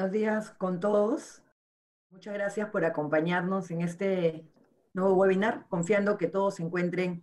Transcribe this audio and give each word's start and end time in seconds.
Buenos 0.00 0.14
días 0.14 0.50
con 0.52 0.80
todos. 0.80 1.42
Muchas 2.10 2.32
gracias 2.32 2.70
por 2.70 2.86
acompañarnos 2.86 3.70
en 3.70 3.82
este 3.82 4.46
nuevo 4.94 5.12
webinar, 5.12 5.66
confiando 5.68 6.16
que 6.16 6.26
todos 6.26 6.54
se 6.54 6.62
encuentren 6.62 7.22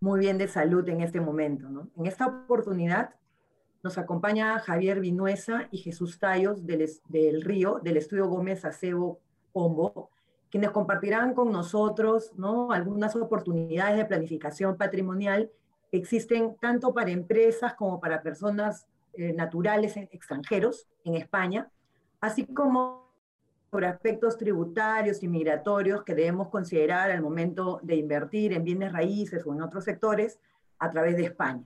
muy 0.00 0.18
bien 0.18 0.36
de 0.36 0.48
salud 0.48 0.88
en 0.88 1.02
este 1.02 1.20
momento. 1.20 1.68
En 1.96 2.06
esta 2.06 2.26
oportunidad 2.26 3.14
nos 3.84 3.96
acompaña 3.96 4.58
Javier 4.58 4.98
Vinuesa 4.98 5.68
y 5.70 5.78
Jesús 5.78 6.18
Tallos 6.18 6.66
del, 6.66 6.90
del 7.08 7.42
Río, 7.42 7.78
del 7.84 7.96
Estudio 7.96 8.26
Gómez 8.26 8.64
Acebo 8.64 9.20
Pombo, 9.52 10.10
quienes 10.50 10.70
compartirán 10.70 11.32
con 11.32 11.52
nosotros 11.52 12.32
¿no? 12.34 12.72
algunas 12.72 13.14
oportunidades 13.14 13.98
de 13.98 14.04
planificación 14.04 14.76
patrimonial 14.76 15.52
que 15.92 15.98
existen 15.98 16.56
tanto 16.60 16.92
para 16.92 17.12
empresas 17.12 17.74
como 17.74 18.00
para 18.00 18.20
personas 18.20 18.88
eh, 19.12 19.32
naturales 19.32 19.96
extranjeros 19.96 20.88
en 21.04 21.14
España, 21.14 21.70
así 22.26 22.44
como 22.44 23.06
sobre 23.70 23.86
aspectos 23.86 24.36
tributarios 24.36 25.22
y 25.22 25.28
migratorios 25.28 26.02
que 26.02 26.14
debemos 26.14 26.48
considerar 26.48 27.10
al 27.10 27.22
momento 27.22 27.80
de 27.82 27.96
invertir 27.96 28.52
en 28.52 28.64
bienes 28.64 28.92
raíces 28.92 29.44
o 29.46 29.52
en 29.52 29.62
otros 29.62 29.84
sectores 29.84 30.38
a 30.78 30.90
través 30.90 31.16
de 31.16 31.24
España. 31.24 31.62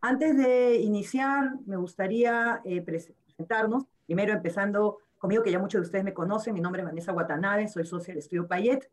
Antes 0.00 0.36
de 0.36 0.76
iniciar, 0.76 1.52
me 1.66 1.76
gustaría 1.76 2.60
eh, 2.64 2.80
presentarnos, 2.82 3.84
primero 4.06 4.32
empezando 4.32 4.98
conmigo, 5.18 5.42
que 5.42 5.52
ya 5.52 5.58
muchos 5.58 5.80
de 5.80 5.86
ustedes 5.86 6.04
me 6.04 6.14
conocen, 6.14 6.54
mi 6.54 6.60
nombre 6.60 6.82
es 6.82 6.86
Vanessa 6.86 7.12
Watanabe, 7.12 7.68
soy 7.68 7.86
socio 7.86 8.12
del 8.12 8.18
Estudio 8.18 8.46
Payet. 8.48 8.90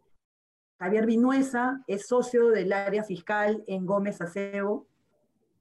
Javier 0.79 1.05
Vinuesa 1.05 1.83
es 1.87 2.07
socio 2.07 2.49
del 2.49 2.71
área 2.71 3.03
fiscal 3.03 3.63
en 3.67 3.85
Gómez 3.85 4.21
Acebo, 4.21 4.87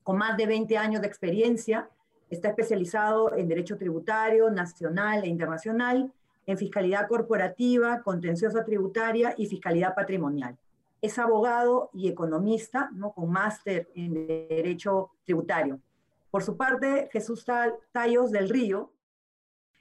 con 0.02 0.16
más 0.16 0.37
de 0.37 0.46
20 0.46 0.76
años 0.79 1.01
de 1.01 1.09
experiencia 1.09 1.90
Está 2.30 2.48
especializado 2.48 3.34
en 3.34 3.48
Derecho 3.48 3.78
Tributario, 3.78 4.50
Nacional 4.50 5.24
e 5.24 5.28
Internacional, 5.28 6.12
en 6.46 6.59
Fiscalidad 6.59 7.09
Corporativa, 7.09 8.02
Contenciosa 8.02 8.65
Tributaria 8.65 9.34
y 9.37 9.46
Fiscalidad 9.46 9.95
Patrimonial. 9.95 10.56
Es 11.01 11.18
abogado 11.18 11.90
y 11.93 12.09
economista, 12.09 12.90
¿no? 12.93 13.12
con 13.12 13.30
máster 13.30 13.88
en 13.95 14.26
Derecho 14.49 15.10
Tributario. 15.24 15.80
Por 16.30 16.43
su 16.43 16.56
parte, 16.56 17.09
Jesús 17.12 17.46
Tallos 17.93 18.30
del 18.30 18.49
Río 18.49 18.93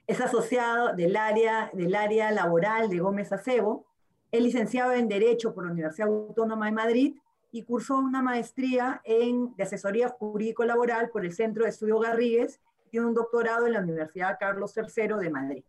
es 0.06 0.22
asociado 0.22 0.94
del 0.94 1.18
área, 1.18 1.70
del 1.74 1.96
área 1.96 2.32
laboral 2.32 2.90
de 2.90 3.00
Gómez 3.00 3.32
Acebo, 3.34 3.86
es 4.32 4.42
licenciado 4.42 4.94
en 4.94 5.08
Derecho 5.08 5.54
por 5.54 5.66
la 5.66 5.72
Universidad 5.72 6.08
Autónoma 6.10 6.68
de 6.68 6.72
Madrid 6.72 7.18
y 7.52 7.64
cursó 7.64 7.98
una 7.98 8.22
maestría 8.22 9.02
en, 9.04 9.56
de 9.56 9.64
asesoría 9.64 10.10
jurídico-laboral 10.10 11.10
por 11.10 11.26
el 11.26 11.34
Centro 11.34 11.64
de 11.64 11.70
Estudio 11.70 12.00
Garrigues 12.00 12.60
y 12.92 13.00
un 13.00 13.14
doctorado 13.14 13.68
en 13.68 13.74
la 13.74 13.80
Universidad 13.80 14.38
Carlos 14.40 14.74
III 14.76 15.16
de 15.20 15.30
Madrid. 15.30 15.64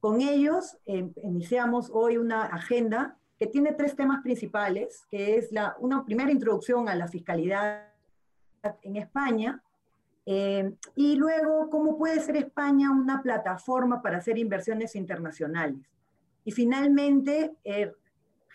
Con 0.00 0.20
ellos 0.20 0.76
em, 0.84 1.12
iniciamos 1.22 1.90
hoy 1.92 2.16
una 2.16 2.44
agenda 2.44 3.18
que 3.38 3.46
tiene 3.46 3.72
tres 3.72 3.96
temas 3.96 4.22
principales, 4.22 5.06
que 5.10 5.36
es 5.36 5.52
la, 5.52 5.76
una 5.80 6.04
primera 6.04 6.30
introducción 6.30 6.88
a 6.88 6.94
la 6.94 7.08
fiscalidad 7.08 7.88
en 8.82 8.96
España, 8.96 9.62
em, 10.24 10.76
y 10.94 11.16
luego 11.16 11.68
cómo 11.70 11.98
puede 11.98 12.20
ser 12.20 12.36
España 12.36 12.90
una 12.90 13.22
plataforma 13.22 14.00
para 14.02 14.18
hacer 14.18 14.38
inversiones 14.38 14.94
internacionales. 14.96 15.86
Y 16.44 16.52
finalmente, 16.52 17.56
eh, 17.64 17.92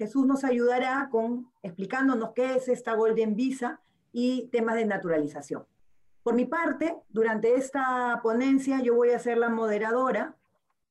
Jesús 0.01 0.25
nos 0.25 0.43
ayudará 0.43 1.09
con 1.11 1.51
explicándonos 1.61 2.31
qué 2.33 2.55
es 2.55 2.67
esta 2.67 2.95
Golden 2.95 3.35
Visa 3.35 3.81
y 4.11 4.47
temas 4.47 4.73
de 4.73 4.87
naturalización. 4.87 5.67
Por 6.23 6.33
mi 6.33 6.45
parte, 6.45 6.97
durante 7.09 7.53
esta 7.53 8.19
ponencia 8.23 8.81
yo 8.81 8.95
voy 8.95 9.11
a 9.11 9.19
ser 9.19 9.37
la 9.37 9.49
moderadora 9.49 10.35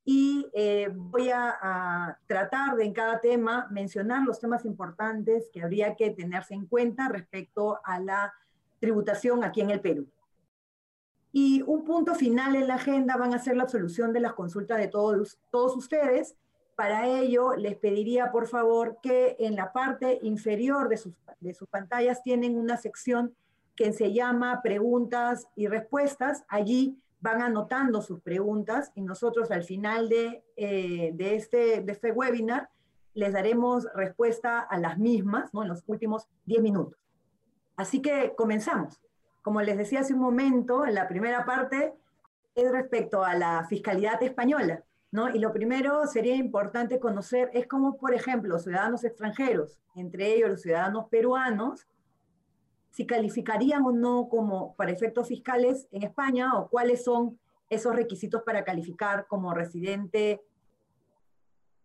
y 0.05 0.47
eh, 0.55 0.93
voy 0.95 1.31
a, 1.31 1.59
a, 1.61 2.19
tratar 2.29 2.77
de 2.77 2.85
en 2.85 2.93
cada 2.93 3.19
tema 3.19 3.67
mencionar 3.73 4.23
los 4.23 4.39
temas 4.39 4.65
importantes 4.65 5.51
que 5.53 5.61
habría 5.61 5.97
que 5.97 6.11
tenerse 6.11 6.55
en 6.55 6.67
cuenta 6.67 7.09
respecto 7.09 7.81
a 7.83 7.99
la 7.99 8.33
tributación 8.79 9.43
aquí 9.43 9.61
en 9.61 9.71
el 9.71 9.81
Perú. 9.81 10.07
Y 11.33 11.63
un 11.63 11.85
punto 11.85 12.15
final 12.15 12.55
en 12.55 12.69
la 12.69 12.77
agenda 12.77 13.17
van 13.17 13.35
a 13.35 13.41
ser 13.41 13.57
la 13.57 13.65
absolución 13.65 14.13
de 14.13 14.21
las 14.21 14.35
consultas 14.35 14.79
de 14.79 14.87
todos, 14.87 15.41
todos 15.51 15.77
ustedes 15.77 16.37
para 16.81 17.07
ello, 17.07 17.57
les 17.57 17.77
pediría 17.77 18.33
por 18.33 18.49
favor 18.49 19.01
que 19.03 19.37
en 19.39 19.55
la 19.55 19.71
parte 19.71 20.19
inferior 20.23 20.89
de 20.89 20.97
sus, 20.97 21.13
de 21.39 21.53
sus 21.53 21.69
pantallas 21.69 22.23
tienen 22.23 22.57
una 22.59 22.79
sección 22.79 23.35
que 23.77 23.93
se 23.93 24.15
llama 24.15 24.63
preguntas 24.63 25.47
y 25.55 25.67
respuestas. 25.67 26.43
Allí 26.49 26.99
van 27.21 27.43
anotando 27.43 28.01
sus 28.01 28.23
preguntas 28.23 28.93
y 28.95 29.03
nosotros 29.03 29.51
al 29.51 29.63
final 29.63 30.09
de, 30.09 30.43
eh, 30.57 31.11
de, 31.13 31.37
este, 31.37 31.83
de 31.83 31.93
este 31.93 32.13
webinar 32.13 32.71
les 33.13 33.35
daremos 33.35 33.87
respuesta 33.95 34.61
a 34.61 34.79
las 34.79 34.97
mismas 34.97 35.53
¿no? 35.53 35.61
en 35.61 35.69
los 35.69 35.85
últimos 35.87 36.29
10 36.47 36.63
minutos. 36.63 36.99
Así 37.77 38.01
que 38.01 38.33
comenzamos. 38.35 39.03
Como 39.43 39.61
les 39.61 39.77
decía 39.77 40.01
hace 40.01 40.15
un 40.15 40.21
momento, 40.21 40.87
en 40.87 40.95
la 40.95 41.07
primera 41.09 41.45
parte 41.45 41.93
es 42.55 42.73
respecto 42.73 43.23
a 43.23 43.35
la 43.35 43.67
fiscalidad 43.69 44.23
española. 44.23 44.83
Y 45.13 45.41
lo 45.41 45.53
primero 45.53 46.07
sería 46.07 46.37
importante 46.37 47.01
conocer 47.01 47.51
es 47.53 47.67
cómo, 47.67 47.97
por 47.97 48.15
ejemplo, 48.15 48.59
ciudadanos 48.59 49.03
extranjeros, 49.03 49.81
entre 49.97 50.35
ellos 50.35 50.51
los 50.51 50.63
ciudadanos 50.63 51.07
peruanos, 51.11 51.89
si 52.91 53.07
calificarían 53.07 53.85
o 53.85 53.93
no 53.93 54.29
como 54.29 54.75
para 54.77 54.93
efectos 54.93 55.27
fiscales 55.27 55.89
en 55.91 56.05
España 56.05 56.55
o 56.57 56.69
cuáles 56.69 57.03
son 57.05 57.39
esos 57.69 57.95
requisitos 57.95 58.43
para 58.45 58.63
calificar 58.63 59.27
como 59.27 59.53
residente 59.53 60.43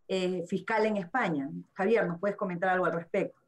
eh, 0.08 0.44
fiscal 0.48 0.86
en 0.86 0.98
España. 0.98 1.50
Javier, 1.74 2.08
¿nos 2.08 2.20
puedes 2.20 2.38
comentar 2.38 2.70
algo 2.70 2.86
al 2.86 2.94
respecto? 2.94 3.40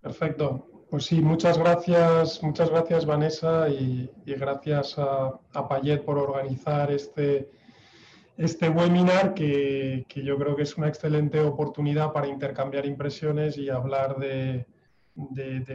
Perfecto. 0.00 0.64
Pues 0.90 1.04
sí, 1.04 1.20
muchas 1.20 1.58
gracias, 1.58 2.42
muchas 2.42 2.70
gracias 2.70 3.04
Vanessa 3.04 3.68
y, 3.68 4.10
gracias 4.24 4.96
a 4.98 5.68
Payet 5.68 6.02
por 6.02 6.16
organizar 6.16 6.90
este, 6.90 7.50
este 8.38 8.68
webinar 8.68 9.34
que, 9.34 10.06
yo 10.14 10.38
creo 10.38 10.54
que 10.54 10.62
es 10.62 10.76
una 10.76 10.86
excelente 10.86 11.40
oportunidad 11.40 12.12
para 12.12 12.28
intercambiar 12.28 12.86
impresiones 12.86 13.58
y 13.58 13.68
hablar 13.68 14.16
de, 14.16 14.64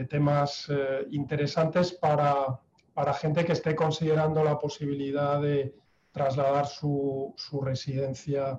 temas 0.08 0.66
eh, 0.70 1.06
interesantes 1.10 1.92
para, 1.92 2.58
gente 3.20 3.44
que 3.44 3.52
esté 3.52 3.76
considerando 3.76 4.42
la 4.42 4.58
posibilidad 4.58 5.42
de 5.42 5.74
trasladar 6.10 6.66
su, 6.66 7.34
residencia 7.62 8.58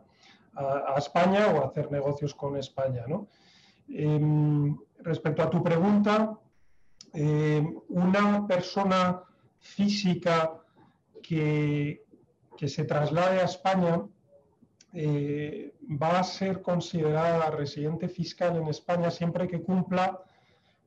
a, 0.53 0.93
España 0.97 1.47
o 1.47 1.67
hacer 1.67 1.91
negocios 1.91 2.35
con 2.35 2.57
España. 2.57 3.05
Em, 3.89 4.77
respecto 4.99 5.41
a 5.41 5.49
tu 5.49 5.63
pregunta, 5.63 6.37
em, 7.11 7.75
una 7.89 8.45
persona 8.45 9.23
física 9.59 10.61
que, 11.23 12.04
que 12.55 12.67
se 12.67 12.83
traslade 12.85 13.39
a 13.39 13.45
España 13.45 14.05
eh, 14.93 15.73
va 16.01 16.19
a 16.19 16.23
ser 16.23 16.61
considerada 16.61 17.51
residente 17.51 18.07
fiscal 18.07 18.55
en 18.55 18.67
España 18.67 19.11
siempre 19.11 19.45
que 19.47 19.61
cumpla 19.61 20.23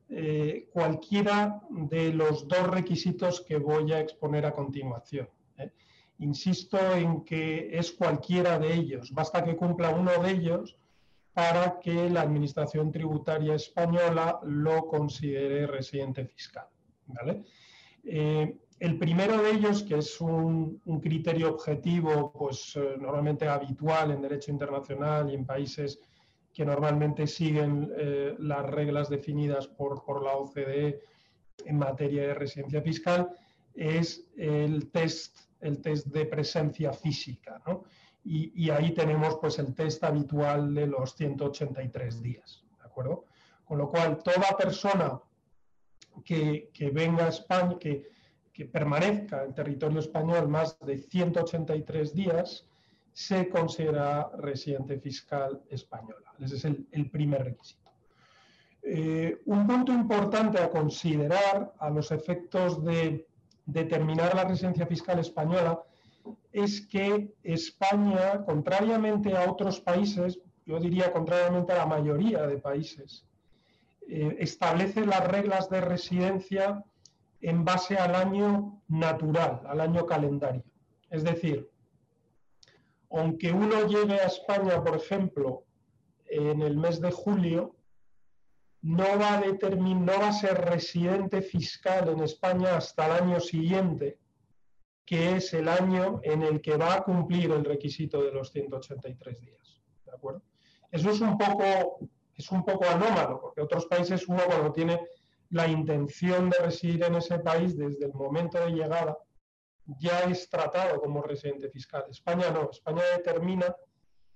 eh, 0.09 0.67
cualquiera 0.73 1.61
de 1.69 2.11
los 2.11 2.47
dos 2.47 2.67
requisitos 2.67 3.41
que 3.41 3.57
voy 3.57 3.93
a 3.93 3.99
exponer 3.99 4.47
a 4.47 4.51
continuación. 4.51 5.29
¿eh? 5.59 5.71
Insisto 6.17 6.79
en 6.95 7.23
que 7.23 7.77
es 7.77 7.91
cualquiera 7.91 8.57
de 8.57 8.73
ellos, 8.73 9.11
basta 9.13 9.43
que 9.43 9.55
cumpla 9.55 9.91
uno 9.91 10.11
de 10.23 10.31
ellos 10.31 10.75
para 11.31 11.79
que 11.79 12.09
la 12.09 12.21
Administración 12.21 12.91
Tributaria 12.91 13.53
Española 13.53 14.39
lo 14.43 14.87
considere 14.87 15.67
residente 15.67 16.25
fiscal. 16.25 16.65
¿vale? 17.05 17.43
El 18.79 18.97
primero 18.97 19.41
de 19.43 19.51
ellos, 19.51 19.83
que 19.83 19.97
es 19.97 20.21
un, 20.21 20.81
criterio 21.01 21.49
objetivo, 21.49 22.31
pues 22.31 22.77
eh, 22.77 22.95
normalmente 22.97 23.45
habitual 23.45 24.11
en 24.11 24.21
derecho 24.21 24.51
internacional 24.51 25.29
y 25.29 25.35
en 25.35 25.45
países 25.45 25.99
que 26.53 26.65
normalmente 26.65 27.27
siguen 27.27 27.91
eh, 27.97 28.35
las 28.39 28.65
reglas 28.65 29.09
definidas 29.09 29.67
por, 29.67 30.23
la 30.23 30.31
OCDE 30.31 31.01
en 31.65 31.77
materia 31.77 32.27
de 32.27 32.33
residencia 32.33 32.81
fiscal, 32.81 33.29
es 33.73 34.25
el 34.37 34.89
test, 34.91 35.37
el 35.59 35.81
test 35.81 36.07
de 36.07 36.25
presencia 36.25 36.93
física. 36.93 37.61
Y, 38.23 38.69
ahí 38.69 38.93
tenemos 38.93 39.37
pues, 39.41 39.59
el 39.59 39.75
test 39.75 40.03
habitual 40.05 40.73
de 40.73 40.87
los 40.87 41.15
183 41.15 42.21
días. 42.21 42.63
¿de 42.77 42.85
acuerdo? 42.85 43.25
Con 43.65 43.77
lo 43.77 43.89
cual, 43.89 44.23
toda 44.23 44.55
persona 44.57 45.19
que, 46.23 46.69
que 46.73 46.89
venga 46.91 47.25
a 47.25 47.29
España, 47.29 47.77
que, 47.77 48.18
que 48.53 48.65
permanezca 48.65 49.43
en 49.43 49.53
territorio 49.53 49.99
español 49.99 50.47
más 50.47 50.77
de 50.79 50.97
183 50.97 52.13
días, 52.13 52.65
se 53.13 53.49
considera 53.49 54.29
residente 54.37 54.99
fiscal 54.99 55.61
española. 55.69 56.33
Ese 56.39 56.55
es 56.55 56.65
el, 56.65 57.09
primer 57.09 57.43
requisito. 57.43 57.91
Eh, 58.81 59.41
un 59.45 59.67
punto 59.67 59.91
importante 59.91 60.59
a 60.59 60.69
considerar 60.69 61.73
a 61.79 61.89
los 61.89 62.11
efectos 62.11 62.83
de 62.83 63.27
determinar 63.65 64.33
la 64.35 64.45
residencia 64.45 64.85
fiscal 64.85 65.19
española 65.19 65.81
es 66.51 66.81
que 66.87 67.33
España, 67.43 68.43
contrariamente 68.45 69.35
a 69.35 69.49
otros 69.51 69.79
países, 69.79 70.39
yo 70.65 70.79
diría 70.79 71.11
contrariamente 71.11 71.73
a 71.73 71.77
la 71.77 71.85
mayoría 71.85 72.47
de 72.47 72.57
países, 72.57 73.25
eh, 74.07 74.37
establece 74.39 75.05
las 75.05 75.27
reglas 75.27 75.69
de 75.69 75.81
residencia 75.81 76.83
en 77.41 77.63
base 77.63 77.97
al 77.97 78.15
año 78.15 78.81
natural, 78.87 79.61
al 79.65 79.79
año 79.81 80.05
calendario. 80.05 80.63
Es 81.09 81.23
decir, 81.23 81.69
aunque 83.09 83.51
uno 83.51 83.87
llegue 83.87 84.19
a 84.19 84.27
España, 84.27 84.83
por 84.83 84.97
ejemplo, 84.97 85.63
en 86.25 86.61
el 86.61 86.77
mes 86.77 87.01
de 87.01 87.11
julio, 87.11 87.75
no 88.81 89.03
va, 89.19 89.37
a 89.37 89.41
no 89.41 90.19
va 90.19 90.29
a 90.29 90.33
ser 90.33 90.55
residente 90.55 91.41
fiscal 91.41 92.09
en 92.09 92.21
España 92.21 92.77
hasta 92.77 93.05
el 93.07 93.23
año 93.23 93.39
siguiente, 93.39 94.19
que 95.05 95.37
es 95.37 95.53
el 95.53 95.67
año 95.67 96.21
en 96.23 96.43
el 96.43 96.61
que 96.61 96.77
va 96.77 96.93
a 96.93 97.03
cumplir 97.03 97.51
el 97.51 97.65
requisito 97.65 98.23
de 98.23 98.31
los 98.31 98.51
183 98.51 99.41
días. 99.41 99.81
¿De 100.05 100.11
acuerdo? 100.11 100.43
Eso 100.91 101.09
es 101.09 101.19
un 101.19 101.37
poco, 101.37 101.99
es 102.35 102.51
un 102.51 102.63
poco 102.63 102.85
anómalo, 102.85 103.41
porque 103.41 103.61
otros 103.61 103.85
países 103.87 104.27
uno 104.27 104.41
cuando 104.45 104.71
tiene 104.71 104.99
la 105.49 105.67
intención 105.67 106.49
de 106.49 106.57
residir 106.59 107.03
en 107.03 107.15
ese 107.15 107.39
país 107.39 107.75
desde 107.77 108.05
el 108.05 108.13
momento 108.13 108.59
de 108.59 108.71
llegada, 108.71 109.17
ya 109.99 110.19
es 110.21 110.49
tratado 110.49 111.01
como 111.01 111.21
residente 111.21 111.69
fiscal. 111.69 112.05
España 112.09 112.51
no, 112.51 112.69
España 112.69 113.03
determina 113.17 113.75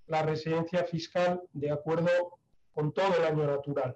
la 0.08 0.24
residencia 0.24 0.84
fiscal 0.84 1.42
de 1.54 1.72
acuerdo 1.72 2.40
con 2.72 2.92
todo 2.92 3.16
el 3.18 3.26
año 3.26 3.46
natural, 3.46 3.96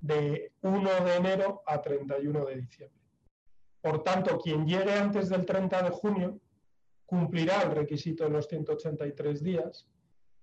de 0.00 0.52
1 0.62 1.04
de 1.04 1.16
enero 1.16 1.62
a 1.66 1.80
31 1.80 2.46
de 2.46 2.56
diciembre. 2.56 3.04
Por 3.82 4.02
tanto, 4.02 4.38
quien 4.38 4.66
llegue 4.66 4.94
antes 4.94 5.28
del 5.28 5.44
30 5.44 5.82
de 5.82 5.90
junio 5.90 6.40
cumplirá 7.04 7.62
el 7.62 7.72
requisito 7.72 8.24
de 8.24 8.30
los 8.30 8.48
183 8.48 9.42
días. 9.42 9.86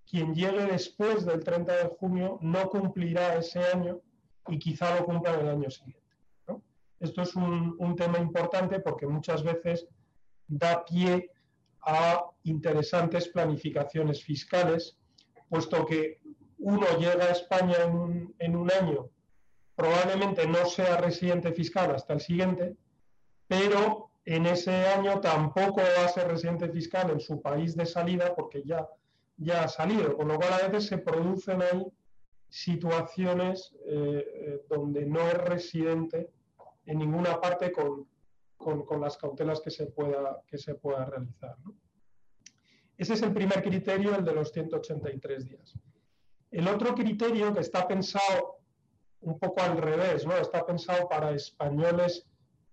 Quien 0.05 0.35
llegue 0.35 0.65
después 0.65 1.25
del 1.25 1.43
30 1.43 1.75
de 1.75 1.85
junio 1.85 2.37
no 2.41 2.69
cumplirá 2.69 3.35
ese 3.35 3.59
año 3.59 3.99
y 4.47 4.59
quizá 4.59 4.95
lo 4.95 5.05
cumpla 5.05 5.33
el 5.33 5.49
año 5.49 5.71
siguiente. 5.71 6.00
Esto 7.01 7.23
es 7.23 7.35
un, 7.35 7.75
un 7.77 7.95
tema 7.97 8.19
importante 8.19 8.79
porque 8.79 9.07
muchas 9.07 9.43
veces 9.43 9.87
da 10.47 10.85
pie 10.85 11.31
a 11.81 12.23
interesantes 12.43 13.27
planificaciones 13.29 14.23
fiscales, 14.23 14.97
puesto 15.49 15.85
que 15.85 16.19
uno 16.59 16.85
llega 16.99 17.25
a 17.25 17.31
España 17.31 17.75
en 18.39 18.55
un, 18.55 18.71
año, 18.71 19.09
probablemente 19.75 20.47
no 20.47 20.65
sea 20.65 20.97
residente 20.97 21.51
fiscal 21.53 21.93
hasta 21.95 22.13
el 22.13 22.21
siguiente, 22.21 22.75
pero 23.47 24.11
en 24.25 24.45
ese 24.45 24.71
año 24.87 25.19
tampoco 25.19 25.81
va 25.81 26.05
a 26.05 26.09
ser 26.09 26.27
residente 26.27 26.69
fiscal 26.69 27.09
en 27.09 27.19
su 27.19 27.41
país 27.41 27.75
de 27.75 27.87
salida 27.87 28.35
porque 28.35 28.61
ya, 28.63 28.87
ya 29.37 29.63
ha 29.63 29.67
salido, 29.67 30.15
con 30.15 30.27
lo 30.27 30.35
cual 30.37 30.53
a 30.53 30.67
veces 30.67 30.85
se 30.87 30.97
producen 30.99 31.63
ahí 31.63 31.83
situaciones 32.47 33.73
eh, 33.87 34.25
eh, 34.33 34.61
donde 34.69 35.05
no 35.05 35.21
es 35.21 35.37
residente 35.37 36.29
en 36.85 36.99
ninguna 36.99 37.39
parte 37.39 37.71
con, 37.71 38.07
con, 38.57 39.01
las 39.01 39.17
cautelas 39.17 39.59
que 39.61 39.71
se 39.71 39.87
pueda, 39.87 40.41
que 40.47 40.57
se 40.57 40.75
pueda 40.75 41.05
realizar. 41.05 41.55
Ese 42.97 43.13
es 43.13 43.21
el 43.21 43.33
primer 43.33 43.63
criterio, 43.63 44.15
el 44.15 44.23
de 44.23 44.33
los 44.33 44.51
183 44.51 45.47
días. 45.47 45.73
El 46.51 46.67
otro 46.67 46.93
criterio 46.93 47.53
que 47.53 47.61
está 47.61 47.87
pensado 47.87 48.57
un 49.21 49.39
poco 49.39 49.61
al 49.61 49.77
revés, 49.77 50.25
¿no? 50.25 50.35
está 50.35 50.65
pensado 50.65 51.07
para 51.07 51.31
españoles 51.31 52.27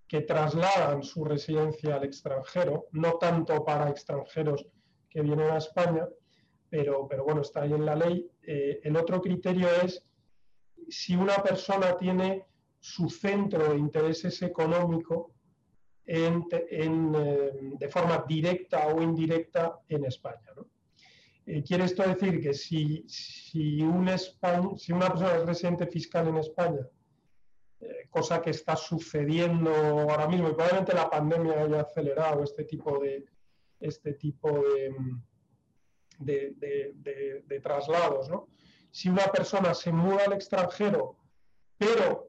que 0.07 0.23
trasladan 0.23 1.03
su 1.03 1.25
residencia 1.25 1.97
al 1.97 2.05
extranjero, 2.05 2.87
no 2.93 3.19
tanto 3.19 3.65
para 3.65 3.91
extranjeros 3.91 4.67
que 5.11 5.21
vienen 5.21 5.51
a 5.51 5.59
España, 5.59 6.09
pero, 6.71 7.07
pero 7.07 7.25
bueno, 7.25 7.43
está 7.43 7.63
ahí 7.63 7.73
en 7.73 7.85
la 7.85 7.95
ley. 7.95 8.31
Eh, 8.43 8.81
el 8.83 8.97
otro 8.97 9.21
criterio 9.21 9.69
es 9.83 10.03
si 10.89 11.15
una 11.15 11.37
persona 11.43 11.97
tiene 11.97 12.47
su 12.89 13.11
centro 13.11 13.71
de 13.71 13.79
intereses 13.79 14.41
económico 14.41 15.33
eh, 16.07 16.41
de 17.79 17.89
forma 17.91 18.25
directa 18.27 18.87
o 18.89 19.03
indirecta 19.03 19.79
en 19.91 20.07
España. 20.07 20.51
Eh, 21.45 21.63
quiere 21.63 21.85
esto 21.85 22.03
decir 22.03 22.41
que 22.41 22.55
si, 22.55 23.05
si, 23.07 23.83
un 23.83 24.09
si, 24.79 24.93
una 24.93 25.09
persona 25.09 25.37
es 25.37 25.45
residente 25.45 25.87
fiscal 25.87 26.29
en 26.29 26.39
España, 26.39 26.87
eh, 27.81 28.07
cosa 28.09 28.41
que 28.41 28.51
está 28.51 28.75
sucediendo 28.75 29.71
ahora 29.71 30.27
mismo, 30.27 30.49
y 30.49 30.53
probablemente 30.53 30.95
la 30.95 31.11
pandemia 31.11 31.63
haya 31.63 31.83
acelerado 31.83 32.43
este 32.43 32.65
tipo 32.65 32.99
de, 33.01 33.27
este 33.81 34.15
tipo 34.15 34.63
de, 36.21 36.55
de 37.51 37.61
traslados, 37.61 38.31
¿no? 38.31 38.49
si 38.91 39.11
una 39.11 39.27
persona 39.27 39.75
se 39.75 39.93
muda 39.93 40.25
al 40.25 40.33
extranjero, 40.33 41.17
pero 41.77 42.29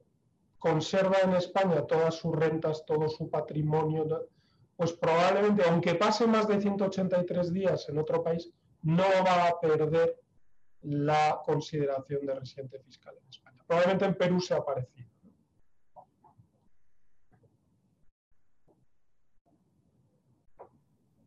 conserva 0.60 1.18
en 1.24 1.34
España 1.34 1.88
todas 1.88 2.16
sus 2.16 2.36
rentas, 2.36 2.86
todo 2.86 3.08
su 3.10 3.30
patrimonio, 3.30 4.30
pues 4.76 4.94
probablemente, 4.94 5.64
aunque 5.68 5.96
pase 5.96 6.28
más 6.28 6.48
de 6.48 6.62
183 6.62 7.52
días 7.52 7.90
en 7.90 7.98
otro 7.98 8.22
país, 8.22 8.52
no 8.84 9.04
va 9.26 9.48
a 9.48 9.60
perder 9.60 10.20
la 10.82 11.42
consideración 11.44 12.26
de 12.26 12.36
residente 12.36 12.80
fiscal 12.80 13.16
en 13.22 13.30
España. 13.30 13.64
Probablemente 13.66 14.06
en 14.06 14.16
Perú 14.16 14.40
se 14.40 14.54
ha 14.54 14.64
parecido. 14.64 15.10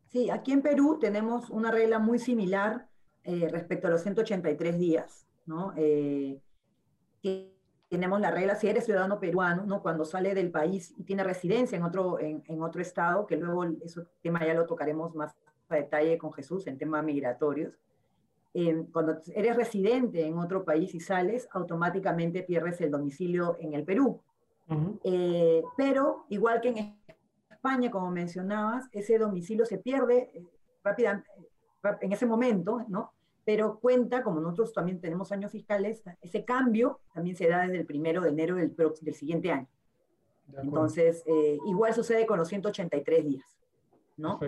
Sí, 0.07 0.29
aquí 0.29 0.51
en 0.51 0.61
Perú 0.61 0.99
tenemos 0.99 1.49
una 1.49 1.71
regla 1.71 1.97
muy 1.97 2.19
similar 2.19 2.87
eh, 3.23 3.47
respecto 3.49 3.87
a 3.87 3.89
los 3.89 4.01
183 4.03 4.77
días, 4.77 5.25
¿no? 5.47 5.73
Eh, 5.75 6.39
tenemos 7.93 8.19
la 8.19 8.31
regla, 8.31 8.55
si 8.55 8.67
eres 8.67 8.85
ciudadano 8.85 9.19
peruano, 9.19 9.67
¿no? 9.67 9.83
cuando 9.83 10.03
sale 10.03 10.33
del 10.33 10.49
país 10.49 10.95
y 10.97 11.03
tiene 11.03 11.23
residencia 11.23 11.77
en 11.77 11.83
otro, 11.83 12.19
en, 12.19 12.63
otro 12.63 12.81
estado, 12.81 13.27
que 13.27 13.37
luego 13.37 13.65
ese 13.65 14.01
tema 14.23 14.43
ya 14.43 14.55
lo 14.55 14.65
tocaremos 14.65 15.13
más 15.13 15.35
a 15.69 15.75
detalle 15.75 16.17
con 16.17 16.33
Jesús 16.33 16.65
en 16.65 16.79
temas 16.79 17.03
migratorios, 17.03 17.77
eh, 18.55 18.83
cuando 18.91 19.19
eres 19.35 19.55
residente 19.55 20.25
en 20.25 20.39
otro 20.39 20.65
país 20.65 20.95
y 20.95 20.99
sales, 20.99 21.47
automáticamente 21.51 22.41
pierdes 22.41 22.81
el 22.81 22.89
domicilio 22.89 23.57
en 23.59 23.75
el 23.75 23.83
Perú. 23.83 24.19
Eh, 25.03 25.61
pero, 25.77 26.25
igual 26.29 26.61
que 26.61 26.69
en 26.69 26.97
España, 27.51 27.91
como 27.91 28.09
mencionabas, 28.09 28.89
ese 28.91 29.19
domicilio 29.19 29.67
se 29.67 29.77
pierde 29.77 30.31
eh, 30.33 30.43
rápidamente, 30.83 31.29
en 32.01 32.11
ese 32.11 32.25
momento, 32.25 32.83
¿no? 32.87 33.13
Pero 33.45 33.79
cuenta, 33.79 34.23
como 34.23 34.39
nosotros 34.39 34.73
también 34.73 35.01
tenemos 35.01 35.31
años 35.31 35.51
fiscales, 35.51 36.03
ese 36.21 36.45
cambio 36.45 36.99
también 37.13 37.35
se 37.35 37.47
da 37.47 37.63
desde 37.63 37.77
el 37.77 37.85
primero 37.85 38.21
de 38.21 38.29
enero 38.29 38.55
del, 38.55 38.75
del 38.75 39.13
siguiente 39.13 39.51
año. 39.51 39.67
Entonces, 40.61 41.23
eh, 41.25 41.57
igual 41.65 41.93
sucede 41.93 42.25
con 42.25 42.37
los 42.37 42.47
183 42.47 43.25
días, 43.25 43.45
¿no? 44.17 44.39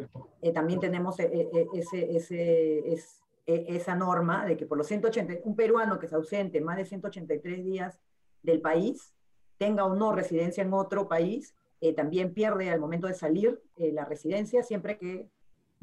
Eh, 0.42 0.52
también 0.52 0.80
tenemos 0.80 1.20
eh, 1.20 1.50
ese, 1.74 2.16
ese, 2.16 2.94
es, 2.94 3.24
esa 3.46 3.96
norma 3.96 4.46
de 4.46 4.58
que 4.58 4.66
por 4.66 4.78
los 4.78 4.88
180, 4.88 5.36
un 5.44 5.56
peruano 5.56 6.00
que 6.00 6.08
se 6.08 6.16
ausente 6.16 6.62
más 6.62 6.78
de 6.78 6.86
183 6.86 7.64
días 7.64 8.00
del 8.44 8.62
país, 8.62 9.14
tenga 9.58 9.86
o 9.86 9.96
no 9.96 10.12
residencia 10.12 10.64
en 10.64 10.74
otro 10.74 11.08
país, 11.08 11.56
también 11.96 12.34
pierde 12.34 12.72
al 12.72 12.80
momento 12.80 13.06
de 13.06 13.14
salir 13.14 13.62
la 13.78 14.06
residencia, 14.06 14.64
siempre 14.64 14.98
que 14.98 15.30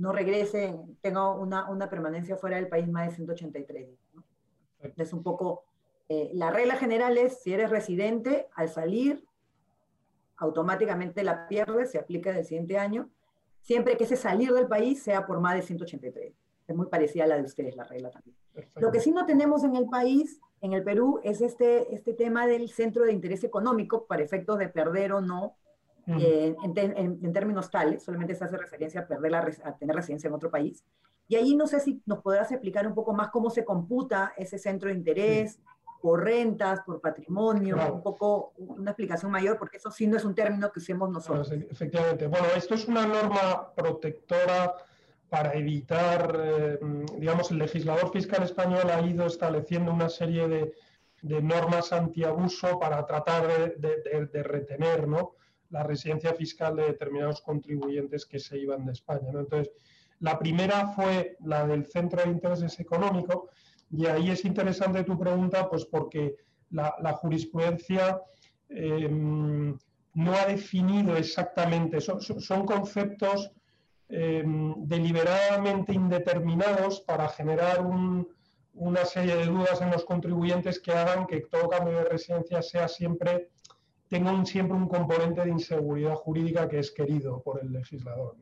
no 0.03 0.11
regrese, 0.11 0.77
tenga 1.01 1.31
una, 1.31 1.71
una, 1.71 1.89
permanencia 1.89 2.37
fuera 2.37 2.57
del 2.57 2.67
país 2.67 2.89
más 2.89 3.07
de 3.07 3.15
183 3.15 3.87
días. 3.87 4.95
Es 4.97 5.13
un 5.13 5.23
poco, 5.23 5.65
eh, 6.09 6.33
la 6.35 6.51
regla 6.51 6.75
general 6.75 7.17
es, 7.19 7.41
si 7.41 7.53
eres 7.53 7.71
residente, 7.71 8.49
al 8.57 8.69
salir, 8.69 9.25
automáticamente 10.39 11.23
la 11.23 11.47
pierdes, 11.47 11.93
se 11.93 11.99
aplica 11.99 12.33
del 12.33 12.45
siguiente 12.45 12.79
año, 12.79 13.11
siempre 13.61 13.97
que 13.97 14.03
ese 14.03 14.17
salir 14.17 14.53
del 14.53 14.67
país 14.67 15.01
sea 15.01 15.25
por 15.25 15.39
más 15.39 15.55
de 15.55 15.63
183. 15.63 16.35
Es 16.67 16.77
muy 16.77 16.87
parecida 16.87 17.23
a 17.23 17.29
la 17.29 17.37
de 17.37 17.43
ustedes, 17.43 17.77
la 17.77 17.85
regla 17.85 18.11
también. 18.11 18.37
Lo 18.75 18.91
que 18.91 18.99
sí 18.99 19.13
no 19.13 19.25
tenemos 19.25 19.63
en 19.63 19.77
el 19.77 19.87
país, 19.89 20.41
en 20.63 20.73
el 20.73 20.83
Perú, 20.83 21.21
es 21.23 21.41
este, 21.41 21.95
este 21.95 22.13
tema 22.13 22.49
del 22.49 22.71
centro 22.71 23.05
de 23.05 23.13
interés 23.13 23.45
económico 23.45 24.05
para 24.07 24.25
efectos 24.25 24.59
de 24.59 24.69
perder 24.69 25.13
o 25.13 25.21
no 25.21 25.55
eh, 26.07 26.55
en, 26.63 27.33
términos 27.33 27.71
tales, 27.71 28.03
solamente 28.03 28.35
se 28.35 28.45
hace 28.45 28.57
referencia 28.57 29.03
a, 29.03 29.07
perder 29.07 29.31
la, 29.31 29.51
a 29.65 29.77
tener 29.77 29.95
residencia 29.95 30.29
en 30.29 30.35
otro 30.35 30.51
país. 30.51 30.85
Y 31.29 31.37
ahí 31.37 31.55
no 31.55 31.67
sé 31.67 31.81
si 31.81 32.03
nos 32.07 32.21
podrás 32.21 32.51
explicar 32.51 32.87
un 32.87 32.95
poco 32.95 33.15
más 33.15 33.31
cómo 33.31 33.51
se 33.51 33.65
computa 33.65 34.33
ese 34.37 34.59
centro 34.59 34.89
de 34.89 34.97
interés, 34.97 35.61
por 36.03 36.25
rentas, 36.25 36.81
por 36.85 37.01
patrimonio, 37.01 37.77
un 37.93 38.03
poco 38.03 38.53
una 38.57 38.91
explicación 38.91 39.31
mayor, 39.31 39.57
porque 39.57 39.77
eso 39.77 39.91
sí 39.93 40.09
no 40.09 40.17
es 40.17 40.25
un 40.25 40.35
término 40.35 40.71
que 40.73 40.81
usemos 40.81 41.09
nosotros. 41.09 41.51
efectivamente. 41.53 42.27
Bueno, 42.27 42.49
esto 42.57 42.75
es 42.75 42.89
una 42.89 43.07
norma 43.07 43.73
protectora 43.73 44.75
para 45.31 45.55
evitar, 45.55 46.37
eh, 46.45 46.79
digamos, 47.19 47.53
el 47.53 47.59
legislador 47.59 48.11
fiscal 48.11 48.43
español 48.43 48.91
ha 48.91 49.01
ido 49.01 49.27
estableciendo 49.27 49.93
una 49.93 50.09
serie 50.09 50.49
de, 50.49 50.75
de 51.23 51.41
normas 51.41 51.93
antiabuso 51.93 52.81
para 52.81 53.07
tratar 53.07 53.47
de, 53.47 53.77
de, 53.79 54.27
de 54.27 54.43
retener, 54.43 55.07
¿no? 55.07 55.37
La 55.73 55.83
residencia 55.83 56.35
fiscal 56.35 56.77
de 56.77 56.85
determinados 56.85 57.41
contribuyentes 57.41 58.27
que 58.27 58.39
se 58.39 58.59
iban 58.59 58.85
de 58.85 58.93
España. 58.93 59.31
Entonces, 59.31 59.73
La 60.21 60.39
primera 60.39 60.87
fue 60.95 61.37
la 61.41 61.67
del 61.67 61.85
Centro 61.87 62.23
de 62.23 62.31
Intereses 62.31 62.79
Económicos, 62.79 63.49
y 63.91 64.07
ahí 64.07 64.31
es 64.31 64.45
interesante 64.45 65.03
tu 65.03 65.19
pregunta, 65.19 65.69
pues 65.69 65.85
porque 65.85 66.37
la, 66.71 67.13
jurisprudencia 67.15 68.23
em, 68.69 69.77
no 70.15 70.33
ha 70.35 70.47
definido 70.47 71.17
exactamente, 71.17 72.01
son, 72.01 72.65
conceptos 72.65 73.51
em, 74.09 74.75
deliberadamente 74.87 75.93
indeterminados 75.93 77.01
para 77.01 77.29
generar 77.29 77.85
una 78.75 79.05
serie 79.05 79.35
de 79.35 79.47
dudas 79.47 79.81
en 79.81 79.91
los 79.91 80.05
contribuyentes 80.05 80.79
que 80.79 80.93
hagan 80.93 81.27
que 81.27 81.41
todo 81.41 81.69
cambio 81.69 81.99
de 81.99 82.05
residencia 82.05 82.63
sea 82.63 82.87
siempre 82.87 83.51
tenga 84.13 84.45
siempre 84.45 84.77
un 84.77 84.89
componente 84.89 85.41
de 85.41 85.49
inseguridad 85.49 86.17
jurídica 86.17 86.69
que 86.69 86.81
es 86.81 86.91
querido 86.91 87.41
por 87.43 87.63
el 87.63 87.73
legislador. 87.73 88.37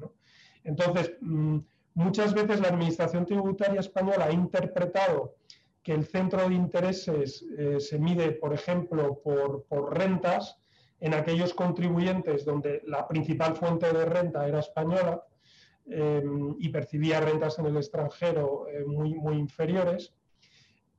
Entonces, 0.65 1.12
mm, 1.21 1.59
muchas 1.95 2.35
veces 2.35 2.61
la 2.61 2.71
Administración 2.71 3.25
Tributaria 3.25 3.79
Española 3.79 4.25
ha 4.25 4.33
interpretado 4.33 5.37
que 5.85 5.93
el 5.93 6.07
centro 6.07 6.49
de 6.49 6.57
intereses 6.57 7.47
eh, 7.57 7.79
se 7.79 8.00
mide, 8.00 8.33
por 8.33 8.53
ejemplo, 8.53 9.21
por, 9.23 9.97
rentas 9.97 10.59
en 10.99 11.15
aquellos 11.15 11.55
contribuyentes 11.55 12.45
donde 12.45 12.83
la 12.85 13.07
principal 13.07 13.55
fuente 13.55 13.93
de 13.93 14.05
renta 14.05 14.49
era 14.49 14.59
española 14.59 15.23
eh, 15.87 16.25
y 16.59 16.69
percibía 16.71 17.21
rentas 17.21 17.61
en 17.61 17.67
el 17.67 17.77
extranjero 17.77 18.67
eh, 18.67 18.85
muy, 18.85 19.15
muy 19.15 19.37
inferiores, 19.37 20.12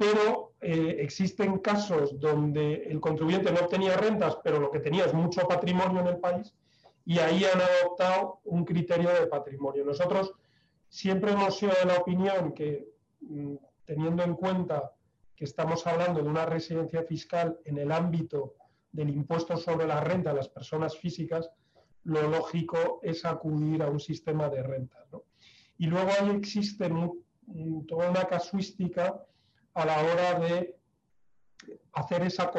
pero 0.01 0.53
existen 0.61 1.59
casos 1.59 2.19
donde 2.19 2.85
el 2.85 2.99
contribuyente 2.99 3.51
no 3.51 3.59
obtenía 3.59 3.95
rentas, 3.95 4.35
pero 4.43 4.59
lo 4.59 4.71
que 4.71 4.79
tenía 4.79 5.05
es 5.05 5.13
mucho 5.13 5.47
patrimonio 5.47 6.01
en 6.01 6.07
el 6.07 6.17
país 6.17 6.55
y 7.05 7.19
ahí 7.19 7.45
han 7.45 7.61
adoptado 7.61 8.39
un 8.45 8.65
criterio 8.65 9.09
de 9.09 9.27
patrimonio. 9.27 9.85
Nosotros 9.85 10.33
siempre 10.89 11.33
hemos 11.33 11.55
sido 11.55 11.73
de 11.79 11.85
la 11.85 11.99
opinión 11.99 12.51
que 12.53 12.87
mm, 13.21 13.55
teniendo 13.85 14.23
en 14.23 14.33
cuenta 14.33 14.91
que 15.35 15.45
estamos 15.45 15.85
hablando 15.85 16.23
de 16.23 16.29
una 16.29 16.47
residencia 16.47 17.03
fiscal 17.03 17.59
en 17.65 17.77
el 17.77 17.91
ámbito 17.91 18.55
del 18.91 19.11
impuesto 19.11 19.55
sobre 19.55 19.85
la 19.85 20.01
renta 20.01 20.31
de 20.31 20.37
las 20.37 20.49
personas 20.49 20.97
físicas, 20.97 21.51
lo 22.05 22.27
lógico 22.27 23.01
es 23.03 23.23
acudir 23.23 23.83
a 23.83 23.89
un 23.91 23.99
sistema 23.99 24.49
de 24.49 24.63
rentas. 24.63 25.07
Y 25.77 25.85
luego 25.85 26.09
ahí 26.19 26.31
existe 26.31 26.89
toda 27.87 28.09
una 28.09 28.25
casuística 28.25 29.27
a 29.73 29.85
la 29.85 29.99
hora 30.01 30.39
de 30.39 30.75
hacer 31.93 32.23
esa, 32.23 32.51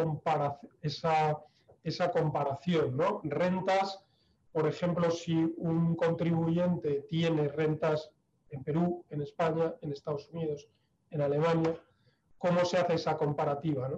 comparación. 2.11 2.97
¿no? 2.97 3.21
Rentas, 3.25 4.05
por 4.53 4.67
ejemplo, 4.69 5.11
si 5.11 5.35
un 5.57 5.97
contribuyente 5.97 7.07
tiene 7.09 7.49
rentas 7.49 8.11
en 8.51 8.63
Perú, 8.63 9.05
en 9.11 9.23
España, 9.23 9.75
en 9.81 9.93
Estados 9.93 10.29
Unidos, 10.31 10.69
en 11.11 11.23
Alemania, 11.23 11.79
cómo 12.39 12.65
se 12.65 12.79
hace 12.79 12.95
esa 12.95 13.17
comparativa. 13.17 13.91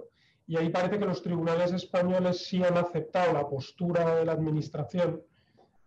Y 0.47 0.57
ahí 0.57 0.69
parece 0.69 0.99
que 0.99 1.05
los 1.05 1.21
tribunales 1.23 1.71
españoles 1.71 2.45
sí 2.45 2.63
han 2.63 2.77
aceptado 2.77 3.33
la 3.33 3.47
postura 3.47 4.15
de 4.15 4.25
la 4.25 4.33
Administración, 4.33 5.23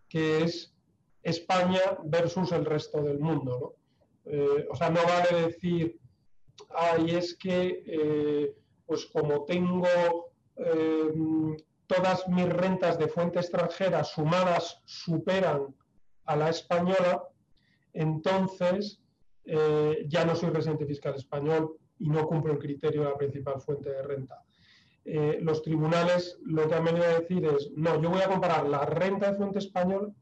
que 0.07 0.43
es 0.43 0.75
España 1.23 1.81
versus 2.03 2.51
el 2.51 2.65
resto 2.65 3.01
del 3.01 3.19
mundo. 3.19 3.75
Eh, 4.25 4.67
o 4.69 4.75
sea, 4.75 4.89
no 4.89 5.01
vale 5.03 5.47
decir, 5.47 5.99
ay, 6.75 7.15
es 7.15 7.35
que, 7.35 7.83
eh, 7.85 8.53
pues 8.85 9.05
como 9.07 9.45
tengo 9.45 9.87
eh, 10.55 11.11
todas 11.87 12.27
mis 12.27 12.47
rentas 12.49 12.99
de 12.99 13.07
fuente 13.07 13.39
extranjera 13.39 14.03
sumadas 14.03 14.81
superan 14.85 15.75
a 16.25 16.35
la 16.35 16.49
española, 16.49 17.23
entonces 17.93 19.01
eh, 19.45 20.05
ya 20.07 20.25
no 20.25 20.35
soy 20.35 20.49
residente 20.51 20.85
fiscal 20.85 21.15
español 21.15 21.77
y 21.97 22.09
no 22.09 22.27
cumplo 22.27 22.53
el 22.53 22.59
criterio 22.59 23.03
de 23.03 23.09
la 23.09 23.17
principal 23.17 23.59
fuente 23.59 23.89
de 23.89 24.03
renta. 24.03 24.43
Eh, 25.05 25.39
los 25.41 25.63
tribunales 25.63 26.37
lo 26.43 26.67
que 26.67 26.75
han 26.75 26.83
venido 26.83 27.05
a 27.05 27.19
decir 27.19 27.43
es, 27.45 27.71
no, 27.75 27.99
yo 28.01 28.11
voy 28.11 28.21
a 28.21 28.27
comparar 28.27 28.67
la 28.67 28.85
renta 28.85 29.31
de 29.31 29.37
fuente 29.37 29.57
español 29.59 30.13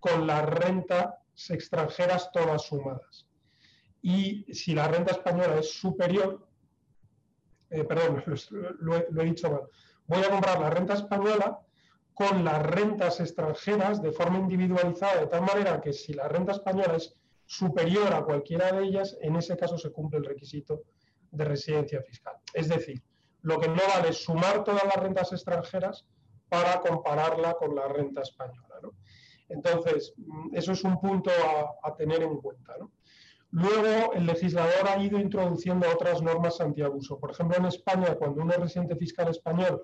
con 0.00 0.26
las 0.26 0.48
rentas 0.48 1.14
extranjeras 1.50 2.30
todas 2.32 2.62
sumadas. 2.62 3.26
Y 4.02 4.52
si 4.52 4.74
la 4.74 4.88
renta 4.88 5.12
española 5.12 5.58
es 5.58 5.72
superior, 5.72 6.46
eh, 7.70 7.84
perdón, 7.84 8.22
lo 8.80 9.22
he 9.22 9.24
dicho 9.24 9.50
mal, 9.50 9.62
voy 10.06 10.22
a 10.22 10.30
comprar 10.30 10.60
la 10.60 10.70
renta 10.70 10.94
española 10.94 11.60
con 12.14 12.44
las 12.44 12.62
rentas 12.66 13.20
extranjeras 13.20 14.02
de 14.02 14.12
forma 14.12 14.38
individualizada, 14.38 15.20
de 15.20 15.26
tal 15.26 15.42
manera 15.42 15.80
que 15.80 15.92
si 15.92 16.12
la 16.12 16.28
renta 16.28 16.52
española 16.52 16.96
es 16.96 17.14
superior 17.46 18.12
a 18.12 18.24
cualquiera 18.24 18.72
de 18.72 18.84
ellas, 18.84 19.16
en 19.20 19.36
ese 19.36 19.56
caso 19.56 19.78
se 19.78 19.90
cumple 19.90 20.18
el 20.18 20.24
requisito 20.24 20.82
de 21.30 21.44
residencia 21.44 22.02
fiscal. 22.02 22.36
Es 22.52 22.68
decir, 22.68 23.02
lo 23.42 23.58
que 23.58 23.68
no 23.68 23.80
vale 23.94 24.10
es 24.10 24.22
sumar 24.22 24.62
todas 24.64 24.84
las 24.84 24.96
rentas 24.96 25.32
extranjeras 25.32 26.06
para 26.48 26.80
compararla 26.80 27.54
con 27.54 27.74
la 27.74 27.88
renta 27.88 28.20
española. 28.20 28.72
Entonces, 29.48 30.14
mm, 30.16 30.54
eso 30.54 30.72
es 30.72 30.84
un 30.84 31.00
punto 31.00 31.30
a, 31.82 31.94
tener 31.96 32.22
en 32.22 32.38
cuenta. 32.38 32.74
Luego, 33.52 34.14
el 34.14 34.24
legislador 34.24 34.88
ha 34.88 35.02
ido 35.02 35.20
introduciendo 35.20 35.86
otras 35.90 36.22
normas 36.22 36.58
antiabuso. 36.62 37.18
Por 37.18 37.32
ejemplo, 37.32 37.58
en 37.58 37.66
España, 37.66 38.14
cuando 38.14 38.40
uno 38.40 38.52
es 38.52 38.58
residente 38.58 38.96
fiscal 38.96 39.28
español 39.28 39.82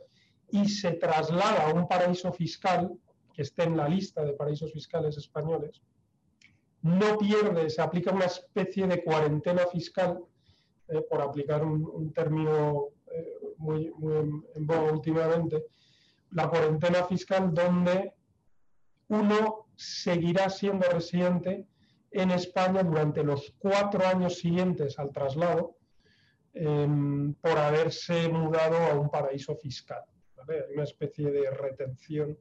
y 0.50 0.66
se 0.70 0.92
traslada 0.92 1.68
a 1.68 1.74
un 1.74 1.86
paraíso 1.86 2.32
fiscal, 2.32 2.90
que 3.34 3.42
esté 3.42 3.64
en 3.64 3.76
la 3.76 3.86
lista 3.86 4.24
de 4.24 4.32
paraísos 4.32 4.72
fiscales 4.72 5.18
españoles, 5.18 5.82
no 6.80 7.18
pierde, 7.18 7.68
se 7.68 7.82
aplica 7.82 8.10
una 8.10 8.24
especie 8.24 8.86
de 8.86 9.04
cuarentena 9.04 9.66
fiscal, 9.66 10.18
eh, 10.88 11.02
por 11.02 11.20
aplicar 11.20 11.62
un, 11.62 12.10
término 12.14 12.86
eh, 13.12 13.34
muy, 13.58 13.92
en, 14.54 14.66
boga 14.66 14.92
últimamente, 14.92 15.66
la 16.30 16.48
cuarentena 16.48 17.04
fiscal 17.04 17.52
donde 17.52 18.14
uno 19.08 19.66
seguirá 19.76 20.48
siendo 20.48 20.88
residente 20.88 21.66
en 22.10 22.30
España 22.30 22.82
durante 22.82 23.22
los 23.22 23.54
cuatro 23.58 24.06
años 24.06 24.38
siguientes 24.38 24.98
al 24.98 25.12
traslado 25.12 25.76
em, 26.54 27.34
por 27.34 27.58
haberse 27.58 28.28
mudado 28.28 28.76
a 28.76 28.94
un 28.94 29.10
paraíso 29.10 29.56
fiscal. 29.56 30.02
una 30.74 30.84
especie 30.84 31.30
de 31.30 31.50
retención 31.50 32.38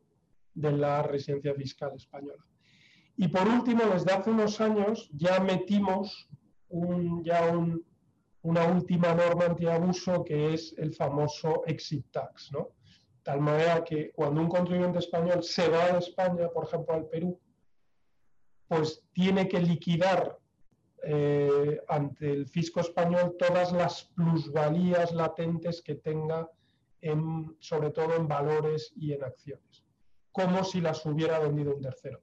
de 0.54 0.72
la 0.72 1.04
residencia 1.04 1.54
fiscal 1.54 1.92
española. 1.96 2.44
Y 3.18 3.28
por 3.28 3.48
último, 3.48 3.84
desde 3.94 4.14
hace 4.14 4.30
unos 4.30 4.62
años 4.62 5.10
ya 5.12 5.40
metimos 5.40 6.30
ya 7.24 7.52
una 8.42 8.68
última 8.68 9.14
norma 9.14 9.46
antiabuso 9.46 10.24
que 10.24 10.54
es 10.54 10.74
el 10.78 10.94
famoso 10.94 11.64
exit 11.66 12.06
tax, 12.12 12.52
¿no? 12.52 12.70
Tal 13.24 13.42
manera 13.42 13.84
que 13.84 14.12
cuando 14.12 14.40
un 14.40 14.48
contribuyente 14.48 15.00
español 15.00 15.44
se 15.44 15.68
va 15.68 15.92
de 15.92 16.00
España, 16.00 16.48
por 16.50 16.66
ejemplo, 16.66 16.94
al 16.94 17.08
Perú, 17.08 17.40
pues 18.68 19.04
tiene 19.14 19.48
que 19.48 19.60
liquidar 19.60 20.38
eh, 21.04 21.80
ante 21.88 22.32
el 22.32 22.48
fisco 22.48 22.82
español 22.82 23.36
todas 23.38 23.72
las 23.72 24.04
plusvalías 24.16 25.14
latentes 25.14 25.82
que 25.82 25.96
tenga, 25.96 26.50
sobre 27.60 27.92
todo 27.92 28.16
en 28.16 28.28
valores 28.28 28.92
y 28.96 29.14
en 29.14 29.24
acciones, 29.24 29.86
como 30.32 30.64
si 30.64 30.82
las 30.82 31.06
hubiera 31.06 31.40
vendido 31.40 31.76
un 31.76 31.82
tercero 31.82 32.22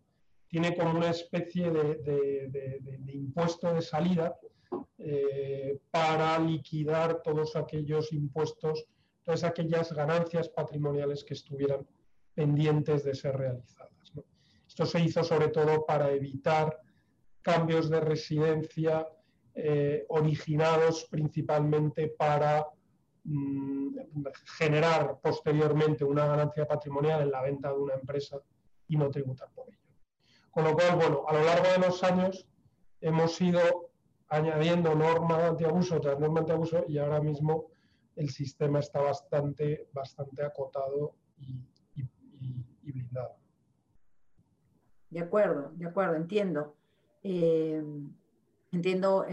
tiene 0.54 0.76
como 0.76 0.92
una 0.92 1.10
especie 1.10 1.68
de, 1.68 2.80
impuesto 3.12 3.74
de 3.74 3.82
salida 3.82 4.38
eh, 4.98 5.80
para 5.90 6.38
liquidar 6.38 7.22
todos 7.22 7.56
aquellos 7.56 8.12
impuestos, 8.12 8.86
todas 9.24 9.42
aquellas 9.42 9.92
ganancias 9.92 10.48
patrimoniales 10.48 11.24
que 11.24 11.34
estuvieran 11.34 11.84
pendientes 12.36 13.02
de 13.02 13.16
ser 13.16 13.36
realizadas. 13.36 13.93
Esto 14.74 14.86
se 14.86 15.00
hizo 15.04 15.22
sobre 15.22 15.50
todo 15.50 15.86
para 15.86 16.10
evitar 16.10 16.80
cambios 17.40 17.88
de 17.88 18.00
residencia 18.00 19.06
eh, 19.54 20.04
originados 20.08 21.06
principalmente 21.08 22.08
para 22.08 22.66
mm, 23.22 23.96
generar 24.58 25.20
posteriormente 25.22 26.04
una 26.04 26.26
ganancia 26.26 26.66
patrimonial 26.66 27.22
en 27.22 27.30
la 27.30 27.42
venta 27.42 27.68
de 27.68 27.78
una 27.78 27.94
empresa 27.94 28.40
y 28.88 28.96
no 28.96 29.08
tributar 29.10 29.48
por 29.54 29.68
ello. 29.68 29.78
Con 30.50 30.64
lo 30.64 30.74
cual, 30.74 30.96
bueno, 30.96 31.22
a 31.28 31.34
lo 31.34 31.44
largo 31.44 31.68
de 31.68 31.78
los 31.86 32.02
años 32.02 32.48
hemos 33.00 33.40
ido 33.40 33.92
añadiendo 34.26 34.92
norma 34.96 35.46
antiabuso 35.46 36.00
tras 36.00 36.18
norma 36.18 36.40
antiabuso 36.40 36.84
y 36.88 36.98
ahora 36.98 37.20
mismo 37.20 37.66
el 38.16 38.28
sistema 38.28 38.80
está 38.80 39.00
bastante, 39.00 39.86
bastante 39.92 40.42
acotado 40.42 41.14
y, 41.38 41.62
blindado. 42.82 43.43
De 45.14 45.20
acuerdo, 45.20 45.70
de 45.76 45.86
acuerdo, 45.86 46.16
entiendo. 46.16 46.74
Eh, 47.22 47.82
entiendo 48.72 49.24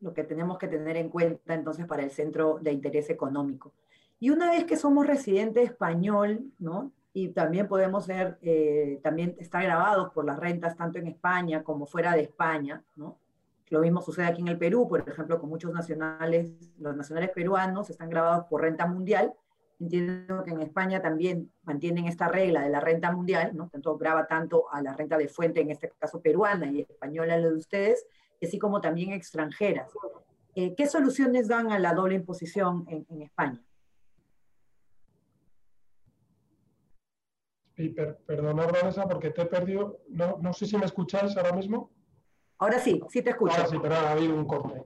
lo 0.00 0.14
que 0.14 0.22
tenemos 0.22 0.56
que 0.56 0.68
tener 0.68 0.96
en 0.96 1.08
cuenta 1.08 1.54
entonces 1.54 1.86
para 1.86 2.04
el 2.04 2.12
centro 2.12 2.60
de 2.62 2.72
interés 2.72 3.10
económico. 3.10 3.72
Y 4.20 4.30
una 4.30 4.50
vez 4.52 4.64
que 4.64 4.76
somos 4.76 5.06
residente 5.06 5.62
español, 5.62 6.52
¿no? 6.60 6.92
y 7.12 7.28
también 7.30 7.66
podemos 7.66 8.04
ser, 8.04 8.38
eh, 8.42 9.00
también 9.02 9.34
está 9.38 9.60
grabado 9.62 10.12
por 10.12 10.24
las 10.24 10.38
rentas 10.38 10.76
tanto 10.76 10.98
en 10.98 11.08
España 11.08 11.64
como 11.64 11.86
fuera 11.86 12.14
de 12.14 12.22
España, 12.22 12.84
¿no? 12.94 13.18
Lo 13.68 13.80
mismo 13.80 14.00
sucede 14.02 14.26
aquí 14.26 14.40
en 14.40 14.48
el 14.48 14.58
Perú, 14.58 14.88
por 14.88 15.08
ejemplo, 15.08 15.40
con 15.40 15.48
muchos 15.48 15.72
nacionales, 15.72 16.52
los 16.78 16.96
nacionales 16.96 17.30
peruanos 17.30 17.88
están 17.88 18.10
grabados 18.10 18.46
por 18.46 18.62
renta 18.62 18.86
mundial. 18.86 19.32
Entiendo 19.80 20.44
que 20.44 20.50
en 20.50 20.60
España 20.60 21.00
también 21.00 21.50
mantienen 21.62 22.06
esta 22.06 22.28
regla 22.28 22.62
de 22.62 22.68
la 22.68 22.80
renta 22.80 23.10
mundial, 23.12 23.56
¿no? 23.56 23.70
Tanto 23.70 23.96
graba 23.96 24.26
tanto 24.26 24.70
a 24.70 24.82
la 24.82 24.94
renta 24.94 25.16
de 25.16 25.28
fuente, 25.28 25.62
en 25.62 25.70
este 25.70 25.90
caso 25.98 26.20
peruana 26.20 26.70
y 26.70 26.82
española, 26.82 27.38
la 27.38 27.48
de 27.48 27.56
ustedes, 27.56 28.06
así 28.42 28.58
como 28.58 28.82
también 28.82 29.12
extranjeras. 29.12 29.90
Eh, 30.54 30.74
¿Qué 30.74 30.86
soluciones 30.86 31.48
dan 31.48 31.72
a 31.72 31.78
la 31.78 31.94
doble 31.94 32.14
imposición 32.16 32.84
en, 32.88 33.06
en 33.08 33.22
España? 33.22 33.60
perdonad, 38.26 38.70
Vanessa, 38.70 39.08
porque 39.08 39.30
te 39.30 39.42
he 39.42 39.46
perdido. 39.46 40.00
No, 40.08 40.38
no 40.40 40.52
sé 40.52 40.66
si 40.66 40.76
me 40.76 40.84
escucháis 40.84 41.36
ahora 41.36 41.52
mismo. 41.52 41.90
Ahora 42.58 42.78
sí, 42.78 43.00
sí 43.08 43.22
te 43.22 43.30
escucho. 43.30 43.54
Ahora 43.56 43.68
sí, 43.68 43.78
pero 43.80 43.94
ha 43.94 44.12
habido 44.12 44.34
un 44.34 44.44
corte. 44.44 44.84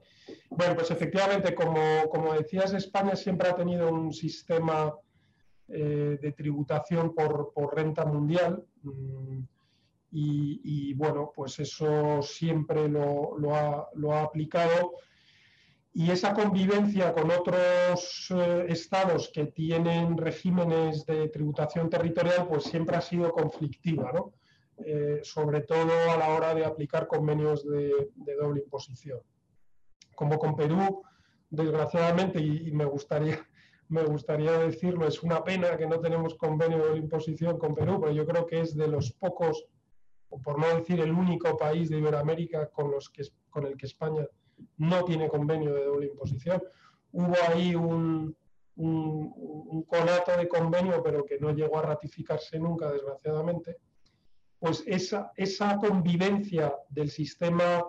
Bueno, 0.49 0.75
pues 0.75 0.91
efectivamente, 0.91 1.53
como, 1.55 2.07
como 2.09 2.33
decías, 2.33 2.73
España 2.73 3.15
siempre 3.15 3.49
ha 3.49 3.55
tenido 3.55 3.91
un 3.91 4.13
sistema 4.13 4.93
eh, 5.67 6.17
de 6.21 6.31
tributación 6.31 7.13
por, 7.13 7.51
por 7.53 7.75
renta 7.75 8.05
mundial. 8.05 8.63
Mm, 8.83 9.39
y, 10.17 10.93
bueno, 10.93 11.33
pues 11.35 11.59
eso 11.59 12.21
siempre 12.21 12.87
lo, 12.87 13.37
lo, 13.37 13.53
ha, 13.53 13.89
lo 13.95 14.13
ha 14.13 14.21
aplicado 14.21 14.93
y 15.97 16.11
esa 16.11 16.33
convivencia 16.33 17.13
con 17.13 17.31
otros 17.31 18.27
eh, 18.29 18.65
estados 18.67 19.29
que 19.33 19.45
tienen 19.45 20.17
regímenes 20.17 21.05
de 21.05 21.29
tributación 21.29 21.89
territorial, 21.89 22.49
pues 22.49 22.65
siempre 22.65 22.97
ha 22.97 23.01
sido 23.01 23.31
conflictiva, 23.31 24.11
¿no? 24.13 24.33
Eh, 24.77 25.21
sobre 25.23 25.61
todo 25.61 25.93
a 26.11 26.17
la 26.17 26.27
hora 26.33 26.53
de 26.53 26.65
aplicar 26.65 27.07
convenios 27.07 27.65
de, 27.65 28.11
doble 28.37 28.59
imposición. 28.59 29.21
Como 30.15 30.39
con 30.39 30.55
Perú, 30.55 31.03
desgraciadamente, 31.49 32.39
y, 32.39 32.71
me, 32.71 32.85
gustaría, 32.85 33.45
me 33.89 34.03
gustaría 34.03 34.51
decirlo, 34.59 35.07
es 35.07 35.21
una 35.23 35.43
pena 35.43 35.77
que 35.77 35.87
no 35.87 35.99
tenemos 35.99 36.35
convenio 36.35 36.93
de 36.93 36.97
imposición 36.97 37.57
con 37.57 37.75
Perú, 37.75 37.99
pero 38.01 38.11
yo 38.13 38.25
creo 38.25 38.45
que 38.45 38.61
es 38.61 38.75
de 38.75 38.87
los 38.87 39.11
pocos, 39.11 39.65
o 40.29 40.41
por 40.41 40.59
no 40.59 40.67
decir 40.75 40.99
el 40.99 41.11
único 41.11 41.55
país 41.57 41.89
de 41.89 41.97
Iberoamérica 41.97 42.69
con, 42.69 42.91
los 42.91 43.09
que, 43.09 43.23
con 43.49 43.65
el 43.65 43.77
que 43.77 43.85
España 43.85 44.25
no 44.77 45.03
tiene 45.03 45.27
convenio 45.27 45.73
de 45.73 45.85
doble 45.85 46.07
imposición. 46.07 46.61
Hubo 47.11 47.35
ahí 47.47 47.75
un, 47.75 48.35
un, 48.75 49.83
conato 49.83 50.37
de 50.37 50.47
convenio, 50.47 51.01
pero 51.03 51.25
que 51.25 51.39
no 51.39 51.51
llegó 51.51 51.79
a 51.79 51.83
ratificarse 51.83 52.59
nunca, 52.59 52.91
desgraciadamente. 52.91 53.77
Pues 54.59 54.83
esa, 54.85 55.31
esa 55.35 55.77
convivencia 55.77 56.75
del 56.89 57.09
sistema 57.09 57.83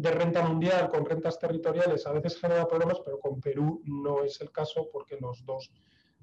de 0.00 0.10
renta 0.12 0.42
mundial 0.42 0.88
con 0.88 1.04
rentas 1.04 1.38
territoriales 1.38 2.06
a 2.06 2.12
veces 2.12 2.40
genera 2.40 2.66
problemas, 2.66 3.00
pero 3.04 3.18
con 3.20 3.38
Perú 3.40 3.82
no 3.84 4.24
es 4.24 4.40
el 4.40 4.50
caso 4.50 4.88
porque 4.90 5.18
los 5.20 5.44
dos 5.44 5.70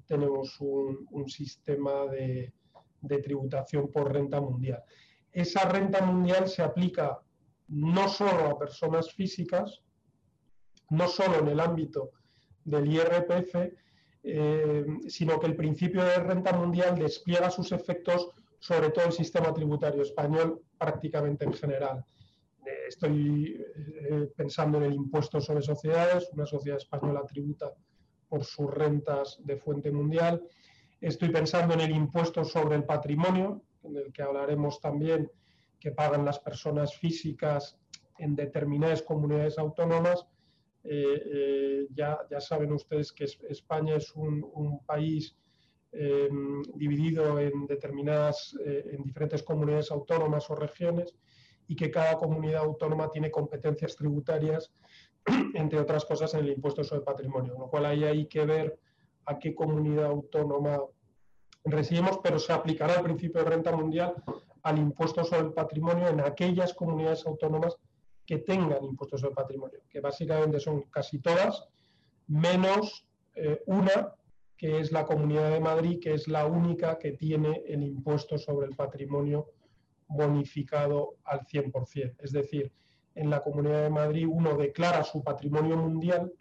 tenemos 0.04 0.56
un, 0.60 1.28
sistema 1.28 2.06
de, 2.06 2.52
de, 3.02 3.18
tributación 3.18 3.92
por 3.92 4.12
renta 4.12 4.40
mundial. 4.40 4.82
Esa 5.30 5.68
renta 5.68 6.00
mundial 6.00 6.48
se 6.48 6.62
aplica 6.62 7.20
no 7.68 8.08
solo 8.08 8.48
a 8.48 8.58
personas 8.58 9.12
físicas, 9.12 9.80
no 10.90 11.06
solo 11.06 11.38
en 11.38 11.48
el 11.48 11.60
ámbito 11.60 12.10
del 12.64 12.92
IRPF, 12.92 13.54
eh, 14.24 14.84
sino 15.06 15.38
que 15.38 15.46
el 15.46 15.54
principio 15.54 16.02
de 16.02 16.16
renta 16.16 16.52
mundial 16.52 16.98
despliega 16.98 17.50
sus 17.50 17.70
efectos 17.70 18.30
sobre 18.58 18.90
todo 18.90 19.04
el 19.06 19.12
sistema 19.12 19.52
tributario 19.54 20.02
español 20.02 20.62
prácticamente 20.76 21.44
en 21.44 21.52
general. 21.52 22.04
Estoy 22.88 23.60
eh, 24.10 24.30
pensando 24.36 24.78
en 24.78 24.84
el 24.84 24.94
impuesto 24.94 25.40
sobre 25.40 25.62
sociedades, 25.62 26.28
una 26.32 26.46
sociedad 26.46 26.78
española 26.78 27.24
tributa 27.26 27.72
por 28.28 28.44
sus 28.44 28.70
rentas 28.72 29.38
de 29.44 29.56
fuente 29.56 29.90
mundial. 29.90 30.42
Estoy 31.00 31.30
pensando 31.30 31.74
en 31.74 31.80
el 31.80 31.90
impuesto 31.90 32.44
sobre 32.44 32.76
el 32.76 32.84
patrimonio, 32.84 33.62
en 33.84 33.96
el 33.96 34.12
que 34.12 34.22
hablaremos 34.22 34.80
también 34.80 35.30
que 35.78 35.92
pagan 35.92 36.24
las 36.24 36.40
personas 36.40 36.94
físicas 36.96 37.78
en 38.18 38.34
determinadas 38.34 39.02
comunidades 39.02 39.58
autónomas. 39.58 40.26
Eh, 40.84 41.22
eh, 41.34 41.86
ya, 41.94 42.18
ya, 42.30 42.40
saben 42.40 42.72
ustedes 42.72 43.12
que 43.12 43.24
España 43.24 43.96
es 43.96 44.14
un, 44.14 44.80
país 44.86 45.36
eh, 45.92 46.28
dividido 46.74 47.38
en 47.38 47.66
determinadas, 47.66 48.56
en 48.64 49.02
diferentes 49.02 49.42
comunidades 49.42 49.90
autónomas 49.90 50.48
o 50.50 50.54
regiones 50.54 51.14
y 51.68 51.76
que 51.76 51.90
cada 51.90 52.16
comunidad 52.16 52.64
autónoma 52.64 53.10
tiene 53.10 53.30
competencias 53.30 53.94
tributarias, 53.94 54.72
entre 55.54 55.78
otras 55.78 56.04
cosas, 56.04 56.32
en 56.34 56.40
el 56.40 56.52
impuesto 56.52 56.82
sobre 56.82 57.02
patrimonio, 57.02 57.52
con 57.52 57.62
lo 57.62 57.70
cual 57.70 57.86
ahí 57.86 58.04
hay 58.04 58.26
que 58.26 58.44
ver 58.44 58.80
a 59.26 59.38
qué 59.38 59.54
comunidad 59.54 60.06
autónoma 60.06 60.80
residimos, 61.64 62.18
pero 62.22 62.38
se 62.38 62.52
aplicará 62.52 62.94
el 62.94 63.02
principio 63.02 63.44
de 63.44 63.50
renta 63.50 63.76
mundial 63.76 64.14
al 64.62 64.78
impuesto 64.78 65.22
sobre 65.24 65.48
el 65.48 65.52
patrimonio 65.52 66.08
en 66.08 66.20
aquellas 66.20 66.72
comunidades 66.72 67.26
autónomas 67.26 67.76
que 68.24 68.38
tengan 68.38 68.84
impuestos 68.84 69.20
sobre 69.20 69.34
patrimonio, 69.34 69.80
que 69.88 70.00
básicamente 70.00 70.60
son 70.60 70.82
casi 70.90 71.18
todas, 71.18 71.68
menos 72.26 73.06
eh, 73.34 73.62
una, 73.66 74.14
que 74.56 74.80
es 74.80 74.90
la 74.90 75.04
Comunidad 75.04 75.50
de 75.50 75.60
Madrid, 75.60 76.00
que 76.02 76.14
es 76.14 76.28
la 76.28 76.46
única 76.46 76.98
que 76.98 77.12
tiene 77.12 77.62
el 77.66 77.82
impuesto 77.82 78.38
sobre 78.38 78.66
el 78.66 78.74
patrimonio 78.74 79.52
bonificado 80.08 81.16
al 81.24 81.40
100%. 81.46 82.16
Es 82.18 82.32
decir, 82.32 82.72
en 83.14 83.30
la 83.30 83.42
Comunidad 83.42 83.82
de 83.82 83.90
Madrid 83.90 84.26
uno 84.28 84.56
declara 84.56 85.04
su 85.04 85.22
patrimonio 85.22 85.76
mundial, 85.76 86.32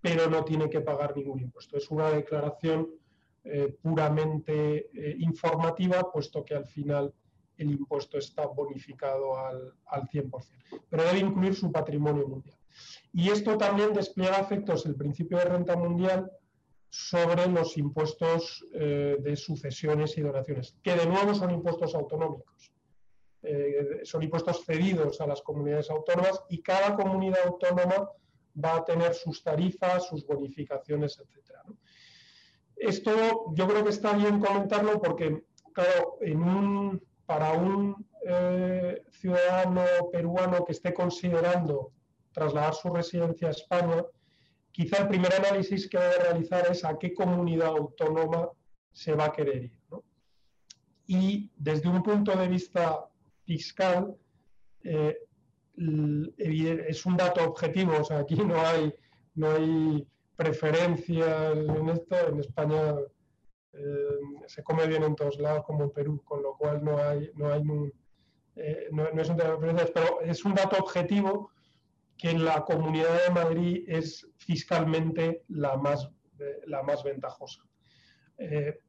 pero 0.00 0.28
no 0.28 0.44
tiene 0.44 0.68
que 0.70 0.80
pagar 0.80 1.16
ningún 1.16 1.40
impuesto. 1.40 1.76
Es 1.76 1.90
una 1.90 2.10
declaración 2.10 2.88
eh, 3.44 3.76
puramente 3.80 4.90
eh, 4.92 5.16
informativa, 5.18 6.10
puesto 6.12 6.44
que 6.44 6.54
al 6.54 6.66
final 6.66 7.12
el 7.56 7.70
impuesto 7.70 8.18
está 8.18 8.46
bonificado 8.46 9.38
al, 9.38 9.72
al 9.86 10.02
100%, 10.08 10.30
pero 10.90 11.04
debe 11.04 11.20
incluir 11.20 11.54
su 11.54 11.72
patrimonio 11.72 12.28
mundial. 12.28 12.58
Y 13.12 13.30
esto 13.30 13.56
también 13.56 13.94
despliega 13.94 14.38
efectos 14.38 14.84
el 14.84 14.94
principio 14.94 15.38
de 15.38 15.46
renta 15.46 15.76
mundial 15.76 16.30
sobre 16.96 17.46
los 17.46 17.76
impuestos 17.76 18.64
eh, 18.72 19.18
de 19.20 19.36
sucesiones 19.36 20.16
y 20.16 20.22
donaciones, 20.22 20.74
que 20.82 20.94
de 20.94 21.04
nuevo 21.04 21.34
son 21.34 21.50
impuestos 21.50 21.94
autonómicos. 21.94 22.72
Eh, 23.42 24.00
son 24.04 24.22
impuestos 24.22 24.64
cedidos 24.64 25.20
a 25.20 25.26
las 25.26 25.42
comunidades 25.42 25.90
autónomas 25.90 26.42
y 26.48 26.62
cada 26.62 26.96
comunidad 26.96 27.38
autónoma 27.44 28.10
va 28.64 28.76
a 28.76 28.84
tener 28.84 29.14
sus 29.14 29.44
tarifas, 29.44 30.08
sus 30.08 30.26
bonificaciones, 30.26 31.18
etc. 31.18 31.58
Esto 32.74 33.12
yo 33.52 33.68
creo 33.68 33.84
que 33.84 33.90
está 33.90 34.14
bien 34.14 34.40
comentarlo 34.40 35.00
porque, 35.00 35.44
claro, 35.74 36.16
en 36.22 36.42
un, 36.42 37.06
para 37.26 37.52
un 37.52 38.06
eh, 38.26 39.02
ciudadano 39.10 39.84
peruano 40.10 40.64
que 40.64 40.72
esté 40.72 40.94
considerando 40.94 41.92
trasladar 42.32 42.74
su 42.74 42.88
residencia 42.88 43.48
a 43.48 43.50
España, 43.50 44.02
quizá 44.76 44.98
el 44.98 45.08
primer 45.08 45.32
análisis 45.32 45.88
que 45.88 45.96
debe 45.98 46.18
realizar 46.18 46.70
es 46.70 46.84
a 46.84 46.98
qué 46.98 47.14
comunidad 47.14 47.68
autónoma 47.68 48.50
se 48.92 49.14
va 49.14 49.24
a 49.26 49.32
querer 49.32 49.64
ir. 49.64 49.78
Y 51.06 51.50
desde 51.56 51.88
un 51.88 52.02
punto 52.02 52.36
de 52.36 52.46
vista 52.46 53.08
fiscal, 53.46 54.14
eh, 54.82 55.16
es 55.76 57.06
un 57.06 57.16
dato 57.16 57.42
objetivo, 57.42 57.92
o 58.00 58.04
sea, 58.04 58.18
aquí 58.18 58.36
no 58.36 58.60
hay, 58.60 58.92
no 59.34 59.50
hay 59.52 60.06
preferencias 60.36 61.56
en 61.56 61.88
esto, 61.88 62.28
en 62.28 62.40
España 62.40 62.96
eh, 63.72 64.20
se 64.46 64.62
come 64.62 64.86
bien 64.86 65.04
en 65.04 65.16
todos 65.16 65.38
lados 65.38 65.64
como 65.64 65.84
en 65.84 65.90
Perú, 65.90 66.22
con 66.22 66.42
lo 66.42 66.54
cual 66.58 66.84
no 66.84 66.98
hay, 66.98 67.30
no 67.34 67.50
hay 67.50 67.60
un, 67.60 67.90
eh, 68.56 68.88
no, 68.90 69.08
es 69.08 69.28
un 69.30 69.36
tema 69.38 69.56
de 69.56 69.86
pero 69.86 70.20
es 70.20 70.44
un 70.44 70.54
dato 70.54 70.76
objetivo 70.76 71.50
que 72.16 72.30
en 72.30 72.44
la 72.44 72.64
Comunidad 72.64 73.26
de 73.26 73.34
Madrid 73.34 73.84
es 73.86 74.26
fiscalmente 74.36 75.44
la 75.48 75.76
más, 75.76 76.08
eh, 76.38 76.60
la 76.66 76.82
más 76.82 77.02
ventajosa, 77.04 77.62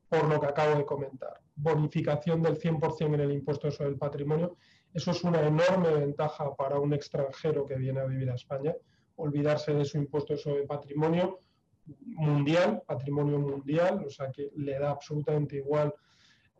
por 0.09 0.25
lo 0.25 0.39
que 0.39 0.47
acabo 0.47 0.77
de 0.77 0.85
comentar. 0.85 1.39
Bonificación 1.55 2.41
del 2.41 2.57
100% 2.59 3.15
en 3.15 3.21
el 3.21 3.31
impuesto 3.31 3.71
sobre 3.71 3.91
el 3.91 3.97
patrimonio, 3.97 4.57
eso 4.93 5.11
es 5.11 5.23
una 5.23 5.45
enorme 5.45 5.93
ventaja 5.93 6.55
para 6.55 6.79
un 6.79 6.93
extranjero 6.93 7.65
que 7.65 7.75
viene 7.75 7.99
a 7.99 8.05
vivir 8.05 8.29
a 8.31 8.35
España, 8.35 8.75
olvidarse 9.17 9.73
de 9.73 9.85
su 9.85 9.97
impuesto 9.97 10.35
sobre 10.37 10.65
patrimonio 10.65 11.41
mundial, 12.05 12.81
patrimonio 12.85 13.39
mundial, 13.39 14.03
o 14.05 14.09
sea 14.09 14.31
que 14.31 14.49
le 14.55 14.79
da 14.79 14.91
absolutamente 14.91 15.57
igual 15.57 15.93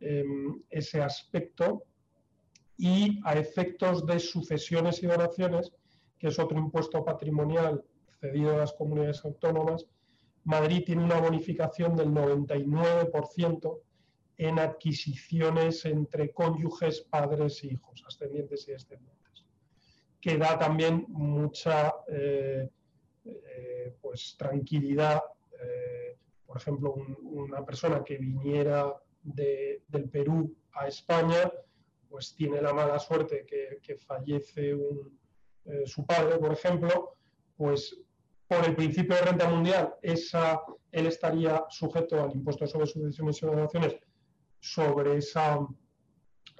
em, 0.00 0.62
ese 0.70 1.02
aspecto. 1.02 1.84
Y 2.76 3.20
a 3.24 3.34
efectos 3.34 4.06
de 4.06 4.20
sucesiones 4.20 5.02
y 5.02 5.08
donaciones, 5.08 5.72
que 6.18 6.28
es 6.28 6.38
otro 6.38 6.58
impuesto 6.58 7.04
patrimonial 7.04 7.84
cedido 8.20 8.54
a 8.54 8.58
las 8.58 8.72
comunidades 8.72 9.24
autónomas, 9.24 9.86
Madrid 10.44 10.82
tiene 10.84 11.04
una 11.04 11.20
bonificación 11.20 11.94
del 11.94 12.08
99% 12.08 13.80
en 14.38 14.58
adquisiciones 14.58 15.84
entre 15.84 16.32
cónyuges, 16.32 17.00
padres 17.02 17.62
e 17.64 17.68
hijos, 17.68 18.04
ascendientes 18.06 18.66
y 18.68 18.72
descendientes, 18.72 19.44
que 20.20 20.38
da 20.38 20.58
también 20.58 21.04
mucha 21.08 21.94
eh, 22.08 22.68
eh, 23.24 23.94
pues, 24.00 24.36
tranquilidad. 24.38 25.22
por 26.46 26.56
ejemplo, 26.56 26.94
una 27.22 27.62
persona 27.62 28.02
que 28.02 28.16
viniera 28.16 28.94
del 29.22 30.08
Perú 30.10 30.56
a 30.72 30.88
España, 30.88 31.52
pues 32.08 32.34
tiene 32.34 32.62
la 32.62 32.72
mala 32.72 32.98
suerte 32.98 33.44
que, 33.46 33.96
fallece 33.96 34.74
su 35.84 36.06
padre, 36.06 36.38
por 36.38 36.52
ejemplo, 36.52 37.16
pues 37.56 37.98
por 38.48 38.64
el 38.64 38.74
principio 38.74 39.14
de 39.14 39.22
renta 39.22 39.48
mundial, 39.48 39.94
esa, 40.00 40.62
él 40.90 41.06
estaría 41.06 41.64
sujeto 41.68 42.22
al 42.22 42.32
impuesto 42.32 42.66
sobre 42.66 42.86
sucesiones 42.86 43.42
y 43.42 43.46
donaciones 43.46 43.96
sobre 44.60 45.18
esa, 45.18 45.66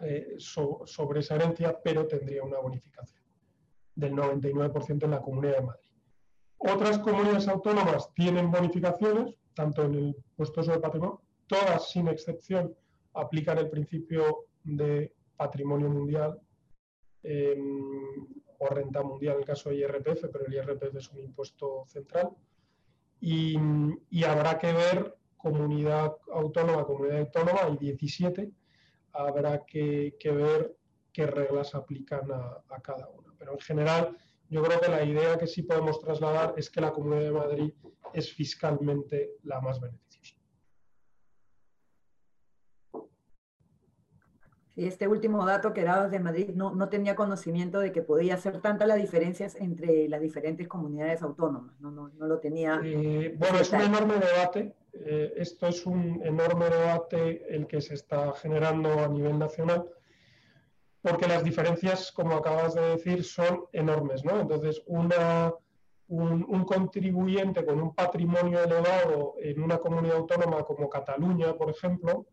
eh, 0.03 0.35
sobre 0.39 1.21
esa 1.21 1.37
herencia, 1.37 1.81
pero 1.83 2.07
tendría 2.07 2.43
una 2.43 2.59
bonificación 2.59 3.23
del 3.95 4.13
99% 4.13 5.05
en 5.05 5.11
la 5.11 5.23
Comunidad 5.23 5.57
de 5.57 5.67
Madrid. 5.67 5.91
Otras 6.59 6.99
comunidades 6.99 7.49
autónomas 7.49 8.13
tienen 8.15 8.51
bonificaciones, 8.51 9.35
tanto 9.55 9.85
en 9.85 9.95
el 9.95 10.07
impuesto 10.09 10.63
sobre 10.63 10.81
patrimonio, 10.81 11.23
todas 11.47 11.91
sin 11.91 12.09
excepción 12.09 12.77
aplican 13.15 13.59
el 13.59 13.71
principio 13.71 14.47
de 14.63 15.13
patrimonio 15.37 15.89
mundial 15.89 16.39
o 18.59 18.67
renta 18.69 19.03
mundial 19.03 19.35
en 19.35 19.41
el 19.41 19.47
caso 19.47 19.71
de 19.71 19.77
IRPF, 19.77 20.27
pero 20.33 20.47
el 20.47 20.55
IRPF 20.55 20.97
es 20.97 21.11
un 21.11 21.21
impuesto 21.21 21.85
central. 21.87 22.31
Y, 23.21 23.57
habrá 24.25 24.59
que 24.59 24.73
ver 24.73 25.17
comunidad 25.37 26.17
autónoma, 26.33 26.85
comunidad 26.85 27.21
autónoma, 27.21 27.61
hay 27.65 27.77
17, 27.77 28.51
habrá 29.13 29.65
que, 29.65 30.15
ver 30.25 30.77
qué 31.13 31.27
reglas 31.27 31.75
aplican 31.75 32.31
a, 32.31 32.63
a, 32.69 32.81
cada 32.81 33.09
una. 33.09 33.35
Pero 33.39 33.53
en 33.53 33.61
general, 33.61 34.17
yo 34.49 34.63
creo 34.63 34.81
que 34.81 34.89
la 34.89 35.05
idea 35.05 35.39
que 35.39 35.47
sí 35.47 35.63
podemos 35.63 36.01
trasladar 36.01 36.55
es 36.57 36.71
que 36.71 36.81
la 36.81 36.93
Comunidad 36.93 37.23
de 37.23 37.33
Madrid 37.33 37.73
es 38.13 38.33
fiscalmente 38.33 39.33
la 39.43 39.61
más 39.61 39.81
beneficiosa. 39.81 40.08
Este 44.87 45.09
último 45.09 45.45
dato 45.45 45.73
que 45.73 45.83
daba 45.83 46.09
de 46.09 46.21
Madrid 46.21 46.51
no, 46.55 46.75
no, 46.75 46.89
tenía 46.89 47.17
conocimiento 47.17 47.81
de 47.81 47.91
que 47.91 48.03
podía 48.03 48.37
ser 48.37 48.61
tantas 48.61 48.87
las 48.87 48.99
diferencias 48.99 49.57
entre 49.57 50.09
las 50.09 50.21
diferentes 50.21 50.69
comunidades 50.69 51.23
autónomas, 51.23 51.75
no, 51.81 51.91
no, 51.91 52.11
no 52.11 52.27
lo 52.27 52.39
tenía. 52.39 52.81
Eh, 52.85 53.35
bueno, 53.37 53.59
es 53.59 53.73
un 53.73 53.81
enorme 53.81 54.15
debate, 54.15 54.75
eh, 54.93 55.35
esto 55.37 55.67
es 55.67 55.85
un 55.85 56.21
enorme 56.25 56.67
debate 56.67 57.45
el 57.55 57.67
que 57.67 57.81
se 57.81 57.95
está 57.95 58.33
generando 58.35 58.93
a 59.01 59.09
nivel 59.09 59.39
nacional, 59.39 59.85
porque 61.03 61.27
las 61.27 61.43
diferencias, 61.43 62.13
como 62.13 62.35
acabas 62.35 62.75
de 62.75 62.83
decir, 62.83 63.25
son 63.25 63.65
enormes, 63.73 64.25
¿no? 64.25 64.41
Entonces, 64.41 64.83
una, 64.87 65.53
un, 66.09 66.45
un 66.49 66.65
contribuyente 66.65 67.65
con 67.65 67.81
un 67.81 67.95
patrimonio 67.95 68.63
elevado 68.63 69.35
en 69.41 69.61
una 69.61 69.79
comunidad 69.79 70.19
autónoma 70.19 70.63
como 70.63 70.89
Cataluña, 70.89 71.55
por 71.55 71.71
ejemplo, 71.71 72.27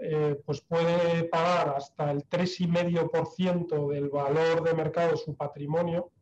eh, 0.00 0.40
pues 0.46 0.60
puede 0.60 1.24
pagar 1.24 1.70
hasta 1.70 2.12
el 2.12 2.24
3,5% 2.28 3.88
del 3.90 4.08
valor 4.08 4.62
de 4.62 4.72
mercado 4.72 5.10
de 5.10 5.16
su 5.16 5.34
patrimonio 5.34 6.12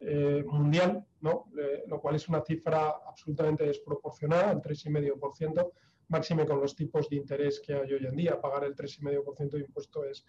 eh, 0.00 0.44
mundial, 0.46 1.06
¿no? 1.22 1.46
Eh, 1.58 1.84
lo 1.86 2.02
cual 2.02 2.16
es 2.16 2.28
una 2.28 2.42
cifra 2.42 2.96
absolutamente 3.06 3.64
desproporcionada, 3.64 4.52
el 4.52 4.60
3,5%, 4.60 5.72
máxime 6.08 6.44
con 6.44 6.60
los 6.60 6.76
tipos 6.76 7.08
de 7.08 7.16
interés 7.16 7.60
que 7.60 7.72
hay 7.72 7.90
hoy 7.94 8.04
en 8.04 8.14
día. 8.14 8.38
Pagar 8.38 8.64
el 8.64 8.76
3,5% 8.76 9.50
de 9.52 9.60
impuesto 9.60 10.04
es, 10.04 10.26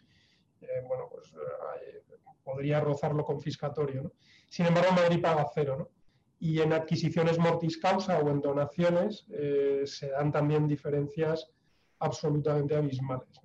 bueno, 0.88 1.10
pues 1.12 1.34
podría 2.44 2.80
rozarlo 2.80 3.26
confiscatorio. 3.26 4.14
Sin 4.48 4.68
embargo, 4.68 4.92
Madrid 4.94 5.22
paga 5.22 5.46
cero. 5.54 5.76
¿no? 5.78 5.90
Y 6.40 6.62
en 6.62 6.72
adquisiciones 6.74 7.38
mortis 7.38 7.78
causa 7.78 8.20
o 8.20 8.30
en 8.30 8.42
donaciones 8.42 9.26
se 9.86 10.10
dan 10.10 10.32
también 10.32 10.68
diferencias 10.68 11.50
absolutamente 12.00 12.76
abismales. 12.76 13.40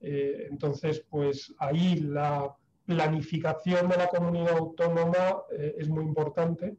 Eh, 0.00 0.46
entonces, 0.50 1.04
pues 1.08 1.54
ahí 1.58 1.96
la 1.96 2.54
planificación 2.86 3.88
de 3.88 3.96
la 3.96 4.08
comunidad 4.08 4.56
autónoma 4.56 5.42
eh, 5.56 5.74
es 5.78 5.88
muy 5.88 6.04
importante 6.04 6.76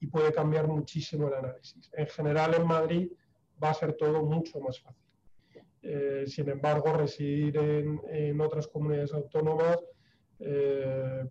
y 0.00 0.06
puede 0.08 0.32
cambiar 0.32 0.66
muchísimo 0.66 1.28
el 1.28 1.34
análisis. 1.34 1.90
En 1.94 2.06
general, 2.08 2.54
en 2.54 2.66
Madrid 2.66 3.12
va 3.62 3.70
a 3.70 3.74
ser 3.74 3.94
todo 3.94 4.22
mucho 4.22 4.60
más 4.60 4.80
fácil. 4.80 5.02
Eh, 5.82 6.24
sin 6.26 6.48
embargo, 6.48 6.92
residir 6.92 7.56
en, 7.56 8.40
otras 8.40 8.66
comunidades 8.66 9.12
autónomas 9.12 9.78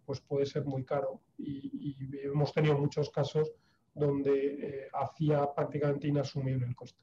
pues 0.03 0.19
puede 0.21 0.47
ser 0.47 0.65
muy 0.65 0.83
caro 0.83 1.21
y, 1.37 1.93
y 2.01 2.17
hemos 2.23 2.51
tenido 2.51 2.75
muchos 2.75 3.11
casos 3.11 3.51
donde 3.93 4.89
hacía 4.93 5.47
prácticamente 5.53 6.07
inasumible 6.07 6.65
el 6.65 6.75
coste. 6.75 6.99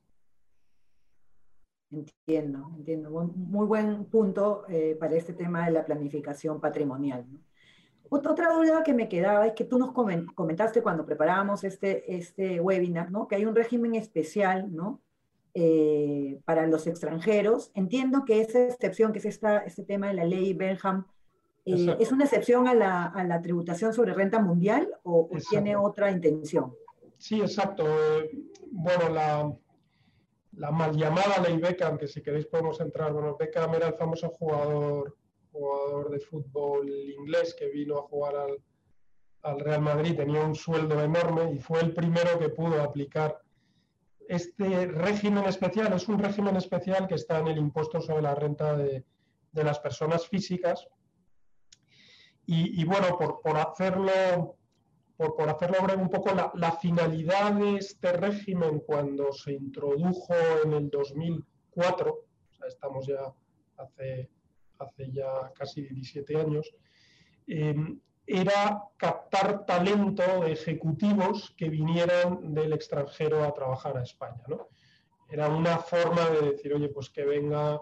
Entiendo, 1.92 2.70
entiendo. 2.78 3.10
Muy 3.10 3.66
buen 3.66 4.06
punto 4.06 4.64
eh, 4.68 4.96
para 4.98 5.14
este 5.14 5.34
tema 5.34 5.66
de 5.66 5.72
la 5.72 5.84
planificación 5.84 6.58
patrimonial. 6.58 7.26
Otra 8.08 8.52
duda 8.52 8.82
que 8.82 8.94
me 8.94 9.08
quedaba 9.08 9.46
es 9.46 9.52
que 9.54 9.64
tú 9.64 9.78
nos 9.78 9.92
comentaste 9.92 10.82
cuando 10.82 11.04
preparábamos 11.04 11.64
este, 11.64 12.14
este 12.14 12.60
webinar, 12.60 13.10
¿no? 13.10 13.26
que 13.26 13.36
hay 13.36 13.46
un 13.46 13.54
régimen 13.54 13.94
especial 13.94 14.74
¿no? 14.74 15.00
Eh, 15.54 16.40
para 16.44 16.66
los 16.66 16.86
extranjeros. 16.86 17.70
Entiendo 17.74 18.24
que 18.24 18.40
esa 18.40 18.66
excepción, 18.66 19.12
que 19.12 19.18
es 19.18 19.26
esta, 19.26 19.58
este 19.58 19.82
tema 19.82 20.08
de 20.08 20.14
la 20.14 20.24
ley 20.24 20.52
Benham, 20.52 21.06
eh, 21.64 21.96
¿es 22.00 22.12
una 22.12 22.24
excepción 22.24 22.68
a 22.68 22.74
la, 22.74 23.04
a 23.06 23.24
la, 23.24 23.40
tributación 23.40 23.94
sobre 23.94 24.14
renta 24.14 24.40
mundial 24.40 24.88
o, 25.04 25.28
o 25.30 25.38
tiene 25.48 25.76
otra 25.76 26.10
intención? 26.10 26.74
Sí, 27.18 27.40
exacto. 27.40 27.84
Bueno, 28.72 29.08
la, 29.10 29.56
la 30.52 30.70
mal 30.70 30.94
llamada 30.96 31.40
ley 31.42 31.56
Beckham, 31.58 31.98
que 31.98 32.06
si 32.06 32.22
queréis 32.22 32.46
podemos 32.46 32.80
entrar. 32.80 33.12
Bueno, 33.12 33.36
Beckham 33.36 33.74
era 33.74 33.88
el 33.88 33.94
famoso 33.94 34.28
jugador, 34.30 35.16
jugador 35.50 36.10
de 36.10 36.20
fútbol 36.20 36.88
inglés 36.90 37.54
que 37.58 37.68
vino 37.68 37.98
a 37.98 38.02
jugar 38.02 38.36
al, 38.36 38.62
al 39.42 39.60
Real 39.60 39.82
Madrid, 39.82 40.16
tenía 40.16 40.42
un 40.42 40.54
sueldo 40.54 41.02
enorme 41.02 41.52
y 41.52 41.58
fue 41.58 41.80
el 41.80 41.94
primero 41.94 42.38
que 42.38 42.48
pudo 42.50 42.82
aplicar 42.82 43.40
este 44.28 44.86
régimen 44.86 45.44
especial. 45.44 45.92
Es 45.92 46.08
un 46.08 46.18
régimen 46.18 46.56
especial 46.56 47.06
que 47.06 47.16
está 47.16 47.38
en 47.40 47.48
el 47.48 47.58
impuesto 47.58 48.00
sobre 48.00 48.22
la 48.22 48.34
renta 48.34 48.76
de, 48.76 49.04
de 49.52 49.64
las 49.64 49.78
personas 49.80 50.26
físicas. 50.26 50.86
Y, 52.46 52.80
y 52.80 52.84
bueno, 52.84 53.16
por, 53.18 53.40
por 53.40 53.56
hacerlo 53.56 54.56
por, 55.36 55.48
hacerlo 55.48 55.78
breve 55.82 56.02
un 56.02 56.10
poco, 56.10 56.30
la, 56.34 56.72
finalidad 56.72 57.52
de 57.52 57.76
este 57.76 58.12
régimen 58.12 58.80
cuando 58.80 59.32
se 59.32 59.52
introdujo 59.52 60.34
en 60.64 60.72
el 60.72 60.90
2004, 60.90 62.12
o 62.12 62.54
sea, 62.54 62.66
estamos 62.66 63.06
ya 63.06 63.32
hace, 63.76 64.30
ya 65.12 65.52
casi 65.54 65.82
17 65.82 66.36
años, 66.36 66.74
em, 67.46 68.00
era 68.26 68.82
captar 68.96 69.66
talento 69.66 70.22
de 70.42 70.52
ejecutivos 70.52 71.52
que 71.56 71.68
vinieran 71.68 72.54
del 72.54 72.72
extranjero 72.72 73.42
a 73.44 73.52
trabajar 73.52 73.96
a 73.96 74.02
España. 74.02 74.42
Era 75.28 75.48
una 75.48 75.78
forma 75.78 76.28
de 76.30 76.52
decir, 76.52 76.72
oye, 76.74 76.88
pues 76.88 77.10
que 77.10 77.24
venga, 77.24 77.80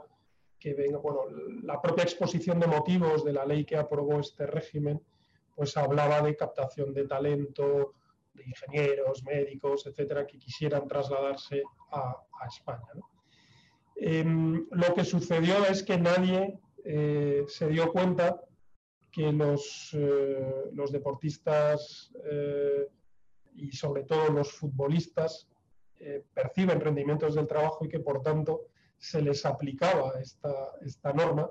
que 0.59 0.75
venga, 0.75 0.99
bueno, 0.99 1.23
la 1.63 1.81
propia 1.81 2.05
exposición 2.05 2.59
de 2.61 2.67
motivos 2.67 3.25
de 3.25 3.33
la 3.33 3.45
ley 3.45 3.65
que 3.65 3.77
aprobó 3.77 4.21
este 4.21 4.47
régimen 4.47 5.01
pues 5.61 5.77
hablaba 5.77 6.23
de 6.23 6.35
captación 6.35 6.95
de 6.95 7.07
talento, 7.07 7.93
de 8.33 8.45
ingenieros, 8.45 9.23
médicos, 9.25 9.87
etcétera, 9.87 10.27
que 10.27 10.39
quisieran 10.39 10.89
trasladarse 10.89 11.63
a, 11.93 12.17
España. 12.49 12.93
Em, 13.95 14.67
lo 14.71 14.95
que 14.95 15.05
sucedió 15.05 15.67
es 15.67 15.83
que 15.83 15.99
nadie 15.99 16.59
eh, 16.83 17.45
se 17.47 17.69
dio 17.69 17.93
cuenta 17.93 18.41
que 19.13 19.31
los, 19.31 19.91
eh, 19.93 20.71
los 20.73 20.91
deportistas 20.93 22.11
eh, 22.25 22.89
y 23.57 23.71
sobre 23.73 24.05
todo 24.05 24.31
los 24.31 24.51
futbolistas 24.53 25.47
perciben 26.33 26.81
rendimientos 26.81 27.35
del 27.35 27.47
trabajo 27.47 27.85
y 27.85 27.91
que 27.91 28.01
por 28.01 28.23
tanto 28.23 28.69
se 28.97 29.21
les 29.21 29.45
aplicaba 29.45 30.19
esta, 30.19 30.55
esta 30.81 31.13
norma 31.13 31.51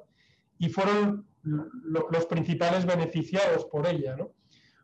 y 0.59 0.69
fueron 0.69 1.25
los 1.41 2.25
principales 2.27 2.85
beneficiados 2.85 3.65
por 3.65 3.87
ella, 3.87 4.15
¿no? 4.15 4.33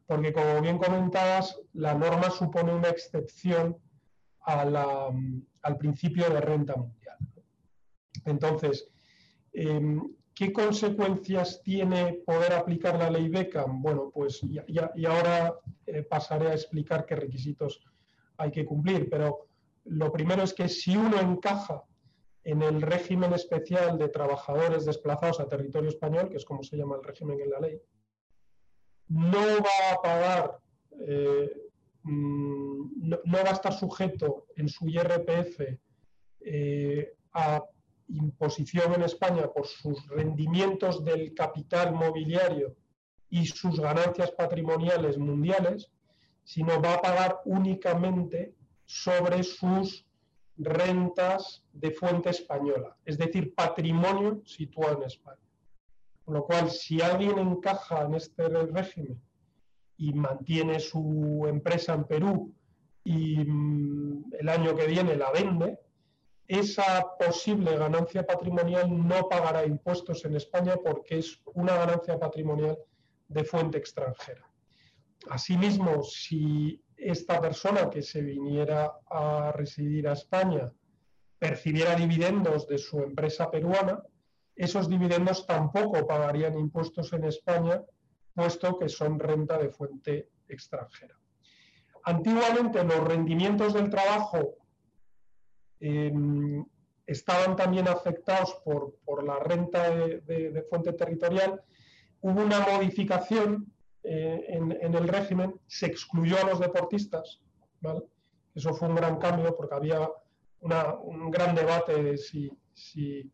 Porque 0.07 0.31
como 0.31 0.61
bien 0.61 0.77
comentabas, 0.77 1.59
la 1.73 1.93
norma 1.93 2.29
supone 2.29 2.73
una 2.73 2.89
excepción 2.89 3.77
al 4.45 5.77
principio 5.77 6.29
de 6.29 6.41
renta 6.41 6.75
mundial. 6.75 7.17
Entonces, 8.23 8.87
em, 9.51 10.01
¿qué 10.33 10.53
consecuencias 10.53 11.61
tiene 11.63 12.21
poder 12.25 12.53
aplicar 12.53 12.97
la 12.97 13.09
ley 13.09 13.27
Beckham? 13.29 13.81
Bueno, 13.81 14.11
pues 14.13 14.41
y, 14.43 15.05
ahora 15.05 15.55
eh, 15.87 16.03
pasaré 16.03 16.49
a 16.49 16.53
explicar 16.53 17.05
qué 17.05 17.15
requisitos 17.15 17.81
hay 18.37 18.51
que 18.51 18.65
cumplir, 18.65 19.09
pero 19.09 19.47
lo 19.85 20.11
primero 20.11 20.43
es 20.43 20.53
que 20.53 20.69
si 20.69 20.95
uno 20.95 21.19
encaja 21.19 21.83
en 22.45 22.61
el 22.61 22.81
régimen 22.81 23.33
especial 23.33 23.97
de 23.97 24.07
trabajadores 24.09 24.85
desplazados 24.85 25.39
a 25.39 25.49
territorio 25.49 25.89
español, 25.89 26.29
que 26.29 26.37
es 26.37 26.45
como 26.45 26.63
se 26.63 26.77
llama 26.77 26.95
el 26.95 27.03
régimen 27.03 27.41
en 27.41 27.49
la 27.49 27.59
ley, 27.59 27.81
no 29.09 29.39
va 29.39 29.93
a 29.93 30.01
pagar, 30.01 30.59
eh, 31.07 31.49
mm, 32.03 33.09
no, 33.09 33.37
va 33.43 33.49
a 33.49 33.53
estar 33.53 33.73
sujeto 33.73 34.45
en 34.55 34.69
su 34.69 34.87
IRPF 34.87 35.59
eh, 36.41 37.15
a 37.33 37.63
imposición 38.09 38.93
en 38.93 39.01
España 39.01 39.51
por 39.51 39.65
sus 39.65 40.07
rendimientos 40.07 41.03
del 41.03 41.33
capital 41.33 41.93
mobiliario 41.93 42.75
y 43.27 43.47
sus 43.47 43.79
ganancias 43.79 44.31
patrimoniales 44.31 45.17
mundiales, 45.17 45.91
sino 46.43 46.79
va 46.79 46.93
a 46.93 47.01
pagar 47.01 47.41
únicamente 47.45 48.53
sobre 48.85 49.41
sus 49.41 50.05
rentas 50.57 51.63
de 51.73 51.91
fuente 51.91 52.29
española, 52.29 52.95
es 53.05 53.17
decir, 53.17 53.53
patrimonio 53.53 54.41
situado 54.45 54.97
en 54.97 55.03
España. 55.03 55.39
Con 56.23 56.35
lo 56.35 56.45
cual, 56.45 56.71
si 56.71 57.01
alguien 57.01 57.37
encaja 57.37 58.03
en 58.03 58.15
este 58.15 58.47
régimen 58.47 59.21
y 59.97 60.13
mantiene 60.13 60.79
su 60.79 61.45
empresa 61.47 61.93
en 61.93 62.05
Perú 62.05 62.53
y 63.03 63.37
mm, 63.45 64.33
el 64.39 64.49
año 64.49 64.75
que 64.75 64.87
viene 64.87 65.15
la 65.15 65.31
vende, 65.31 65.79
esa 66.47 67.05
posible 67.17 67.75
ganancia 67.77 68.25
patrimonial 68.25 69.07
no 69.07 69.27
pagará 69.27 69.65
impuestos 69.65 70.25
en 70.25 70.35
España 70.35 70.77
porque 70.77 71.19
es 71.19 71.41
una 71.53 71.75
ganancia 71.75 72.19
patrimonial 72.19 72.77
de 73.27 73.43
fuente 73.43 73.77
extranjera. 73.77 74.47
Asimismo, 75.29 76.03
si 76.03 76.83
esta 76.97 77.41
persona 77.41 77.89
que 77.89 78.01
se 78.01 78.21
viniera 78.21 78.93
a 79.09 79.51
residir 79.51 80.07
a 80.07 80.13
España 80.13 80.71
percibiera 81.37 81.95
dividendos 81.95 82.67
de 82.67 82.77
su 82.77 82.99
empresa 82.99 83.51
peruana, 83.51 84.01
esos 84.55 84.89
dividendos 84.89 85.45
tampoco 85.45 86.07
pagarían 86.07 86.57
impuestos 86.57 87.11
en 87.13 87.25
España, 87.25 87.81
puesto 88.33 88.79
que 88.79 88.89
son 88.89 89.19
renta 89.19 89.57
de 89.57 89.69
fuente 89.69 90.29
extranjera. 90.47 91.15
Antiguamente 92.03 92.83
los 92.83 92.99
rendimientos 93.01 93.73
del 93.73 93.89
trabajo 93.89 94.55
em, 95.79 96.65
estaban 97.05 97.55
también 97.55 97.87
afectados 97.87 98.55
por, 98.63 99.23
la 99.23 99.39
renta 99.39 99.89
de 99.89 100.65
fuente 100.69 100.93
territorial. 100.93 101.61
Hubo 102.21 102.41
una 102.41 102.59
modificación 102.61 103.74
eh, 104.07 104.45
en, 104.49 104.93
el 104.93 105.07
régimen, 105.07 105.59
se 105.65 105.87
excluyó 105.87 106.37
a 106.39 106.47
los 106.47 106.59
deportistas. 106.59 107.41
Eso 108.53 108.73
fue 108.73 108.87
un 108.87 108.95
gran 108.95 109.17
cambio 109.17 109.55
porque 109.55 109.75
había 109.75 110.09
un 110.61 111.31
gran 111.31 111.55
debate 111.55 112.03
de 112.03 112.17
si, 112.17 113.31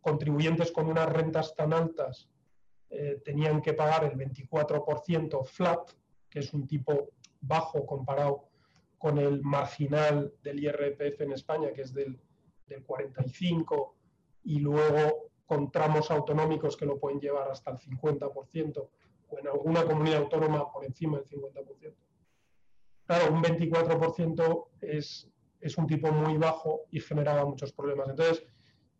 contribuyentes 0.00 0.72
con 0.72 0.86
unas 0.88 1.08
rentas 1.08 1.54
tan 1.54 1.72
altas 1.72 2.28
eh, 2.88 3.20
tenían 3.24 3.60
que 3.60 3.74
pagar 3.74 4.04
el 4.04 4.18
24% 4.18 5.44
flat, 5.44 5.92
que 6.28 6.40
es 6.40 6.52
un 6.52 6.66
tipo 6.66 7.10
bajo 7.40 7.86
comparado 7.86 8.48
con 8.98 9.18
el 9.18 9.42
marginal 9.42 10.32
del 10.42 10.64
IRPF 10.64 11.20
en 11.20 11.32
España, 11.32 11.72
que 11.72 11.82
es 11.82 11.94
del, 11.94 12.18
del 12.66 12.82
45, 12.82 13.94
y 14.44 14.58
luego 14.58 15.30
con 15.46 15.70
tramos 15.70 16.10
autonómicos 16.10 16.76
que 16.76 16.86
lo 16.86 16.98
pueden 16.98 17.20
llevar 17.20 17.50
hasta 17.50 17.70
el 17.70 17.78
50%, 17.78 18.88
o 19.30 19.38
en 19.38 19.48
alguna 19.48 19.84
comunidad 19.84 20.22
autónoma 20.22 20.70
por 20.70 20.84
encima 20.84 21.18
del 21.18 21.26
50%. 21.26 21.94
Claro, 23.06 23.32
un 23.32 23.42
24% 23.42 24.66
es, 24.82 25.28
es 25.60 25.78
un 25.78 25.86
tipo 25.86 26.12
muy 26.12 26.36
bajo 26.36 26.82
y 26.90 27.00
generaba 27.00 27.44
muchos 27.44 27.72
problemas. 27.72 28.08
Entonces, 28.08 28.44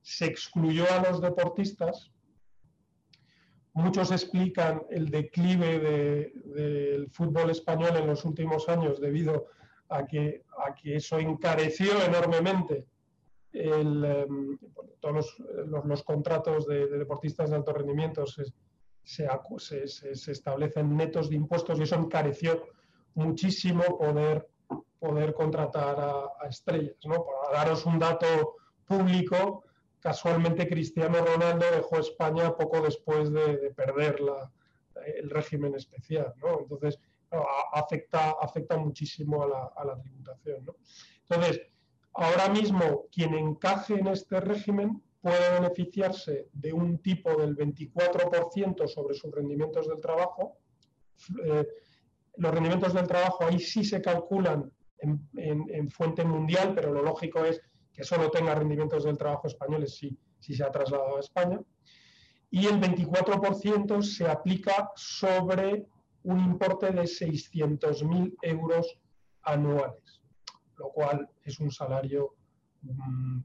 se 0.02 0.26
excluyó 0.26 0.84
a 0.90 1.08
los 1.08 1.20
deportistas. 1.20 2.10
Muchos 3.72 4.10
explican 4.10 4.82
el 4.90 5.10
declive 5.10 5.78
del 6.44 7.08
fútbol 7.10 7.50
español 7.50 7.96
en 7.96 8.06
los 8.06 8.24
últimos 8.24 8.68
años 8.68 9.00
debido 9.00 9.46
a 9.88 10.06
que, 10.06 10.44
a 10.66 10.74
que 10.74 10.96
eso 10.96 11.18
encareció 11.18 12.02
enormemente 12.02 12.86
em, 13.52 14.58
todos 15.00 15.36
los, 15.84 16.02
contratos 16.02 16.66
de, 16.66 16.86
deportistas 16.86 17.50
de 17.50 17.56
alto 17.56 17.72
rendimiento 17.72 18.24
establecen 19.04 20.96
netos 20.96 21.30
de 21.30 21.36
impuestos 21.36 21.78
y 21.78 21.82
eso 21.82 21.96
encareció 21.96 22.62
muchísimo 23.14 23.98
poder, 23.98 24.48
poder 24.98 25.34
contratar 25.34 25.96
a, 25.98 26.48
estrellas. 26.48 26.96
¿no? 27.04 27.24
Para 27.24 27.58
daros 27.58 27.86
un 27.86 27.98
dato 27.98 28.56
público, 28.86 29.64
casualmente 30.00 30.68
Cristiano 30.68 31.24
Ronaldo 31.24 31.66
dejó 31.70 31.98
España 31.98 32.56
poco 32.56 32.80
después 32.80 33.32
de, 33.32 33.72
perder 33.76 34.20
el 35.16 35.30
régimen 35.30 35.74
especial. 35.74 36.32
¿no? 36.40 36.60
Entonces, 36.60 36.98
afecta, 37.72 38.36
afecta 38.40 38.76
muchísimo 38.76 39.42
a 39.42 39.48
la, 39.48 39.72
a 39.76 39.84
la 39.84 40.00
tributación. 40.00 40.64
¿no? 40.64 40.76
Entonces, 41.28 41.62
ahora 42.14 42.48
mismo, 42.48 43.06
quien 43.12 43.34
encaje 43.34 43.94
en 43.94 44.08
este 44.08 44.40
régimen 44.40 45.02
puede 45.20 45.60
beneficiarse 45.60 46.48
de 46.52 46.72
un 46.72 46.98
tipo 46.98 47.34
del 47.36 47.56
24% 47.56 48.88
sobre 48.88 49.14
sus 49.14 49.30
rendimientos 49.30 49.88
del 49.88 50.00
trabajo. 50.00 50.58
Eh, 51.44 51.66
los 52.36 52.52
rendimientos 52.52 52.94
del 52.94 53.06
trabajo 53.06 53.44
ahí 53.44 53.58
sí 53.58 53.84
se 53.84 54.00
calculan 54.00 54.72
en, 54.98 55.90
fuente 55.90 56.24
mundial, 56.24 56.74
pero 56.74 56.92
lo 56.92 57.02
lógico 57.02 57.44
es 57.44 57.60
que 57.92 58.04
solo 58.04 58.30
tenga 58.30 58.54
rendimientos 58.54 59.04
del 59.04 59.18
trabajo 59.18 59.46
españoles 59.46 59.96
si, 59.96 60.18
si 60.38 60.54
se 60.54 60.64
ha 60.64 60.70
trasladado 60.70 61.16
a 61.16 61.20
España. 61.20 61.60
Y 62.50 62.66
el 62.66 62.80
24% 62.80 64.02
se 64.02 64.28
aplica 64.28 64.90
sobre 64.96 65.86
un 66.22 66.40
importe 66.40 66.90
de 66.92 67.02
600.000 67.02 68.36
euros 68.42 68.98
anuales, 69.42 70.20
lo 70.76 70.90
cual 70.90 71.28
es 71.44 71.60
un 71.60 71.70
salario 71.70 72.34
mm, 72.82 73.40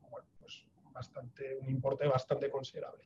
bastante, 0.96 1.56
un 1.62 1.70
importe 1.70 2.08
bastante 2.08 2.50
considerable. 2.50 3.04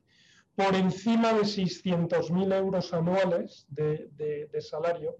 Por 0.54 0.74
encima 0.74 1.32
de 1.32 1.42
600.000 1.42 2.54
euros 2.54 2.92
anuales 2.94 3.66
de, 3.68 4.48
salario, 4.60 5.16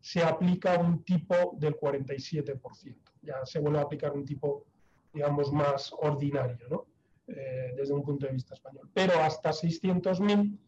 se 0.00 0.22
aplica 0.22 0.78
un 0.78 1.04
tipo 1.04 1.56
del 1.58 1.74
47%. 1.76 2.96
Ya 3.22 3.44
se 3.44 3.58
vuelve 3.58 3.80
a 3.80 3.82
aplicar 3.82 4.12
un 4.12 4.24
tipo, 4.24 4.64
digamos, 5.12 5.52
más 5.52 5.92
ordinario, 5.92 6.68
¿no? 6.70 6.86
Eh, 7.26 7.74
desde 7.76 7.92
un 7.92 8.02
punto 8.02 8.26
de 8.26 8.32
vista 8.32 8.54
español. 8.54 8.88
Pero 8.94 9.18
hasta 9.20 9.50
600.000 9.50 10.58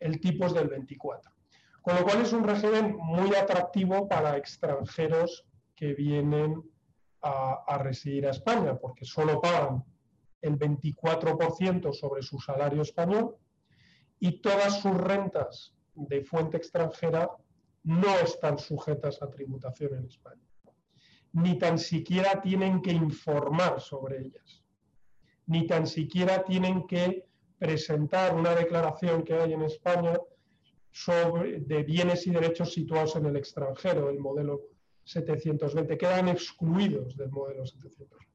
el 0.00 0.20
tipo 0.20 0.46
es 0.46 0.54
del 0.54 0.70
24%. 0.70 1.20
Con 1.82 1.96
lo 1.96 2.04
cual 2.04 2.22
es 2.22 2.32
un 2.32 2.44
régimen 2.44 2.96
muy 2.96 3.34
atractivo 3.34 4.08
para 4.08 4.36
extranjeros 4.36 5.44
que 5.74 5.92
vienen 5.92 6.62
a, 7.20 7.64
a 7.66 7.78
residir 7.78 8.26
a 8.26 8.30
España, 8.30 8.78
porque 8.78 9.04
solo 9.04 9.40
pagan 9.40 9.84
el 10.44 10.58
24% 10.58 11.92
sobre 11.92 12.22
su 12.22 12.38
salario 12.38 12.82
español 12.82 13.36
y 14.20 14.40
todas 14.42 14.80
sus 14.80 14.94
rentas 14.94 15.74
de 15.94 16.22
fuente 16.22 16.58
extranjera 16.58 17.30
no 17.84 18.18
están 18.18 18.58
sujetas 18.58 19.22
a 19.22 19.30
tributación 19.30 19.94
en 19.94 20.04
España. 20.06 20.42
Ni 21.32 21.58
tan 21.58 21.78
siquiera 21.78 22.40
tienen 22.40 22.82
que 22.82 22.92
informar 22.92 23.80
sobre 23.80 24.20
ellas. 24.20 24.62
Ni 25.46 25.66
tan 25.66 25.86
siquiera 25.86 26.44
tienen 26.44 26.86
que 26.86 27.26
presentar 27.58 28.34
una 28.34 28.54
declaración 28.54 29.24
que 29.24 29.34
hay 29.34 29.52
en 29.54 29.62
España 29.62 30.18
sobre, 30.90 31.60
de 31.60 31.82
bienes 31.82 32.26
y 32.26 32.30
derechos 32.30 32.72
situados 32.72 33.16
en 33.16 33.26
el 33.26 33.36
extranjero, 33.36 34.10
el 34.10 34.18
modelo 34.18 34.60
720. 35.04 35.96
Quedan 35.98 36.28
excluidos 36.28 37.16
del 37.16 37.30
modelo 37.30 37.66
720. 37.66 38.33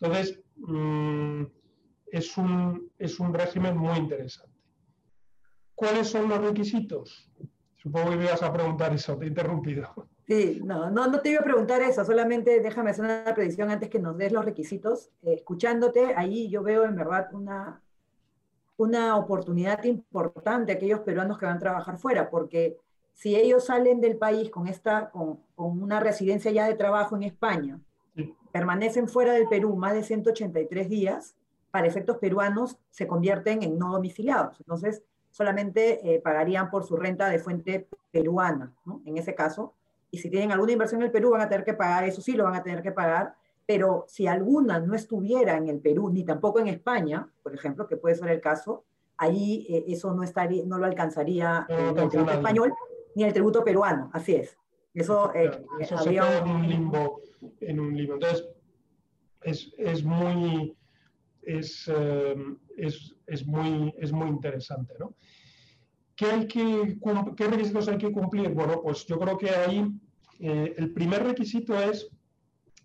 Entonces, 0.00 0.40
mm, 0.56 1.42
es, 2.10 2.36
un, 2.36 2.90
es 2.98 3.20
un 3.20 3.34
régimen 3.34 3.76
muy 3.76 3.96
interesante. 3.98 4.58
¿Cuáles 5.74 6.08
son 6.08 6.28
los 6.28 6.40
requisitos? 6.40 7.30
Supongo 7.76 8.10
que 8.10 8.16
me 8.16 8.24
ibas 8.24 8.42
a 8.42 8.52
preguntar 8.52 8.92
eso, 8.92 9.16
te 9.16 9.24
he 9.24 9.28
interrumpido. 9.28 9.88
Sí, 10.26 10.60
no, 10.62 10.90
no, 10.90 11.06
no 11.06 11.20
te 11.20 11.30
iba 11.30 11.40
a 11.40 11.44
preguntar 11.44 11.80
eso, 11.82 12.04
solamente 12.04 12.60
déjame 12.60 12.90
hacer 12.90 13.04
una 13.04 13.34
predicción 13.34 13.70
antes 13.70 13.88
que 13.88 13.98
nos 13.98 14.16
des 14.16 14.32
los 14.32 14.44
requisitos. 14.44 15.10
Eh, 15.22 15.34
escuchándote, 15.34 16.14
ahí 16.14 16.50
yo 16.50 16.62
veo 16.62 16.84
en 16.84 16.94
verdad 16.96 17.28
una, 17.32 17.82
una 18.76 19.16
oportunidad 19.16 19.82
importante 19.84 20.72
a 20.72 20.74
aquellos 20.76 21.00
peruanos 21.00 21.38
que 21.38 21.46
van 21.46 21.56
a 21.56 21.60
trabajar 21.60 21.98
fuera, 21.98 22.30
porque 22.30 22.76
si 23.14 23.34
ellos 23.34 23.64
salen 23.64 24.00
del 24.00 24.18
país 24.18 24.50
con, 24.50 24.66
esta, 24.66 25.10
con, 25.10 25.40
con 25.54 25.82
una 25.82 26.00
residencia 26.00 26.50
ya 26.50 26.66
de 26.66 26.74
trabajo 26.74 27.16
en 27.16 27.22
España, 27.22 27.80
permanecen 28.52 29.08
fuera 29.08 29.32
del 29.32 29.48
Perú 29.48 29.76
más 29.76 29.94
de 29.94 30.02
183 30.02 30.88
días, 30.88 31.36
para 31.70 31.86
efectos 31.86 32.18
peruanos 32.18 32.78
se 32.90 33.06
convierten 33.06 33.62
en 33.62 33.78
no 33.78 33.92
domiciliados. 33.92 34.58
Entonces, 34.60 35.02
solamente 35.30 36.14
eh, 36.14 36.20
pagarían 36.20 36.70
por 36.70 36.84
su 36.84 36.96
renta 36.96 37.28
de 37.28 37.38
fuente 37.38 37.88
peruana, 38.10 38.74
¿no? 38.84 39.02
en 39.04 39.16
ese 39.16 39.34
caso. 39.34 39.74
Y 40.10 40.18
si 40.18 40.28
tienen 40.28 40.50
alguna 40.50 40.72
inversión 40.72 41.00
en 41.00 41.06
el 41.06 41.12
Perú, 41.12 41.30
van 41.30 41.42
a 41.42 41.48
tener 41.48 41.64
que 41.64 41.74
pagar, 41.74 42.04
eso 42.04 42.20
sí 42.20 42.32
lo 42.32 42.44
van 42.44 42.56
a 42.56 42.62
tener 42.62 42.82
que 42.82 42.90
pagar, 42.90 43.34
pero 43.64 44.04
si 44.08 44.26
alguna 44.26 44.80
no 44.80 44.96
estuviera 44.96 45.56
en 45.56 45.68
el 45.68 45.78
Perú, 45.78 46.10
ni 46.10 46.24
tampoco 46.24 46.58
en 46.58 46.66
España, 46.66 47.28
por 47.42 47.54
ejemplo, 47.54 47.86
que 47.86 47.96
puede 47.96 48.16
ser 48.16 48.28
el 48.30 48.40
caso, 48.40 48.82
ahí 49.16 49.66
eh, 49.68 49.84
eso 49.86 50.12
no, 50.12 50.24
estaría, 50.24 50.64
no 50.64 50.78
lo 50.78 50.86
alcanzaría 50.86 51.66
eh, 51.68 51.92
el 51.96 52.08
tributo 52.08 52.32
español 52.32 52.74
ni 53.14 53.24
el 53.24 53.32
tributo 53.32 53.62
peruano, 53.62 54.10
así 54.12 54.34
es. 54.34 54.56
Eso, 54.92 55.32
eh, 55.34 55.64
en 55.78 56.48
un 56.48 56.68
limbo. 56.68 57.09
Entonces, 58.20 58.48
es, 59.42 59.72
es 59.78 60.04
muy, 60.04 60.76
es, 61.42 61.90
es, 62.76 63.14
es, 63.26 63.46
muy, 63.46 63.94
es 63.98 64.12
muy 64.12 64.28
interesante, 64.28 64.94
¿no? 64.98 65.14
¿Qué, 66.14 66.26
hay 66.26 66.46
que, 66.46 66.98
¿Qué 67.34 67.46
requisitos 67.46 67.88
hay 67.88 67.96
que 67.96 68.12
cumplir? 68.12 68.50
Bueno, 68.50 68.82
pues 68.82 69.06
yo 69.06 69.18
creo 69.18 69.38
que 69.38 69.48
ahí 69.48 69.90
el 70.38 70.92
primer 70.92 71.24
requisito 71.24 71.74
es 71.78 72.10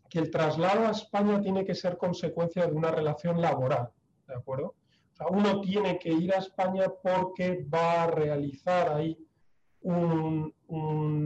que 0.10 0.20
el 0.20 0.32
traslado 0.32 0.88
a 0.88 0.92
España 0.92 1.42
tiene 1.42 1.66
que 1.66 1.76
ser 1.76 1.98
consecuencia 1.98 2.66
de 2.66 2.72
una 2.72 2.92
relación 2.92 3.42
laboral, 3.42 3.90
¿de 4.28 4.36
acuerdo? 4.36 4.76
O 5.12 5.16
sea, 5.16 5.28
uno 5.28 5.60
tiene 5.60 6.00
que 6.00 6.14
ir 6.14 6.34
a 6.34 6.38
España 6.38 6.86
porque 7.04 7.66
va 7.74 8.04
a 8.04 8.08
realizar 8.08 8.94
ahí 8.94 9.18
un, 9.82 10.54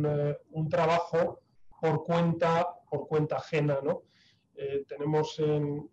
eh, 0.08 0.38
trabajo 0.70 1.42
por 1.80 2.04
cuenta, 2.04 2.79
por 2.90 3.08
cuenta 3.08 3.38
ajena, 3.38 3.80
¿no? 3.84 4.04
Eh, 4.56 4.84
tenemos 4.88 5.40
en, 5.40 5.90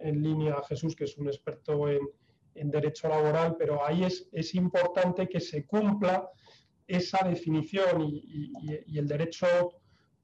línea 0.00 0.54
a 0.54 0.62
Jesús, 0.62 0.94
que 0.94 1.04
es 1.04 1.18
un 1.18 1.26
experto 1.26 1.88
en, 1.88 2.00
derecho 2.70 3.08
laboral, 3.08 3.56
pero 3.58 3.84
ahí 3.84 4.04
es, 4.04 4.28
es, 4.32 4.54
importante 4.54 5.28
que 5.28 5.40
se 5.40 5.66
cumpla 5.66 6.28
esa 6.86 7.26
definición 7.28 8.02
y, 8.02 8.98
el 8.98 9.06
derecho 9.06 9.46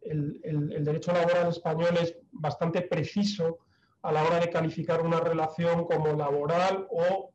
el, 0.00 0.84
derecho 0.84 1.12
laboral 1.12 1.48
español 1.48 1.96
es 2.00 2.16
bastante 2.32 2.82
preciso 2.82 3.58
a 4.02 4.12
la 4.12 4.22
hora 4.22 4.40
de 4.40 4.50
calificar 4.50 5.02
una 5.02 5.20
relación 5.20 5.84
como 5.84 6.12
laboral 6.12 6.86
o 6.90 7.30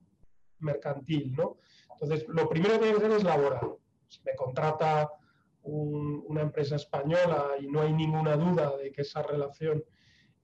mercantil, 0.60 1.34
¿no? 1.36 1.58
Entonces, 1.94 2.28
lo 2.28 2.48
primero 2.48 2.80
que 2.80 2.92
tiene 2.92 3.10
que 3.10 3.16
es 3.16 3.24
laboral. 3.24 3.76
Si 4.08 4.22
me 4.24 4.36
contrata 4.36 5.10
una 5.64 6.42
empresa 6.42 6.76
española 6.76 7.52
y 7.60 7.68
no 7.68 7.82
hay 7.82 7.94
ninguna 7.94 8.36
duda 8.36 8.76
de 8.78 8.92
que 8.92 9.02
esa 9.02 9.22
relación 9.22 9.84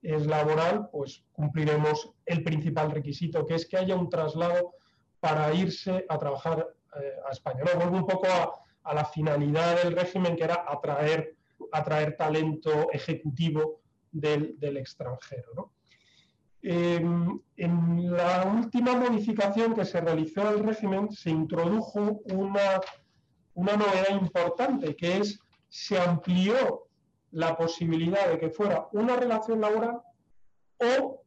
es 0.02 0.26
laboral, 0.26 0.88
pues 0.92 1.24
cumpliremos 1.32 2.12
el 2.26 2.42
principal 2.42 2.90
requisito, 2.90 3.44
que 3.46 3.54
es 3.54 3.66
que 3.66 3.76
haya 3.76 3.96
un 3.96 4.08
traslado 4.08 4.74
para 5.20 5.52
irse 5.54 6.04
a 6.08 6.18
trabajar 6.18 6.68
eh, 7.00 7.12
a 7.28 7.32
España. 7.32 7.64
Vuelvo 7.74 7.96
un 7.96 8.06
poco 8.06 8.26
a, 8.26 8.52
a, 8.82 8.94
la 8.94 9.04
finalidad 9.04 9.82
del 9.82 9.96
régimen, 9.96 10.36
que 10.36 10.44
era 10.44 10.64
atraer 10.68 11.36
atraer 11.72 12.16
talento 12.16 12.90
ejecutivo 12.92 13.80
del, 14.10 14.76
extranjero. 14.76 15.72
Em, 16.62 17.38
en 17.56 18.16
la 18.16 18.44
última 18.44 18.96
modificación 18.96 19.74
que 19.74 19.84
se 19.84 20.00
realizó 20.00 20.48
al 20.48 20.60
régimen 20.60 21.12
se 21.12 21.30
introdujo 21.30 22.22
una, 22.32 22.80
una 23.56 23.76
novedad 23.76 24.10
importante, 24.10 24.94
que 24.94 25.18
es 25.18 25.40
se 25.68 25.98
amplió 25.98 26.88
la 27.32 27.56
posibilidad 27.56 28.28
de 28.28 28.38
que 28.38 28.50
fuera 28.50 28.88
una 28.92 29.16
relación 29.16 29.60
laboral 29.60 30.00
o 30.78 31.22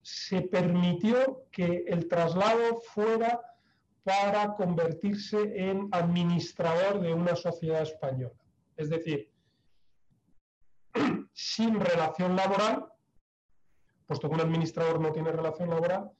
se 0.00 0.42
permitió 0.42 1.46
que 1.50 1.84
el 1.86 2.08
traslado 2.08 2.80
fuera 2.80 3.40
para 4.04 4.54
convertirse 4.54 5.38
en 5.68 5.88
administrador 5.92 7.00
de 7.00 7.14
una 7.14 7.36
sociedad 7.36 7.82
española. 7.82 8.34
Es 8.76 8.88
decir, 8.88 9.30
sin 11.32 11.78
relación 11.78 12.34
laboral, 12.34 12.86
puesto 14.06 14.28
que 14.28 14.34
un 14.34 14.40
administrador 14.40 15.00
no 15.00 15.12
tiene 15.12 15.30
relación 15.30 15.70
laboral, 15.70 16.10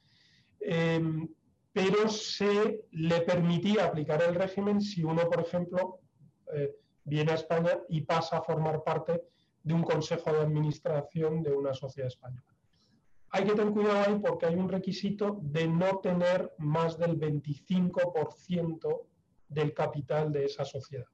em, 0.60 1.28
pero 1.72 2.08
se 2.08 2.84
le 2.90 3.20
permitía 3.22 3.86
aplicar 3.86 4.22
el 4.22 4.34
régimen 4.34 4.80
si 4.80 5.02
uno, 5.02 5.28
por 5.28 5.40
ejemplo, 5.40 6.00
eh, 6.54 6.74
viene 7.04 7.32
a 7.32 7.36
España 7.36 7.80
y 7.88 8.02
pasa 8.02 8.38
a 8.38 8.42
formar 8.42 8.82
parte 8.82 9.22
de 9.62 9.74
un 9.74 9.82
consejo 9.82 10.32
de 10.32 10.40
administración 10.40 11.42
de 11.42 11.52
una 11.52 11.72
sociedad 11.72 12.08
española. 12.08 12.46
Hay 13.30 13.44
que 13.44 13.54
tener 13.54 13.72
cuidado 13.72 14.04
ahí 14.06 14.18
porque 14.20 14.46
hay 14.46 14.54
un 14.56 14.68
requisito 14.68 15.38
de 15.40 15.66
no 15.66 16.00
tener 16.00 16.52
más 16.58 16.98
del 16.98 17.18
25% 17.18 19.06
del 19.48 19.72
capital 19.72 20.32
de 20.32 20.44
esa 20.44 20.64
sociedad. 20.64 21.06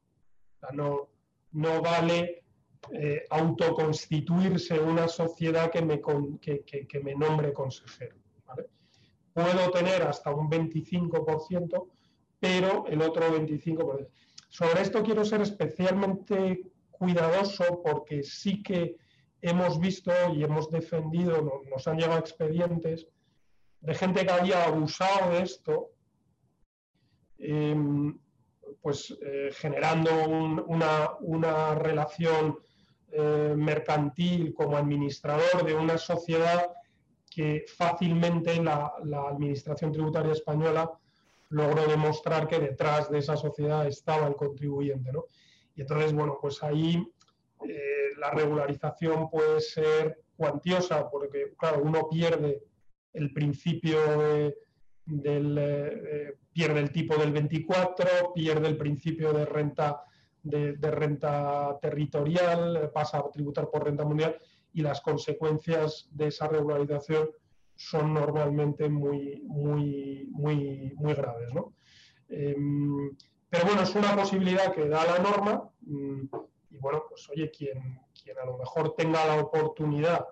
no, 0.72 1.10
no 1.52 1.80
vale 1.80 2.44
eh, 2.92 3.24
autoconstituirse 3.30 4.78
una 4.78 5.08
sociedad 5.08 5.70
que 5.70 5.82
me, 5.82 6.00
que, 6.40 7.00
me 7.02 7.14
nombre 7.14 7.52
consejero. 7.52 8.16
Puedo 9.38 9.70
tener 9.70 10.02
hasta 10.02 10.34
un 10.34 10.50
25%, 10.50 11.86
pero 12.40 12.86
el 12.88 13.00
otro 13.00 13.22
25%. 13.30 14.08
Sobre 14.48 14.80
esto 14.80 15.00
quiero 15.04 15.24
ser 15.24 15.42
especialmente 15.42 16.62
cuidadoso 16.90 17.80
porque 17.80 18.24
sí 18.24 18.64
que 18.64 18.96
hemos 19.40 19.78
visto 19.78 20.10
y 20.34 20.42
hemos 20.42 20.72
defendido, 20.72 21.62
nos 21.70 21.86
han 21.86 21.98
llegado 21.98 22.18
expedientes 22.18 23.06
de 23.80 23.94
gente 23.94 24.26
que 24.26 24.32
había 24.32 24.64
abusado 24.64 25.30
de 25.30 25.42
esto, 25.42 25.90
em, 27.38 28.18
pues 28.82 29.16
eh, 29.22 29.50
generando 29.52 30.10
una, 30.66 31.12
una, 31.20 31.76
relación 31.76 32.58
eh, 33.12 33.54
mercantil 33.56 34.52
como 34.52 34.76
administrador 34.76 35.64
de 35.64 35.74
una 35.74 35.96
sociedad 35.96 36.72
que 37.38 37.66
fácilmente 37.68 38.60
la, 38.60 38.94
Administración 39.30 39.92
Tributaria 39.92 40.32
Española 40.32 40.90
logró 41.50 41.86
demostrar 41.86 42.48
que 42.48 42.58
detrás 42.58 43.08
de 43.08 43.18
esa 43.18 43.36
sociedad 43.36 43.86
estaba 43.86 44.26
el 44.26 44.34
contribuyente. 44.34 45.12
¿no? 45.12 45.26
Y 45.76 45.82
entonces, 45.82 46.12
bueno, 46.12 46.36
pues 46.42 46.60
ahí 46.64 47.00
eh, 47.64 48.08
la 48.18 48.32
regularización 48.32 49.30
puede 49.30 49.60
ser 49.60 50.20
cuantiosa 50.36 51.08
porque, 51.08 51.54
claro, 51.56 51.80
uno 51.84 52.08
pierde 52.08 52.64
el 53.12 53.32
principio 53.32 53.98
del... 55.06 55.56
Eh, 55.60 56.34
pierde 56.52 56.80
el 56.80 56.90
tipo 56.90 57.16
del 57.16 57.30
24, 57.30 58.32
pierde 58.34 58.66
el 58.66 58.76
principio 58.76 59.32
de 59.32 59.44
renta 59.44 60.02
de, 60.42 60.90
renta 60.90 61.78
territorial, 61.80 62.90
pasa 62.92 63.18
a 63.18 63.30
tributar 63.30 63.70
por 63.70 63.84
renta 63.84 64.04
mundial 64.04 64.36
y 64.78 64.80
las 64.80 65.00
consecuencias 65.00 66.08
de 66.12 66.28
esa 66.28 66.46
regularización 66.46 67.30
son 67.74 68.14
normalmente 68.14 68.88
muy, 68.88 69.42
muy, 69.44 70.28
muy, 70.30 70.92
muy 70.94 71.14
graves. 71.14 71.50
Em, 72.28 73.10
pero 73.50 73.64
bueno, 73.66 73.82
es 73.82 73.92
una 73.96 74.14
posibilidad 74.14 74.72
que 74.72 74.88
da 74.88 75.04
la 75.04 75.18
norma 75.18 75.68
mm, 75.80 76.22
y 76.70 76.78
bueno, 76.78 77.02
pues 77.08 77.28
oye, 77.30 77.50
quien, 77.50 78.00
quien 78.22 78.38
a 78.38 78.44
lo 78.44 78.56
mejor 78.56 78.94
tenga 78.94 79.26
la 79.26 79.42
oportunidad 79.42 80.24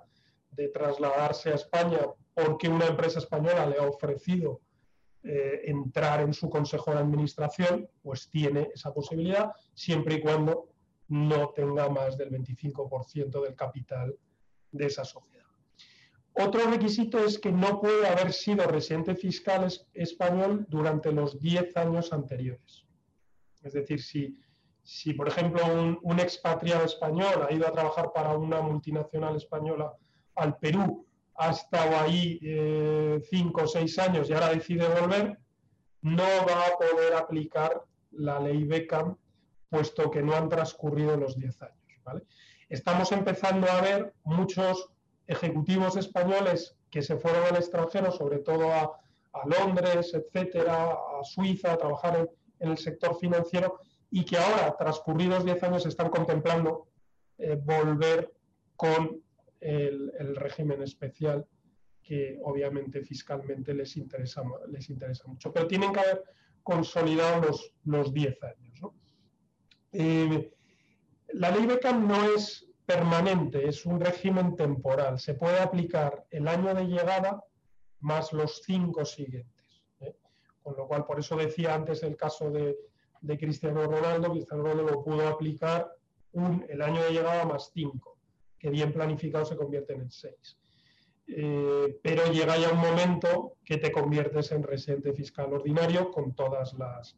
de 0.53 0.69
trasladarse 0.69 1.51
a 1.51 1.55
España 1.55 2.03
porque 2.33 2.69
una 2.69 2.87
empresa 2.87 3.19
española 3.19 3.67
le 3.67 3.79
ha 3.79 3.89
ofrecido 3.89 4.61
eh, 5.25 5.63
entrar 5.65 6.21
en 6.21 6.33
su 6.33 6.49
consejo 6.49 6.93
de 6.93 6.99
administración, 6.99 7.89
pues 8.01 8.31
tiene 8.31 8.69
esa 8.73 8.95
posibilidad, 8.95 9.51
siempre 9.75 10.15
y 10.17 10.21
cuando 10.21 10.69
no 11.09 11.51
tenga 11.51 11.89
más 11.89 12.17
del 12.17 12.31
25% 12.31 13.43
del 13.43 13.57
capital 13.57 14.17
de 14.77 14.87
esa 14.87 15.05
sociedad. 15.05 15.47
Otro 16.39 16.71
requisito 16.71 17.19
es 17.19 17.39
que 17.39 17.51
no 17.51 17.81
puede 17.81 18.07
haber 18.07 18.33
sido 18.33 18.67
residente 18.67 19.15
fiscal 19.15 19.67
español 19.95 20.67
durante 20.69 21.11
los 21.11 21.41
10 21.41 21.75
años 21.79 22.13
anteriores. 22.13 22.85
Es 23.63 23.73
decir, 23.73 24.03
si, 24.03 24.39
si 24.83 25.15
por 25.15 25.29
ejemplo 25.29 25.63
un, 26.03 26.21
expatriado 26.21 26.85
español 26.85 27.47
ha 27.49 27.53
ido 27.53 27.67
a 27.67 27.73
trabajar 27.73 28.13
para 28.15 28.37
una 28.37 28.61
multinacional 28.61 29.37
española 29.37 29.95
al 30.35 30.59
Perú 30.59 31.07
ha 31.39 31.51
estado 31.51 31.97
ahí 31.99 32.39
eh, 32.43 33.21
cinco 33.31 33.63
o 33.63 33.67
seis 33.67 33.99
años 33.99 34.29
y 34.29 34.33
ahora 34.33 34.51
decide 34.51 34.89
volver, 34.89 35.39
no 36.03 36.23
va 36.23 36.67
a 36.67 36.77
poder 36.79 37.15
aplicar 37.15 37.83
la 38.13 38.41
ley 38.41 38.65
Beckham, 38.65 39.17
puesto 39.69 40.11
que 40.11 40.23
no 40.23 40.35
han 40.35 40.49
transcurrido 40.49 41.17
los 41.17 41.37
diez 41.37 41.61
años. 41.61 41.77
Estamos 42.69 43.13
empezando 43.13 43.69
a 43.71 43.81
ver 43.81 44.13
muchos 44.25 44.91
ejecutivos 45.27 45.97
españoles 45.97 46.77
que 46.91 47.03
se 47.03 47.17
fueron 47.17 47.45
al 47.45 47.57
extranjero, 47.57 48.11
sobre 48.11 48.39
todo 48.39 48.73
a, 48.73 49.01
Londres, 49.45 50.15
etcétera, 50.15 50.93
a 50.93 51.23
Suiza, 51.23 51.75
a 51.75 51.77
trabajar 51.77 52.27
en, 52.59 52.71
el 52.71 52.79
sector 52.79 53.19
financiero, 53.19 53.81
y 54.11 54.25
que 54.25 54.39
ahora, 54.39 54.75
transcurridos 54.79 55.45
diez 55.45 55.63
años, 55.63 55.85
están 55.85 56.09
contemplando 56.09 56.89
eh, 57.37 57.55
volver 57.63 58.33
con 58.77 59.21
el, 59.61 60.11
régimen 60.37 60.83
especial 60.83 61.47
que 62.03 62.39
obviamente 62.45 63.03
fiscalmente 63.03 63.75
les 63.75 63.95
interesa, 63.99 64.43
mucho. 65.27 65.53
Pero 65.53 65.67
tienen 65.67 65.93
que 65.93 66.01
haber 66.01 66.25
consolidado 66.63 67.47
los, 67.47 67.75
los 67.85 68.15
10 68.15 68.43
años. 68.43 68.81
Eh, 69.93 70.56
la 71.29 71.51
ley 71.51 71.67
Beckham 71.67 72.07
no 72.07 72.25
es 72.35 72.67
permanente, 72.85 73.69
es 73.69 73.85
un 73.85 74.01
régimen 74.01 74.57
temporal. 74.57 75.19
Se 75.19 75.35
puede 75.35 75.59
aplicar 75.59 76.27
el 76.31 76.47
año 76.49 76.75
de 76.75 76.87
llegada 76.87 77.43
más 78.01 78.33
los 78.33 78.63
cinco 78.63 79.05
siguientes. 79.05 79.83
¿eh? 80.01 80.15
Con 80.63 80.77
lo 80.77 80.87
cual, 80.87 81.05
por 81.05 81.19
eso 81.19 81.37
decía 81.37 81.75
antes 81.75 82.03
el 82.03 82.17
caso 82.17 82.51
de, 82.51 82.77
Cristiano 83.39 83.87
Ronaldo, 83.87 84.31
Cristiano 84.31 84.63
Ronaldo 84.63 84.85
lo 84.85 85.03
pudo 85.03 85.27
aplicar 85.27 85.91
el 86.69 86.83
año 86.83 87.03
de 87.03 87.11
llegada 87.11 87.45
más 87.45 87.71
cinco, 87.73 88.19
que 88.59 88.71
bien 88.71 88.93
planificado 88.93 89.45
se 89.45 89.57
convierten 89.57 90.03
en 90.03 90.11
seis. 90.11 90.59
Eh, 91.29 91.99
pero 92.03 92.31
llega 92.31 92.57
ya 92.57 92.71
un 92.71 92.79
momento 92.79 93.57
que 93.65 93.79
te 93.79 93.91
conviertes 93.91 94.53
en 94.53 94.63
residente 94.63 95.13
fiscal 95.13 95.53
ordinario 95.53 96.13
con 96.13 96.35
todas 96.35 96.73
las, 96.75 97.17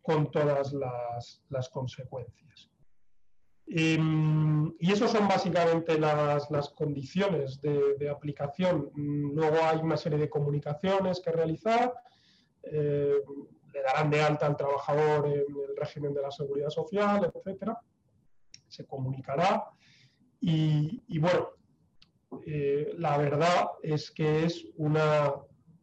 con 0.00 0.30
todas 0.30 0.72
las, 0.72 1.68
consecuencias. 1.70 2.70
Em, 3.66 4.74
y 4.78 4.92
eso 4.92 5.08
son 5.08 5.26
básicamente 5.26 5.98
las, 5.98 6.70
condiciones 6.70 7.60
de, 7.60 8.08
aplicación. 8.08 8.90
Luego 8.94 9.56
hay 9.62 9.78
una 9.78 9.96
serie 9.96 10.18
de 10.18 10.28
comunicaciones 10.28 11.20
que 11.20 11.32
realizar. 11.32 11.92
Eh, 12.62 13.16
le 13.72 13.82
darán 13.82 14.10
de 14.10 14.22
alta 14.22 14.46
al 14.46 14.56
trabajador 14.56 15.26
en 15.26 15.40
el 15.40 15.76
régimen 15.76 16.14
de 16.14 16.22
la 16.22 16.30
seguridad 16.30 16.70
social, 16.70 17.24
etc. 17.24 17.72
Se 18.68 18.86
comunicará. 18.86 19.64
y 20.40 21.18
bueno, 21.18 21.48
eh, 22.46 22.94
la 22.98 23.18
verdad 23.18 23.70
es 23.82 24.10
que 24.10 24.44
es 24.44 24.66
una, 24.76 25.34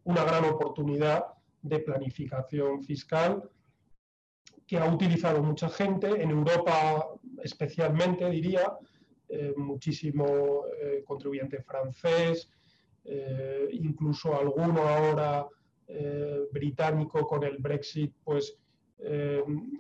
gran 0.04 0.46
oportunidad 0.46 1.26
de 1.62 1.80
planificación 1.80 2.84
fiscal 2.84 3.50
que 4.72 4.78
ha 4.78 4.86
utilizado 4.86 5.44
mucha 5.44 5.68
gente, 5.68 6.08
en 6.08 6.30
Europa 6.32 7.10
especialmente 7.44 8.30
diría, 8.30 8.72
eh, 9.28 9.54
muchísimo 9.58 10.64
eh, 10.82 11.04
contribuyente 11.06 11.62
francés, 11.62 12.50
incluso 13.72 14.40
alguno 14.40 14.88
ahora 14.88 15.48
británico 16.52 17.26
con 17.26 17.44
el 17.44 17.58
Brexit, 17.58 18.14
pues 18.24 18.56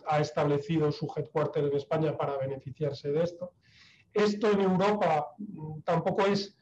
ha 0.08 0.20
establecido 0.20 0.92
su 0.92 1.08
headquarter 1.16 1.66
en 1.66 1.76
España 1.78 2.18
para 2.18 2.38
beneficiarse 2.38 3.12
de 3.12 3.22
esto. 3.24 3.54
Esto 4.12 4.52
en 4.52 4.62
Europa 4.62 5.36
mm, 5.38 5.82
tampoco 5.82 6.26
es 6.26 6.58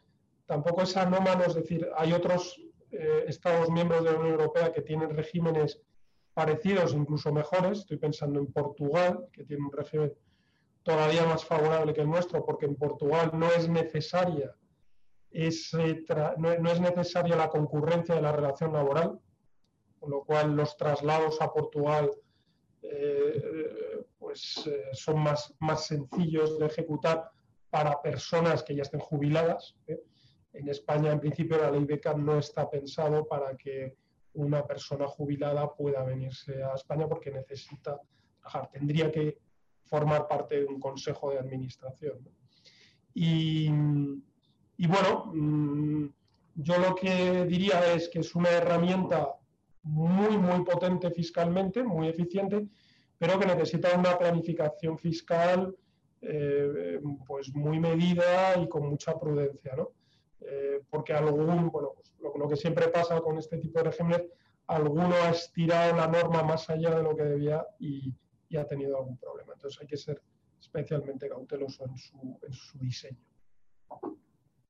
tampoco 0.45 0.81
es 0.81 0.97
anómalo, 0.97 1.45
es 1.45 1.55
decir, 1.55 1.87
hay 1.95 2.11
otros 2.11 2.59
eh, 2.91 3.25
Estados 3.27 3.69
miembros 3.69 4.03
de 4.03 4.11
la 4.11 4.17
Unión 4.17 4.33
Europea 4.33 4.73
que 4.73 4.81
tienen 4.81 5.15
regímenes 5.15 5.79
parecidos, 6.39 6.93
incluso 6.93 7.33
mejores. 7.33 7.79
Estoy 7.79 7.97
pensando 7.97 8.39
en 8.39 8.47
Portugal, 8.53 9.27
que 9.33 9.43
tiene 9.43 9.65
un 9.65 9.73
régimen 9.73 10.13
todavía 10.83 11.25
más 11.25 11.43
favorable 11.43 11.93
que 11.93 11.99
el 11.99 12.09
nuestro, 12.09 12.45
porque 12.45 12.65
en 12.65 12.77
Portugal 12.77 13.31
no 13.33 13.47
es 13.51 13.67
necesaria, 13.67 14.55
no, 16.37 16.71
es 16.71 16.79
necesaria 16.79 17.35
la 17.35 17.49
concurrencia 17.49 18.15
de 18.15 18.21
la 18.21 18.31
relación 18.31 18.71
laboral, 18.71 19.19
con 19.99 20.11
lo 20.11 20.23
cual 20.23 20.55
los 20.55 20.77
traslados 20.77 21.41
a 21.41 21.51
Portugal 21.51 22.09
eh, 22.83 24.05
pues, 24.17 24.65
eh, 24.65 24.85
son 24.93 25.19
más, 25.19 25.53
más 25.59 25.87
sencillos 25.87 26.57
de 26.57 26.67
ejecutar 26.67 27.31
para 27.69 28.01
personas 28.01 28.63
que 28.63 28.75
ya 28.75 28.83
estén 28.83 29.01
jubiladas. 29.01 29.75
En 30.53 30.69
España, 30.69 31.11
en 31.11 31.19
principio, 31.19 31.57
la 31.57 31.69
ley 31.69 31.83
beca 31.83 32.13
no 32.13 32.39
está 32.39 32.69
pensado 32.69 33.27
para 33.27 33.57
que 33.57 33.97
una 34.43 34.65
persona 34.65 35.07
jubilada 35.07 35.73
pueda 35.73 36.03
venirse 36.03 36.63
a 36.63 36.73
España 36.73 37.07
porque 37.07 37.31
necesita 37.31 37.99
trabajar. 38.39 38.69
Tendría 38.71 39.11
que 39.11 39.37
formar 39.85 40.27
parte 40.27 40.61
de 40.61 40.65
un 40.65 40.79
consejo 40.79 41.31
de 41.31 41.39
administración. 41.39 42.19
Y, 43.13 43.69
bueno, 44.87 45.31
mm, 45.33 46.05
yo 46.55 46.77
lo 46.77 46.95
que 46.95 47.45
diría 47.45 47.93
es 47.93 48.07
que 48.09 48.19
es 48.19 48.35
una 48.35 48.49
herramienta 48.49 49.35
muy, 49.83 50.37
muy 50.37 50.63
potente 50.63 51.09
fiscalmente, 51.11 51.83
muy 51.83 52.07
eficiente, 52.07 52.67
pero 53.17 53.39
que 53.39 53.45
necesita 53.45 53.97
una 53.97 54.17
planificación 54.17 54.97
fiscal 54.97 55.75
eh, 56.21 56.99
pues 57.25 57.53
muy 57.53 57.79
medida 57.79 58.57
y 58.57 58.67
con 58.67 58.87
mucha 58.89 59.17
prudencia. 59.19 59.75
¿no? 59.75 59.91
Eh, 60.41 60.81
porque 60.89 61.13
algún, 61.13 61.69
bueno, 61.69 61.91
pues 61.95 62.13
lo, 62.19 62.47
que 62.47 62.55
siempre 62.55 62.87
pasa 62.87 63.19
con 63.21 63.37
este 63.37 63.57
tipo 63.57 63.79
de 63.79 63.85
regímenes, 63.85 64.23
alguno 64.67 65.15
ha 65.15 65.31
estirado 65.31 65.95
la 65.95 66.07
norma 66.07 66.43
más 66.43 66.69
allá 66.69 66.95
de 66.95 67.03
lo 67.03 67.15
que 67.15 67.23
debía 67.23 67.65
y, 67.79 68.15
ha 68.57 68.65
tenido 68.65 68.97
algún 68.97 69.17
problema. 69.17 69.53
Entonces 69.53 69.79
hay 69.79 69.87
que 69.87 69.97
ser 69.97 70.21
especialmente 70.59 71.29
cauteloso 71.29 71.85
en 71.85 71.97
su, 71.97 72.39
en 72.41 72.51
su 72.51 72.79
diseño. 72.79 73.19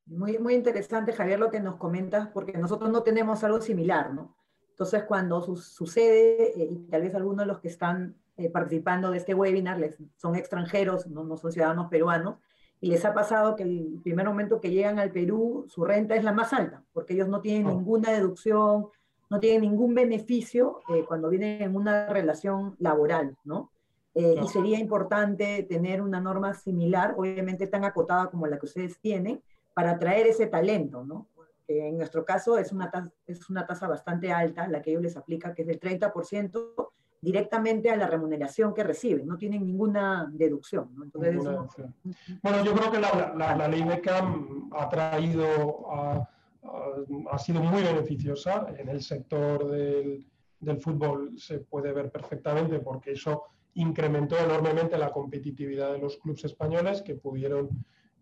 Muy, 0.06 0.38
muy 0.38 0.56
interesante, 0.56 1.14
Javier, 1.14 1.40
lo 1.40 1.50
que 1.50 1.60
nos 1.60 1.78
comentas, 1.78 2.28
porque 2.34 2.58
nosotros 2.58 2.90
no 2.90 3.04
tenemos 3.04 3.44
algo 3.44 3.62
similar, 3.62 4.14
¿no? 4.14 4.36
Entonces, 4.72 5.04
cuando 5.04 5.42
sucede, 5.56 6.62
eh, 6.62 6.68
y 6.72 6.78
tal 6.88 7.04
vez 7.04 7.14
algunos 7.14 7.40
de 7.40 7.46
los 7.46 7.60
que 7.60 7.68
están 7.68 8.16
eh, 8.38 8.50
participando 8.50 9.12
de 9.12 9.18
este 9.18 9.34
webinar 9.34 9.78
les, 9.78 9.98
son 10.16 10.36
extranjeros, 10.36 11.06
no, 11.08 11.24
no 11.24 11.38
son 11.38 11.52
ciudadanos 11.52 11.90
peruanos, 11.90 12.38
y 12.82 12.90
les 12.90 13.04
ha 13.06 13.14
pasado 13.14 13.56
que 13.56 13.64
el 13.64 14.00
primer 14.04 14.26
momento 14.26 14.62
que 14.62 14.72
llegan 14.72 15.00
al 15.00 15.12
Perú, 15.12 15.66
su 15.68 15.84
renta 15.84 16.16
es 16.16 16.24
la 16.24 16.32
más 16.32 16.54
alta, 16.54 16.84
porque 16.94 17.14
ellos 17.14 17.28
no 17.28 17.42
tienen 17.42 17.68
oh. 17.68 17.72
ninguna 17.72 18.12
deducción, 18.12 18.88
no 19.30 19.40
tienen 19.40 19.62
ningún 19.62 19.94
beneficio 19.94 20.82
eh, 20.90 21.04
cuando 21.08 21.30
vienen 21.30 21.62
en 21.62 21.76
una 21.76 22.08
relación 22.08 22.76
laboral, 22.80 23.38
¿no? 23.44 23.72
Eh, 24.16 24.36
y 24.44 24.48
sería 24.48 24.80
importante 24.80 25.64
tener 25.64 26.02
una 26.02 26.20
norma 26.20 26.54
similar, 26.54 27.14
obviamente 27.16 27.68
tan 27.68 27.86
acotada 27.86 28.30
como 28.30 28.48
la 28.48 28.58
que 28.58 28.66
ustedes 28.66 29.00
tienen, 29.00 29.42
para 29.74 29.92
atraer 29.92 30.28
ese 30.28 30.48
talento, 30.48 31.06
¿no? 31.06 31.28
en 31.70 31.98
nuestro 31.98 32.26
caso 32.26 32.58
es 32.58 32.72
una, 32.72 32.90
tasa, 32.90 33.12
es 33.28 33.48
una 33.50 33.66
tasa 33.66 33.88
bastante 33.88 34.32
alta, 34.32 34.68
la 34.68 34.82
que 34.82 34.90
ellos 34.90 35.04
les 35.04 35.16
aplica, 35.16 35.54
que 35.54 35.62
es 35.62 35.68
del 35.68 35.80
30%, 35.80 36.90
directamente 37.22 37.90
a 37.90 37.98
la 37.98 38.08
remuneración 38.08 38.74
que 38.74 38.84
reciben, 38.84 39.28
no 39.28 39.38
tienen 39.38 39.66
ninguna 39.66 40.30
deducción. 40.32 40.90
Bueno, 42.42 42.64
yo 42.64 42.74
creo 42.74 42.92
que 42.92 43.00
la, 43.00 43.56
la, 43.58 43.68
ley 43.68 43.84
de 43.84 44.00
CAM 44.00 44.70
ha 44.74 44.88
traído, 44.88 45.92
ha, 45.92 47.38
sido 47.38 47.62
muy 47.62 47.84
beneficiosa 47.84 48.68
en 48.78 48.90
el 48.90 49.02
sector 49.02 49.70
del, 49.70 50.26
del, 50.60 50.80
fútbol, 50.80 51.38
se 51.38 51.60
puede 51.60 51.92
ver 51.92 52.10
perfectamente 52.10 52.80
porque 52.80 53.12
eso 53.12 53.44
incrementó 53.76 54.38
enormemente 54.38 54.98
la 54.98 55.12
competitividad 55.12 55.92
de 55.92 56.00
los 56.00 56.18
clubes 56.18 56.46
españoles 56.46 57.02
que 57.02 57.16
pudieron, 57.16 57.70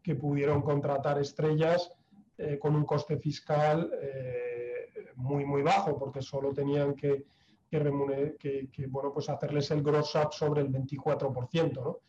que 0.02 0.16
pudieron 0.16 0.62
contratar 0.62 1.20
estrellas 1.20 1.92
eh, 2.38 2.58
con 2.60 2.76
un 2.76 2.86
coste 2.86 3.18
fiscal 3.18 3.92
eh, 4.02 4.90
muy, 5.16 5.46
muy 5.46 5.62
bajo, 5.62 5.98
porque 5.98 6.22
solo 6.22 6.54
tenían 6.54 6.96
que 6.96 7.26
que, 7.70 8.70
que, 8.72 8.88
bueno, 8.88 9.12
pues 9.12 9.30
hacerles 9.30 9.72
el 9.72 9.84
gross 9.84 10.16
up 10.16 10.34
sobre 10.34 10.62
el 10.62 10.72
24%, 10.72 11.74
¿no? 11.74 12.00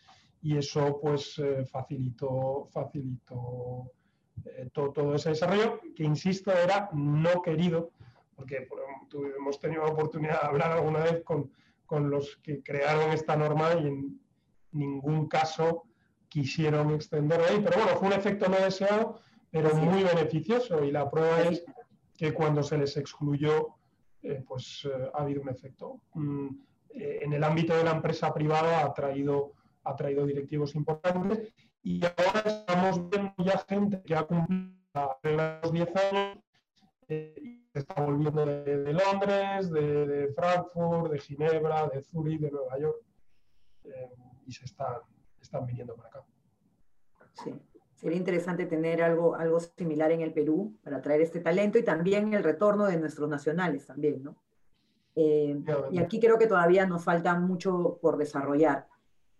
Y 0.40 0.56
eso 0.56 1.00
pues 1.00 1.38
eh, 1.38 1.64
facilitó, 1.64 2.68
facilitó 2.70 3.90
eh, 4.44 4.70
todo, 4.72 4.92
todo, 4.92 5.14
ese 5.14 5.30
desarrollo, 5.30 5.80
que 5.96 6.04
insisto, 6.04 6.52
era 6.52 6.90
no 6.92 7.42
querido, 7.42 7.90
porque 8.36 8.68
hemos 9.36 9.58
tenido 9.58 9.84
la 9.84 9.90
oportunidad 9.90 10.40
de 10.42 10.46
hablar 10.46 10.72
alguna 10.72 11.00
vez 11.00 11.22
con, 11.24 11.50
con 11.86 12.08
los 12.08 12.36
que 12.36 12.62
crearon 12.62 13.10
esta 13.10 13.36
norma 13.36 13.74
y 13.74 13.88
en 13.88 14.20
ningún 14.72 15.26
caso 15.26 15.84
quisieron 16.28 16.92
extenderlo 16.92 17.46
ahí, 17.46 17.60
pero 17.64 17.78
bueno, 17.78 17.98
fue 17.98 18.08
un 18.08 18.14
efecto 18.14 18.48
no 18.48 18.56
deseado, 18.56 19.20
pero 19.50 19.74
muy 19.74 20.04
beneficioso. 20.04 20.84
Y 20.84 20.92
la 20.92 21.10
prueba 21.10 21.42
es. 21.42 21.64
que 22.16 22.34
cuando 22.34 22.64
se 22.64 22.76
les 22.76 22.96
excluyó 22.96 23.77
eh, 24.22 24.42
pues 24.46 24.86
eh, 24.86 25.10
ha 25.14 25.22
habido 25.22 25.42
un 25.42 25.48
efecto. 25.48 26.00
Mm, 26.14 26.48
eh, 26.90 27.20
en 27.22 27.32
el 27.32 27.44
ámbito 27.44 27.76
de 27.76 27.84
la 27.84 27.92
empresa 27.92 28.32
privada 28.32 28.84
ha 28.84 28.92
traído, 28.92 29.52
ha 29.84 29.94
traído 29.94 30.26
directivos 30.26 30.74
importantes 30.74 31.52
y 31.82 32.00
ahora 32.04 32.42
estamos 32.44 33.08
viendo 33.10 33.34
ya 33.38 33.58
gente 33.68 34.02
que 34.02 34.14
ha 34.14 34.24
cumplido 34.24 34.76
los 35.62 35.72
10 35.72 35.88
años 35.96 36.38
y 37.08 37.64
se 37.72 37.78
está 37.78 38.02
volviendo 38.02 38.44
de, 38.44 38.92
Londres, 38.92 39.70
de, 39.70 40.32
Frankfurt, 40.34 41.12
de 41.12 41.18
Ginebra, 41.20 41.88
de 41.88 42.02
Zurich, 42.02 42.40
de 42.40 42.50
Nueva 42.50 42.78
York 42.78 42.98
y 44.44 44.52
se 44.52 44.64
están, 44.64 44.96
están 45.40 45.64
viniendo 45.64 45.94
para 45.94 46.08
acá. 46.08 46.24
Sí. 47.32 47.54
Sería 47.98 48.16
interesante 48.16 48.64
tener 48.64 49.02
algo, 49.02 49.34
algo 49.34 49.58
similar 49.58 50.12
en 50.12 50.20
el 50.20 50.32
Perú 50.32 50.78
para 50.84 51.02
traer 51.02 51.20
este 51.20 51.40
talento 51.40 51.78
y 51.78 51.82
también 51.82 52.32
el 52.32 52.44
retorno 52.44 52.86
de 52.86 52.96
nuestros 52.96 53.28
nacionales 53.28 53.86
también, 53.86 54.22
¿no? 54.22 54.36
Eh, 55.16 55.60
y 55.90 55.98
aquí 55.98 56.20
creo 56.20 56.38
que 56.38 56.46
todavía 56.46 56.86
nos 56.86 57.02
falta 57.02 57.34
mucho 57.34 57.98
por 58.00 58.16
desarrollar. 58.16 58.86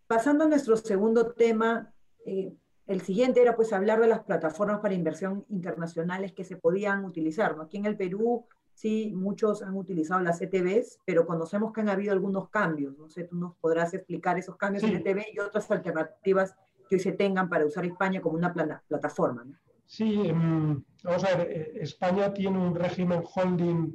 Pasando 0.08 0.42
a 0.42 0.48
nuestro 0.48 0.76
segundo 0.76 1.30
tema, 1.34 1.92
eh, 2.26 2.52
el 2.88 3.00
siguiente 3.02 3.40
era 3.40 3.54
pues 3.54 3.72
hablar 3.72 4.00
de 4.00 4.08
las 4.08 4.24
plataformas 4.24 4.80
para 4.80 4.94
inversión 4.94 5.44
internacionales 5.50 6.32
que 6.32 6.42
se 6.42 6.56
podían 6.56 7.04
utilizar. 7.04 7.56
¿no? 7.56 7.62
Aquí 7.62 7.76
en 7.76 7.86
el 7.86 7.96
Perú, 7.96 8.44
sí, 8.74 9.12
muchos 9.14 9.62
han 9.62 9.76
utilizado 9.76 10.20
las 10.20 10.42
ETBs, 10.42 10.98
pero 11.04 11.28
conocemos 11.28 11.72
que 11.72 11.82
han 11.82 11.90
habido 11.90 12.12
algunos 12.12 12.48
cambios. 12.48 12.98
No 12.98 13.08
sé, 13.08 13.22
tú 13.22 13.36
nos 13.36 13.54
podrás 13.54 13.94
explicar 13.94 14.36
esos 14.36 14.56
cambios 14.56 14.82
en 14.82 14.96
ETB 14.96 15.26
y 15.32 15.38
otras 15.38 15.70
alternativas 15.70 16.56
que 16.88 16.96
hoy 16.96 17.00
se 17.00 17.12
tengan 17.12 17.48
para 17.48 17.66
usar 17.66 17.84
España 17.84 18.20
como 18.20 18.36
una 18.36 18.52
plataforma. 18.52 19.44
Sí, 19.86 20.28
em, 20.28 20.82
vamos 21.02 21.24
a 21.24 21.36
ver, 21.36 21.50
eh, 21.50 21.72
España 21.80 22.32
tiene 22.32 22.58
un 22.58 22.74
régimen 22.74 23.22
holding 23.22 23.92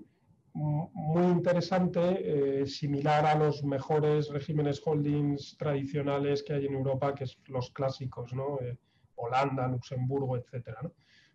muy 0.56 1.24
interesante, 1.26 2.62
eh, 2.62 2.68
similar 2.68 3.26
a 3.26 3.36
los 3.36 3.64
mejores 3.64 4.30
regímenes 4.30 4.82
holdings 4.86 5.58
tradicionales 5.58 6.44
que 6.44 6.54
hay 6.54 6.68
en 6.68 6.76
Europa, 6.76 7.16
que 7.16 7.24
es 7.24 7.40
los 7.48 7.72
clásicos, 7.72 8.34
¿no? 8.34 8.60
Eh, 8.62 8.78
Holanda, 9.16 9.68
Luxemburgo, 9.68 10.38
etc. 10.38 10.78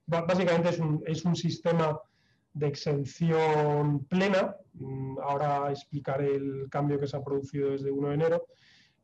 Básicamente 0.07 0.71
es 0.71 0.79
un, 0.79 1.03
es 1.07 1.25
un, 1.25 1.35
sistema 1.35 2.01
de 2.53 2.69
exención 2.69 4.05
plena. 4.07 4.57
Mm, 4.75 5.19
ahora 5.21 5.71
explicaré 5.71 6.37
el 6.37 6.69
cambio 6.71 6.99
que 6.99 7.07
se 7.07 7.17
ha 7.17 7.25
producido 7.25 7.71
desde 7.71 7.91
1 7.91 8.09
de 8.09 8.15
enero. 8.15 8.47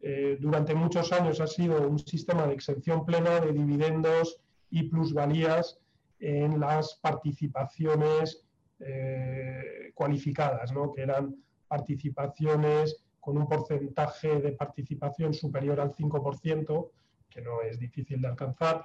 Eh, 0.07 0.37
durante 0.39 0.75
muchos 0.75 1.13
años 1.13 1.41
ha 1.41 1.47
sido 1.47 1.89
un 1.89 1.99
sistema 1.99 2.47
de 2.47 2.53
exención 2.53 3.07
plena 3.07 3.41
de 3.41 3.55
dividendos 3.55 4.39
y 4.69 4.83
plusvalías 4.83 5.79
en 6.21 6.61
las 6.61 6.97
participaciones 6.97 8.45
eh, 8.81 9.93
cualificadas, 9.95 10.73
¿no? 10.73 10.93
que 10.93 11.01
eran 11.01 11.35
participaciones 11.67 13.03
con 13.19 13.39
un 13.39 13.49
porcentaje 13.49 14.43
de 14.43 14.53
participación 14.53 15.33
superior 15.33 15.81
al 15.81 15.95
5%, 15.95 16.91
que 17.31 17.41
no 17.41 17.63
es 17.63 17.79
difícil 17.79 18.21
de 18.21 18.29
alcanzar, 18.29 18.85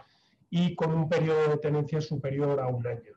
y 0.49 0.73
con 0.73 0.93
un 0.93 1.09
periodo 1.09 1.49
de 1.49 1.57
tenencia 1.57 1.99
superior 1.99 2.61
a 2.61 2.67
un 2.67 2.87
año. 2.87 3.11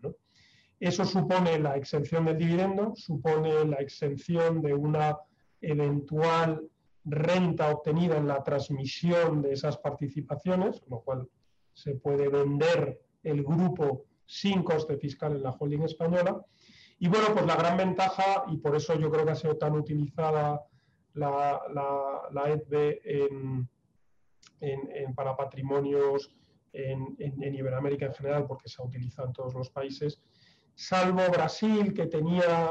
Eso 0.80 1.04
supone 1.04 1.56
la 1.60 1.76
exención 1.76 2.24
del 2.24 2.36
dividendo, 2.36 2.96
supone 2.96 3.64
la 3.64 3.76
exención 3.76 4.60
de 4.60 4.74
una 4.74 5.16
eventual 5.60 6.68
renta 7.04 7.70
obtenida 7.70 8.16
en 8.16 8.28
la 8.28 8.42
transmisión 8.42 9.42
de 9.42 9.52
esas 9.52 9.78
participaciones, 9.78 10.80
con 10.80 10.90
lo 10.90 11.00
cual 11.00 11.28
se 11.72 11.94
puede 11.94 12.28
vender 12.28 13.00
el 13.22 13.42
grupo 13.42 14.04
sin 14.26 14.62
coste 14.62 14.96
fiscal 14.96 15.32
en 15.32 15.42
la 15.42 15.50
holding 15.50 15.82
española, 15.82 16.44
y 16.98 17.08
bueno, 17.08 17.26
pues 17.32 17.44
la 17.46 17.56
gran 17.56 17.76
ventaja, 17.76 18.44
y 18.48 18.58
por 18.58 18.76
eso 18.76 18.94
yo 18.94 19.10
creo 19.10 19.24
que 19.24 19.32
ha 19.32 19.36
sido 19.36 19.56
tan 19.56 19.72
utilizada 19.74 20.62
la, 21.14 21.60
la, 22.30 22.48
EDB 22.48 23.66
para 25.16 25.36
patrimonios 25.36 26.32
en, 26.72 27.54
Iberoamérica 27.54 28.06
en 28.06 28.14
general, 28.14 28.46
porque 28.46 28.68
se 28.68 28.80
ha 28.80 28.84
utilizado 28.84 29.28
en 29.28 29.34
todos 29.34 29.54
los 29.54 29.70
países, 29.70 30.20
salvo 30.74 31.22
Brasil, 31.30 31.92
que 31.92 32.06
tenía 32.06 32.70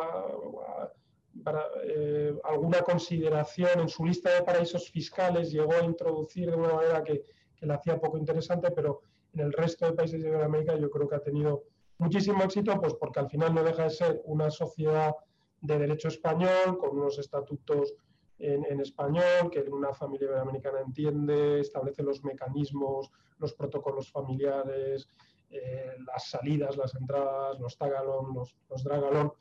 eh, 1.84 2.34
alguna 2.44 2.82
consideración 2.82 3.80
en 3.80 3.90
su 3.90 4.06
lista 4.06 4.34
de 4.34 4.44
paraísos 4.44 4.90
fiscales, 4.90 5.52
llegó 5.52 5.74
a 5.74 5.84
introducir 5.84 6.50
de 6.50 6.58
una 6.58 6.74
manera 6.74 7.04
que, 7.04 7.24
que 7.56 7.66
la 7.66 7.76
hacía 7.76 8.00
poco 8.00 8.18
interesante, 8.18 8.72
pero 8.72 9.02
en 9.34 9.42
el 9.42 9.54
resto 9.54 9.86
de 9.86 9.94
países 9.94 10.22
de 10.22 10.28
Iberoamérica 10.28 10.76
yo 10.76 10.90
creo 10.90 11.08
que 11.08 11.16
ha 11.16 11.24
tenido 11.24 11.64
muchísimo 11.98 12.44
éxito, 12.44 12.80
pues 12.82 12.94
porque 12.96 13.20
al 13.20 13.30
final 13.30 13.54
no 13.54 13.64
deja 13.64 13.84
de 13.84 13.90
ser 13.92 14.22
una 14.26 14.50
sociedad 14.50 15.16
de 15.62 15.78
derecho 15.78 16.08
español, 16.08 16.78
con 16.80 16.98
unos 16.98 17.20
estatutos 17.20 17.94
en, 18.40 18.80
español, 18.80 19.52
que 19.52 19.60
una 19.60 19.94
familia 19.94 20.26
iberoamericana 20.26 20.80
entiende, 20.82 21.60
establece 21.60 22.02
los 22.02 22.24
mecanismos, 22.24 23.12
los 23.38 23.54
protocolos 23.54 24.12
familiares, 24.12 25.08
eh, 25.52 25.96
las 26.08 26.28
salidas, 26.28 26.76
las 26.76 26.96
entradas, 26.96 27.60
los 27.60 27.78
tagalón, 27.78 28.34
los, 28.34 28.56
los 28.68 28.84
dragalón, 28.84 29.32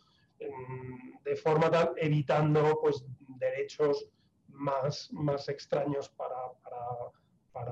de 1.24 1.36
forma 1.36 1.70
tal, 1.70 1.93
evitando 1.97 2.78
pues, 2.80 3.05
derechos 3.38 4.11
más, 4.49 5.09
más 5.12 5.49
extraños 5.49 6.09
para, 6.11 6.36
para 6.62 7.70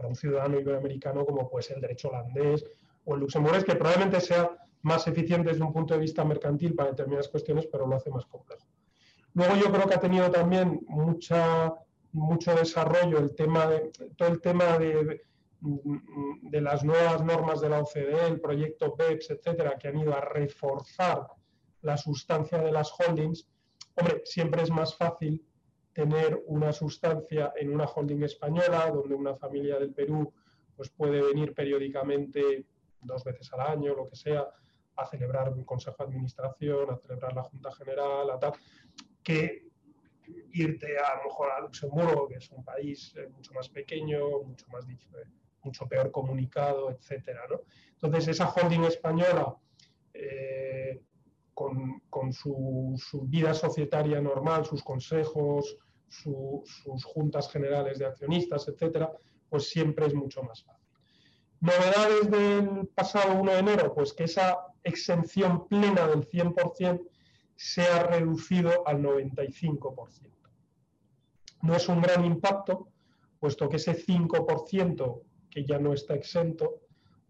para 0.00 0.08
un 0.08 0.16
ciudadano 0.16 0.58
iberoamericano 0.58 1.26
como 1.26 1.48
puede 1.50 1.62
ser 1.62 1.76
el 1.76 1.82
derecho 1.82 2.08
holandés 2.08 2.64
o 3.04 3.14
el 3.14 3.20
luxemburgués, 3.20 3.64
que 3.64 3.74
probablemente 3.74 4.20
sea 4.20 4.50
más 4.82 5.06
eficiente 5.06 5.50
desde 5.50 5.62
un 5.62 5.74
punto 5.74 5.92
de 5.92 6.00
vista 6.00 6.24
mercantil 6.24 6.74
para 6.74 6.90
determinadas 6.90 7.28
cuestiones, 7.28 7.66
pero 7.70 7.86
lo 7.86 7.96
hace 7.96 8.10
más 8.10 8.24
complejo. 8.24 8.66
Luego 9.34 9.56
yo 9.56 9.70
creo 9.70 9.86
que 9.86 9.94
ha 9.94 10.00
tenido 10.00 10.30
también 10.30 10.80
mucha, 10.88 11.74
mucho 12.12 12.54
desarrollo 12.54 13.18
el 13.18 13.34
tema 13.34 13.66
de, 13.66 13.90
todo 14.16 14.28
el 14.28 14.40
tema 14.40 14.78
de, 14.78 15.22
de 15.60 16.60
las 16.60 16.84
nuevas 16.84 17.22
normas 17.22 17.60
de 17.60 17.68
la 17.68 17.80
OCDE, 17.80 18.26
el 18.26 18.40
proyecto 18.40 18.96
BEPS, 18.96 19.30
etcétera, 19.30 19.76
que 19.78 19.88
han 19.88 19.98
ido 19.98 20.14
a 20.14 20.20
reforzar 20.20 21.26
la 21.82 21.96
sustancia 21.96 22.58
de 22.58 22.72
las 22.72 22.92
holdings. 22.98 23.46
Hombre, 23.94 24.22
siempre 24.24 24.62
es 24.62 24.70
más 24.70 24.96
fácil 24.96 25.44
tener 25.92 26.42
una 26.46 26.72
sustancia 26.72 27.52
en 27.56 27.74
una 27.74 27.84
holding 27.84 28.22
española, 28.22 28.90
donde 28.90 29.14
una 29.14 29.34
familia 29.34 29.78
del 29.78 29.92
Perú 29.92 30.32
pues 30.76 30.88
puede 30.90 31.20
venir 31.20 31.52
periódicamente, 31.52 32.64
dos 33.02 33.22
veces 33.24 33.52
al 33.52 33.60
año, 33.60 33.94
lo 33.94 34.06
que 34.06 34.16
sea, 34.16 34.48
a 34.96 35.06
celebrar 35.06 35.52
un 35.52 35.64
consejo 35.64 35.96
de 35.98 36.04
administración, 36.04 36.90
a 36.90 36.96
celebrar 36.96 37.34
la 37.34 37.42
Junta 37.42 37.72
General, 37.72 38.30
a 38.30 38.38
tal, 38.38 38.52
que 39.22 39.70
irte 40.52 40.98
a, 40.98 41.16
lo 41.16 41.24
mejor 41.24 41.50
a 41.50 41.60
Luxemburgo, 41.60 42.28
que 42.28 42.36
es 42.36 42.50
un 42.50 42.64
país 42.64 43.14
eh, 43.16 43.28
mucho 43.28 43.52
más 43.52 43.68
pequeño, 43.68 44.42
mucho 44.42 44.66
más 44.68 44.86
mucho 45.62 45.86
peor 45.86 46.10
comunicado, 46.10 46.90
etcétera, 46.90 47.42
Entonces, 47.92 48.28
esa 48.28 48.48
holding 48.48 48.84
española, 48.84 49.56
eh, 50.14 51.02
con, 51.54 52.32
su, 52.32 52.96
vida 53.24 53.52
societaria 53.52 54.20
normal, 54.20 54.64
sus 54.64 54.82
consejos, 54.82 55.76
sus 56.08 57.04
juntas 57.04 57.50
generales 57.50 57.98
de 57.98 58.06
accionistas, 58.06 58.66
etcétera, 58.68 59.12
pues 59.48 59.68
siempre 59.68 60.06
es 60.06 60.14
mucho 60.14 60.42
más 60.42 60.62
fácil. 60.62 60.80
Novedades 61.60 62.30
del 62.30 62.88
pasado 62.88 63.38
1 63.38 63.52
de 63.52 63.58
enero, 63.58 63.94
pues 63.94 64.14
que 64.14 64.24
esa 64.24 64.66
exención 64.82 65.68
plena 65.68 66.06
del 66.08 66.26
100% 66.26 67.06
se 67.54 67.82
ha 67.82 68.04
reducido 68.04 68.86
al 68.88 69.02
95%. 69.02 70.30
No 71.62 71.76
es 71.76 71.86
un 71.90 72.00
gran 72.00 72.24
impacto, 72.24 72.88
puesto 73.38 73.68
que 73.68 73.76
ese 73.76 73.94
5% 73.94 75.22
que 75.50 75.64
ya 75.64 75.78
no 75.78 75.92
está 75.92 76.14
exento 76.14 76.80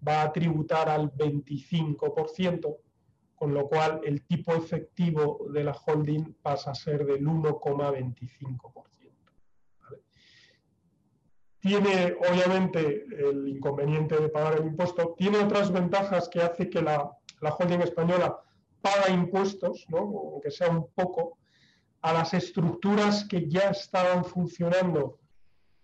va 0.07 0.23
a 0.23 0.33
tributar 0.33 0.89
al 0.89 1.13
25%, 1.13 2.77
con 3.35 3.55
lo 3.55 3.69
cual 3.69 4.01
el 4.05 4.27
tipo 4.27 4.53
efectivo 4.55 5.47
de 5.53 5.65
la 5.65 5.73
holding 5.73 6.35
pasa 6.43 6.73
a 6.73 6.75
ser 6.75 7.05
del 7.05 7.27
1,25%. 7.27 8.85
Tiene, 11.59 12.17
obviamente, 12.31 13.05
el 13.19 13.47
inconveniente 13.49 14.17
de 14.19 14.31
pagar 14.31 14.59
el 14.59 14.67
impuesto, 14.69 15.15
tiene 15.17 15.39
otras 15.39 15.71
ventajas 15.71 16.29
que 16.29 16.41
hace 16.41 16.71
que 16.71 16.81
la, 16.81 17.11
holding 17.43 17.83
española 17.83 18.41
paga 18.81 19.11
impuestos, 19.11 19.85
aunque 19.93 20.51
sea 20.51 20.71
un 20.71 20.89
poco, 20.95 21.37
a 22.01 22.15
las 22.15 22.33
estructuras 22.33 23.27
que 23.27 23.47
ya 23.47 23.71
estaban 23.71 24.25
funcionando, 24.25 25.20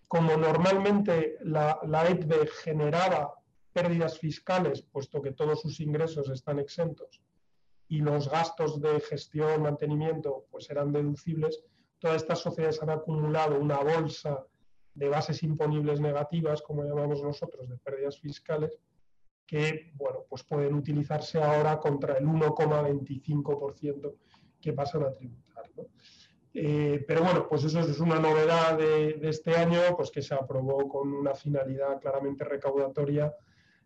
como 0.08 0.36
normalmente 0.36 1.36
la, 1.40 1.78
la 1.86 2.06
EDB 2.06 2.48
generaba 2.62 3.34
pérdidas 3.72 4.18
fiscales, 4.18 4.82
puesto 4.82 5.20
que 5.20 5.32
todos 5.32 5.60
sus 5.60 5.80
ingresos 5.80 6.30
están 6.30 6.58
exentos, 6.58 7.22
y 7.88 7.98
los 7.98 8.30
gastos 8.30 8.80
de 8.80 9.00
gestión, 9.00 9.62
mantenimiento, 9.62 10.46
pues 10.50 10.70
eran 10.70 10.92
deducibles, 10.92 11.62
todas 11.98 12.22
estas 12.22 12.40
sociedades 12.40 12.82
han 12.82 12.90
acumulado 12.90 13.58
una 13.60 13.78
bolsa 13.78 14.44
de 14.94 15.08
bases 15.08 15.42
imponibles 15.42 16.00
negativas, 16.00 16.62
como 16.62 16.84
llamamos 16.84 17.22
nosotros, 17.22 17.68
de 17.68 17.76
pérdidas 17.76 18.18
fiscales, 18.18 18.78
que 19.46 19.92
bueno, 19.94 20.24
pues 20.28 20.42
pueden 20.42 20.74
utilizarse 20.74 21.40
ahora 21.40 21.78
contra 21.78 22.18
el 22.18 22.26
1,25% 22.26 24.14
que 24.60 24.72
pasan 24.72 25.04
a 25.04 25.12
tributar. 25.12 25.70
Eh, 26.58 27.04
pero 27.06 27.22
bueno, 27.22 27.46
pues 27.46 27.64
eso 27.64 27.80
es 27.80 28.00
una 28.00 28.18
novedad 28.18 28.78
de, 28.78 29.18
este 29.28 29.54
año, 29.54 29.78
pues 29.94 30.10
que 30.10 30.22
se 30.22 30.34
aprobó 30.34 30.88
con 30.88 31.12
una 31.12 31.34
finalidad 31.34 32.00
claramente 32.00 32.44
recaudatoria 32.44 33.30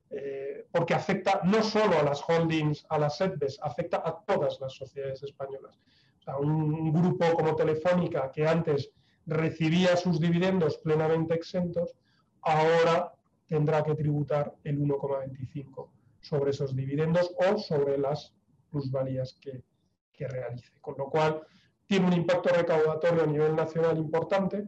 eh, 0.08 0.66
porque 0.70 0.94
afecta 0.94 1.40
no 1.42 1.64
solo 1.64 1.98
a 1.98 2.04
las 2.04 2.22
holdings, 2.28 2.86
a 2.88 2.96
las 2.96 3.16
SEDBES, 3.16 3.58
afecta 3.60 4.02
a 4.04 4.24
todas 4.24 4.60
las 4.60 4.72
sociedades 4.72 5.20
españolas. 5.24 5.80
O 6.26 6.42
un 6.42 6.92
grupo 6.92 7.34
como 7.34 7.56
Telefónica 7.56 8.30
que 8.30 8.46
antes 8.46 8.92
recibía 9.26 9.96
sus 9.96 10.20
dividendos 10.20 10.78
plenamente 10.78 11.34
exentos, 11.34 11.96
ahora 12.42 13.12
tendrá 13.48 13.82
que 13.82 13.96
tributar 13.96 14.54
el 14.62 14.78
1,25 14.78 15.88
sobre 16.20 16.50
esos 16.50 16.76
dividendos 16.76 17.34
o 17.36 17.58
sobre 17.58 17.98
las 17.98 18.32
plusvalías 18.70 19.36
que, 19.40 19.64
que 20.12 20.28
realice. 20.28 20.72
Con 20.80 20.94
lo 20.98 21.06
cual, 21.06 21.42
tiene 21.90 22.06
un 22.06 22.12
impacto 22.12 22.50
recaudatorio 22.50 23.24
a 23.24 23.26
nivel 23.26 23.56
nacional 23.56 23.98
importante. 23.98 24.64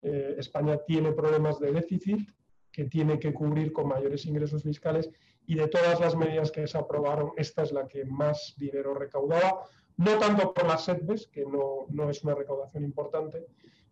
Eh, 0.00 0.36
España 0.38 0.78
tiene 0.86 1.12
problemas 1.12 1.60
de 1.60 1.70
déficit, 1.72 2.26
que 2.72 2.86
tiene 2.86 3.18
que 3.18 3.34
cubrir 3.34 3.70
con 3.70 3.88
mayores 3.88 4.24
ingresos 4.24 4.62
fiscales 4.62 5.10
y 5.44 5.56
de 5.56 5.68
todas 5.68 6.00
las 6.00 6.16
medidas 6.16 6.50
que 6.50 6.66
se 6.66 6.78
aprobaron, 6.78 7.32
esta 7.36 7.64
es 7.64 7.72
la 7.72 7.86
que 7.86 8.06
más 8.06 8.54
dinero 8.56 8.94
recaudaba, 8.94 9.60
no 9.98 10.18
tanto 10.18 10.54
por 10.54 10.66
las 10.66 10.86
SEDBES, 10.86 11.26
que 11.26 11.44
no, 11.44 11.84
no 11.90 12.08
es 12.08 12.24
una 12.24 12.34
recaudación 12.34 12.82
importante, 12.82 13.44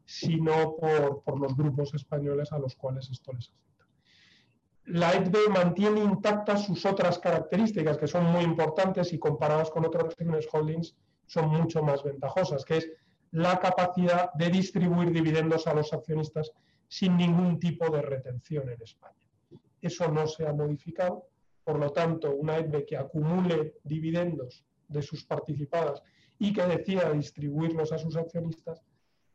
sino 0.06 0.74
por, 0.76 1.22
por 1.24 1.38
los 1.38 1.54
grupos 1.54 1.92
españoles 1.92 2.52
a 2.52 2.58
los 2.58 2.74
cuales 2.74 3.10
esto 3.10 3.34
les 3.34 3.50
afecta. 3.50 3.86
La 4.86 5.12
ETB 5.12 5.50
mantiene 5.50 6.02
intactas 6.02 6.64
sus 6.64 6.86
otras 6.86 7.18
características 7.18 7.98
que 7.98 8.08
son 8.08 8.24
muy 8.24 8.44
importantes 8.44 9.12
y 9.12 9.18
comparadas 9.18 9.70
con 9.70 9.84
otros 9.84 10.04
regímenes 10.04 10.48
holdings 10.50 10.96
son 11.32 11.48
mucho 11.48 11.82
más 11.82 12.02
ventajosas, 12.02 12.64
que 12.64 12.76
es 12.76 12.90
la 13.30 13.58
capacidad 13.58 14.30
de 14.34 14.50
distribuir 14.50 15.10
dividendos 15.10 15.66
a 15.66 15.72
los 15.72 15.90
accionistas 15.94 16.52
sin 16.88 17.16
ningún 17.16 17.58
tipo 17.58 17.88
de 17.88 18.02
retención 18.02 18.68
en 18.68 18.82
España. 18.82 19.26
Eso 19.80 20.08
no 20.08 20.26
se 20.26 20.46
ha 20.46 20.52
modificado, 20.52 21.28
por 21.64 21.78
lo 21.78 21.90
tanto, 21.90 22.34
una 22.36 22.58
ETB 22.58 22.84
que 22.84 22.98
acumule 22.98 23.76
dividendos 23.82 24.66
de 24.88 25.00
sus 25.00 25.24
participadas 25.24 26.02
y 26.38 26.52
que 26.52 26.66
decida 26.66 27.10
distribuirlos 27.10 27.92
a 27.92 27.98
sus 27.98 28.14
accionistas 28.16 28.82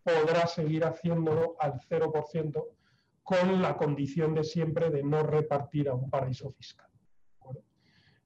podrá 0.03 0.45
seguir 0.45 0.85
haciéndolo 0.85 1.55
al 1.59 1.79
0% 1.89 2.63
con 3.23 3.61
la 3.61 3.75
condición 3.75 4.35
de 4.35 4.43
siempre 4.43 4.91
de 4.91 5.01
no 5.01 5.23
repartir 5.23 5.89
a 5.89 5.95
un 5.95 6.11
paraíso 6.11 6.51
fiscal. 6.51 6.87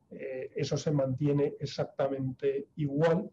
Eh, 0.09 0.51
eso 0.55 0.76
se 0.76 0.91
mantiene 0.91 1.53
exactamente 1.59 2.67
igual. 2.76 3.32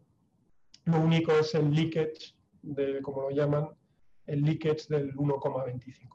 Lo 0.89 1.01
único 1.01 1.31
es 1.33 1.53
el 1.53 1.71
leakage, 1.71 2.33
de, 2.63 3.01
como 3.01 3.21
lo 3.21 3.29
llaman, 3.29 3.69
el 4.25 4.41
leakage 4.41 4.87
del 4.89 5.15
1,25%. 5.15 6.09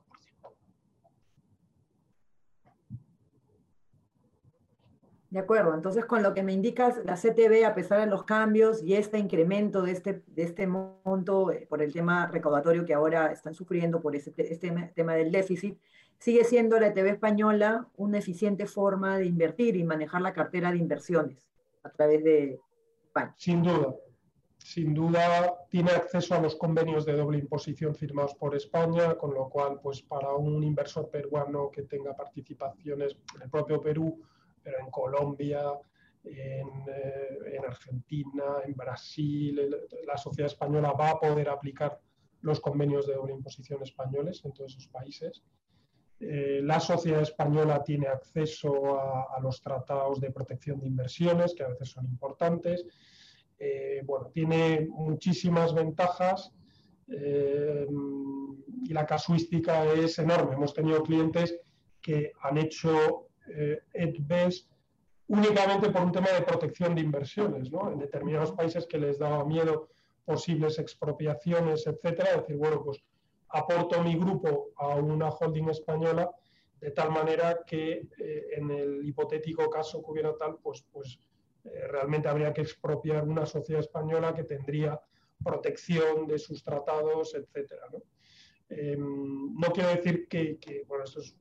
De 5.31 5.41
acuerdo, 5.41 5.75
entonces 5.75 6.05
con 6.05 6.23
lo 6.23 6.33
que 6.33 6.45
me 6.45 6.53
indicas, 6.53 7.05
la 7.05 7.15
CTB, 7.15 7.65
a 7.67 7.75
pesar 7.75 8.01
de 8.01 8.07
los 8.07 8.25
cambios 8.25 8.83
y 8.83 8.95
este 8.95 9.19
incremento 9.19 9.83
de 9.83 9.93
este, 9.93 10.23
de 10.27 10.43
este 10.45 10.67
monto 10.67 11.51
eh, 11.51 11.67
por 11.69 11.83
el 11.83 11.93
tema 11.93 12.29
recaudatorio 12.29 12.85
que 12.85 12.95
ahora 12.95 13.33
están 13.33 13.55
sufriendo 13.55 14.01
por 14.01 14.15
este, 14.15 14.33
este 14.53 14.93
tema 14.95 15.15
del 15.15 15.33
déficit, 15.33 15.77
sigue 16.19 16.45
siendo 16.45 16.79
la 16.79 16.89
ETB 16.89 17.07
española 17.07 17.89
una 17.97 18.19
eficiente 18.19 18.67
forma 18.67 19.19
de 19.19 19.27
invertir 19.27 19.77
y 19.77 19.85
manejar 19.85 20.23
la 20.23 20.33
cartera 20.33 20.71
de 20.71 20.79
inversiones 20.79 21.49
a 21.83 21.91
través 21.91 22.23
de 22.23 22.61
España. 23.05 23.35
Sin 23.37 23.63
duda, 23.63 23.95
sin 24.65 24.95
duda 24.95 25.55
tiene 25.69 25.91
acceso 25.91 26.35
a 26.35 26.41
los 26.41 26.57
convenios 26.57 27.05
de 27.05 27.13
doble 27.13 27.37
imposición 27.37 27.95
firmados 27.95 28.35
por 28.35 28.57
España, 28.57 29.15
con 29.15 29.35
lo 29.35 29.51
cual, 29.51 29.79
pues 29.83 30.01
para 30.01 30.33
un 30.33 30.65
inversor 30.65 31.11
peruano 31.11 31.71
que 31.71 31.83
tenga 31.83 32.17
participaciones 32.17 33.15
en 33.35 33.43
el 33.43 33.51
propio 33.51 33.79
Perú, 33.79 34.23
pero 34.63 34.79
en 34.81 34.91
Colombia, 34.91 35.65
en, 36.25 36.67
eh, 36.89 37.61
Argentina, 37.63 38.63
en 38.65 38.73
Brasil, 38.75 39.71
la 40.07 40.17
sociedad 40.17 40.51
española 40.51 40.93
va 40.93 41.11
a 41.11 41.21
poder 41.21 41.51
aplicar 41.51 42.01
los 42.41 42.59
convenios 42.59 43.07
de 43.07 43.17
doble 43.17 43.35
imposición 43.35 43.83
españoles 43.83 44.41
en 44.47 44.55
todos 44.55 44.73
esos 44.73 44.89
países. 44.89 45.43
Eh, 46.21 46.61
la 46.63 46.81
sociedad 46.81 47.21
española 47.21 47.85
tiene 47.85 48.07
acceso 48.07 48.99
a, 48.99 49.39
los 49.43 49.61
tratados 49.61 50.23
de 50.23 50.31
protección 50.31 50.81
de 50.81 50.87
inversiones, 50.87 51.55
que 51.55 51.65
a 51.65 51.69
veces 51.69 51.91
son 51.91 52.07
importantes. 52.07 52.87
Eh, 53.59 54.03
bueno, 54.05 54.31
tiene 54.33 54.87
muchísimas 54.91 55.75
ventajas 55.75 56.53
y 57.07 58.93
la 58.93 59.07
casuística 59.07 59.85
es 59.93 60.19
enorme. 60.19 60.55
Hemos 60.55 60.73
tenido 60.73 61.03
clientes 61.03 61.55
que 62.01 62.33
han 62.43 62.59
hecho 62.59 63.29
eh, 63.49 63.81
únicamente 65.27 65.91
por 65.91 66.03
un 66.03 66.13
tema 66.13 66.29
de 66.31 66.43
protección 66.43 66.95
de 66.95 67.01
inversiones, 67.01 67.71
¿no? 67.71 67.91
En 67.93 67.99
determinados 67.99 68.53
países 68.53 68.87
que 68.87 68.99
les 68.99 69.19
daba 69.19 69.45
miedo 69.45 69.89
posibles 70.25 70.79
expropiaciones, 70.79 71.87
etcétera, 71.87 72.37
decir, 72.37 72.57
bueno, 72.57 72.83
pues 72.83 73.03
aporto 73.49 74.03
mi 74.03 74.17
grupo 74.17 74.71
a 74.77 74.97
una 74.97 75.29
holding 75.29 75.69
española 75.69 76.31
de 76.81 76.91
tal 76.91 77.11
manera 77.11 77.61
que 77.67 78.09
eh, 78.19 78.47
en 78.57 78.71
el 78.71 79.07
hipotético 79.07 79.71
caso 79.71 80.03
que 80.03 80.11
hubiera 80.11 80.37
tal, 80.37 80.59
pues, 80.63 80.85
pues 80.93 81.19
eh, 81.65 81.87
realmente 81.89 82.29
habría 82.29 82.53
que 82.53 82.63
expropiar 82.63 83.25
una 83.25 83.47
sociedad 83.47 83.81
española 83.81 84.35
que 84.35 84.45
tendría 84.45 85.01
protección 85.43 86.27
de 86.27 86.39
sus 86.39 86.63
tratados, 86.63 87.35
etcétera. 87.35 87.83
¿no? 87.93 88.03
Em, 88.69 89.55
no 89.55 89.73
quiero 89.73 89.91
decir 89.91 90.27
que, 90.29 90.85
bueno, 90.89 91.05
esto 91.05 91.21
es 91.21 91.37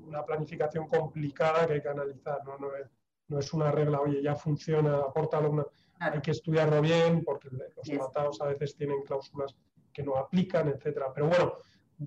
una 0.00 0.24
planificación 0.24 0.88
complicada 0.88 1.66
que 1.66 1.74
hay 1.74 1.82
que 1.82 1.88
analizar, 1.88 2.44
no, 2.44 2.58
no, 2.58 3.38
es, 3.38 3.52
una 3.52 3.70
regla, 3.70 4.00
oye, 4.00 4.22
ya 4.22 4.34
funciona, 4.34 4.98
aporta 4.98 5.40
una... 5.40 5.66
Hay 5.98 6.20
que 6.20 6.30
estudiarlo 6.30 6.80
bien 6.82 7.24
porque 7.24 7.48
los 7.50 7.88
tratados 7.88 8.40
a 8.42 8.46
veces 8.46 8.76
tienen 8.76 9.02
cláusulas 9.02 9.54
que 9.92 10.02
no 10.02 10.16
aplican, 10.16 10.68
etcétera. 10.68 11.10
Pero 11.14 11.28
bueno, 11.28 11.54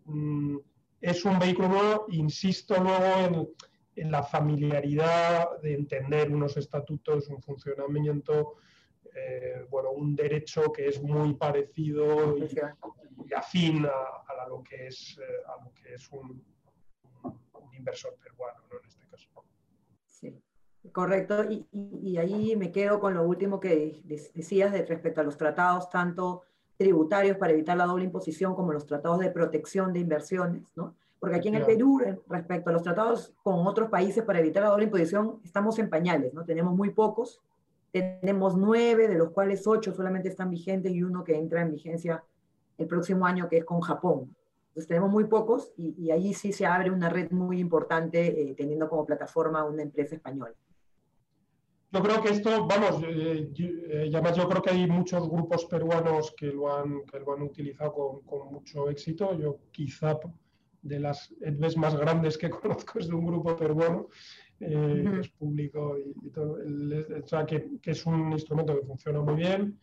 mm, 0.05 0.57
es 1.01 1.26
un 1.26 1.39
vehículo 1.39 1.70
nuevo, 1.70 2.05
insisto 2.09 2.76
luego 2.82 3.05
en, 3.26 3.49
la 4.08 4.24
familiaridad 4.24 5.60
de 5.62 5.74
entender 5.74 6.32
unos 6.32 6.58
estatutos, 6.58 7.30
un 7.30 7.41
funcionamiento, 7.41 8.58
eh, 9.16 9.66
bueno, 9.70 9.91
un 9.91 10.16
derecho 10.16 10.72
que 10.72 10.88
es 10.88 11.02
muy 11.02 11.34
parecido 11.34 12.38
y, 12.38 12.47
afín 13.34 13.86
a, 13.86 14.47
lo 14.47 14.64
que 14.64 14.88
es, 14.88 15.18
eh, 15.20 15.24
a 15.47 15.64
lo 15.64 15.74
que 15.74 15.93
es 15.93 16.10
un, 16.12 16.43
inversor 17.78 18.16
peruano, 18.22 18.62
¿no? 18.70 18.80
En 18.80 18.86
este 18.86 19.06
caso. 19.08 19.30
Sí, 20.06 20.41
correcto. 20.91 21.45
Y, 21.72 22.18
ahí 22.18 22.56
me 22.56 22.72
quedo 22.72 23.00
con 23.00 23.14
lo 23.14 23.24
último 23.24 23.60
que 23.60 24.02
decías 24.04 24.72
de 24.74 24.86
respecto 24.86 25.22
a 25.22 25.24
los 25.24 25.38
tratados, 25.38 25.89
tanto 25.89 26.43
tributarios 26.78 27.38
para 27.38 27.54
evitar 27.54 27.78
la 27.78 27.86
doble 27.86 28.06
imposición 28.06 28.56
como 28.56 28.74
los 28.74 28.86
tratados 28.86 29.20
de 29.20 29.32
protección 29.32 29.93
de 29.93 30.00
inversiones, 30.00 30.72
¿no? 30.76 30.95
Porque 31.20 31.36
aquí 31.36 31.49
en 31.49 31.55
el 31.55 31.65
Perú, 31.65 31.99
respecto 32.30 32.70
a 32.70 32.74
los 32.74 32.82
tratados 32.82 33.34
con 33.43 33.67
otros 33.67 33.89
países 33.89 34.24
para 34.24 34.39
evitar 34.39 34.63
la 34.63 34.70
doble 34.70 34.86
imposición, 34.86 35.41
estamos 35.43 35.78
en 35.78 35.89
pañales, 35.89 36.34
¿no? 36.34 36.45
Tenemos 36.45 36.74
muy 36.74 36.91
pocos, 36.91 37.41
tenemos 37.91 38.55
nueve, 38.55 39.07
de 39.07 39.15
los 39.15 39.32
cuales 39.32 39.67
ocho 39.67 39.93
solamente 39.93 40.30
están 40.30 40.49
vigentes 40.49 40.93
y 40.93 41.03
uno 41.03 41.24
que 41.24 41.36
entra 41.36 41.61
en 41.61 41.72
vigencia 41.72 42.24
el 42.78 42.88
próximo 42.88 43.26
año, 43.26 43.49
que 43.49 43.57
es 43.57 43.65
con 43.65 43.82
Japón. 43.82 44.34
Entonces 44.70 44.88
tenemos 44.88 45.11
muy 45.11 45.26
pocos 45.26 45.74
y, 45.76 45.93
y 45.97 46.11
allí 46.11 46.34
sí 46.34 46.53
se 46.53 46.65
abre 46.65 46.89
una 46.89 47.09
red 47.09 47.32
muy 47.32 47.59
importante 47.59 48.51
eh, 48.51 48.55
teniendo 48.55 48.88
como 48.88 49.05
plataforma 49.05 49.65
una 49.65 49.82
empresa 49.82 50.15
española. 50.15 50.53
Yo 51.91 52.03
creo 52.03 52.22
que 52.22 52.30
esto, 52.30 52.67
vamos, 52.67 53.01
eh, 53.03 53.51
eh, 53.57 54.11
además 54.13 54.38
yo 54.38 54.47
creo 54.47 54.61
que 54.61 54.70
hay 54.70 54.88
muchos 54.88 55.28
grupos 55.28 55.65
peruanos 55.65 56.34
que 56.38 56.45
lo 56.45 56.72
han, 56.72 57.03
que 57.03 57.20
lo 57.20 57.34
han 57.34 57.41
utilizado 57.41 57.91
con, 57.91 58.22
con 58.22 58.53
mucho 58.53 58.89
éxito. 58.89 59.34
Yo 59.34 59.57
quizá 59.72 60.20
de 60.82 60.99
las 60.99 61.34
EDVES 61.41 61.77
más 61.77 61.95
grandes 61.95 62.38
que 62.38 62.49
conozco 62.49 62.99
es 62.99 63.07
de 63.07 63.15
un 63.15 63.25
grupo 63.25 63.55
peruano, 63.55 64.07
que 64.57 65.19
es 65.21 65.30
público 65.30 65.97
y, 65.97 66.30
todo, 66.32 66.57
o 66.57 67.27
sea, 67.27 67.45
que, 67.45 67.80
que, 67.82 67.91
es 67.91 68.05
un 68.05 68.32
instrumento 68.34 68.77
que 68.77 68.86
funciona 68.86 69.21
muy 69.21 69.36
bien 69.36 69.80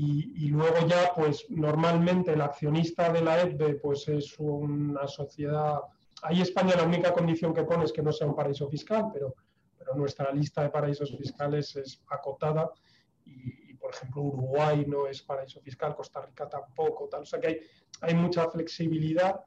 y, 0.00 0.48
luego 0.50 0.86
ya, 0.86 1.12
pues 1.14 1.46
normalmente 1.48 2.32
el 2.32 2.40
accionista 2.40 3.12
de 3.12 3.20
la 3.22 3.40
EDBE 3.40 3.74
pues 3.76 4.06
es 4.08 4.38
una 4.38 5.08
sociedad... 5.08 5.80
Ahí 6.22 6.40
España 6.40 6.76
la 6.76 6.84
única 6.84 7.12
condición 7.12 7.52
que 7.52 7.64
pone 7.64 7.84
es 7.84 7.92
que 7.92 8.02
no 8.02 8.12
sea 8.12 8.28
un 8.28 8.36
paraíso 8.36 8.68
fiscal, 8.68 9.06
pero, 9.12 9.34
pero 9.76 9.94
nuestra 9.96 10.30
lista 10.32 10.62
de 10.62 10.70
paraísos 10.70 11.16
fiscales 11.16 11.74
es 11.74 12.00
acotada 12.08 12.70
y, 13.24 13.74
por 13.74 13.92
ejemplo, 13.92 14.22
Uruguay 14.22 14.84
no 14.86 15.08
es 15.08 15.22
paraíso 15.22 15.60
fiscal, 15.60 15.96
Costa 15.96 16.20
Rica 16.20 16.48
tampoco, 16.48 17.08
tal. 17.08 17.22
O 17.22 17.26
sea 17.26 17.40
que 17.40 17.46
hay, 17.48 17.60
hay 18.02 18.14
mucha 18.14 18.48
flexibilidad 18.48 19.40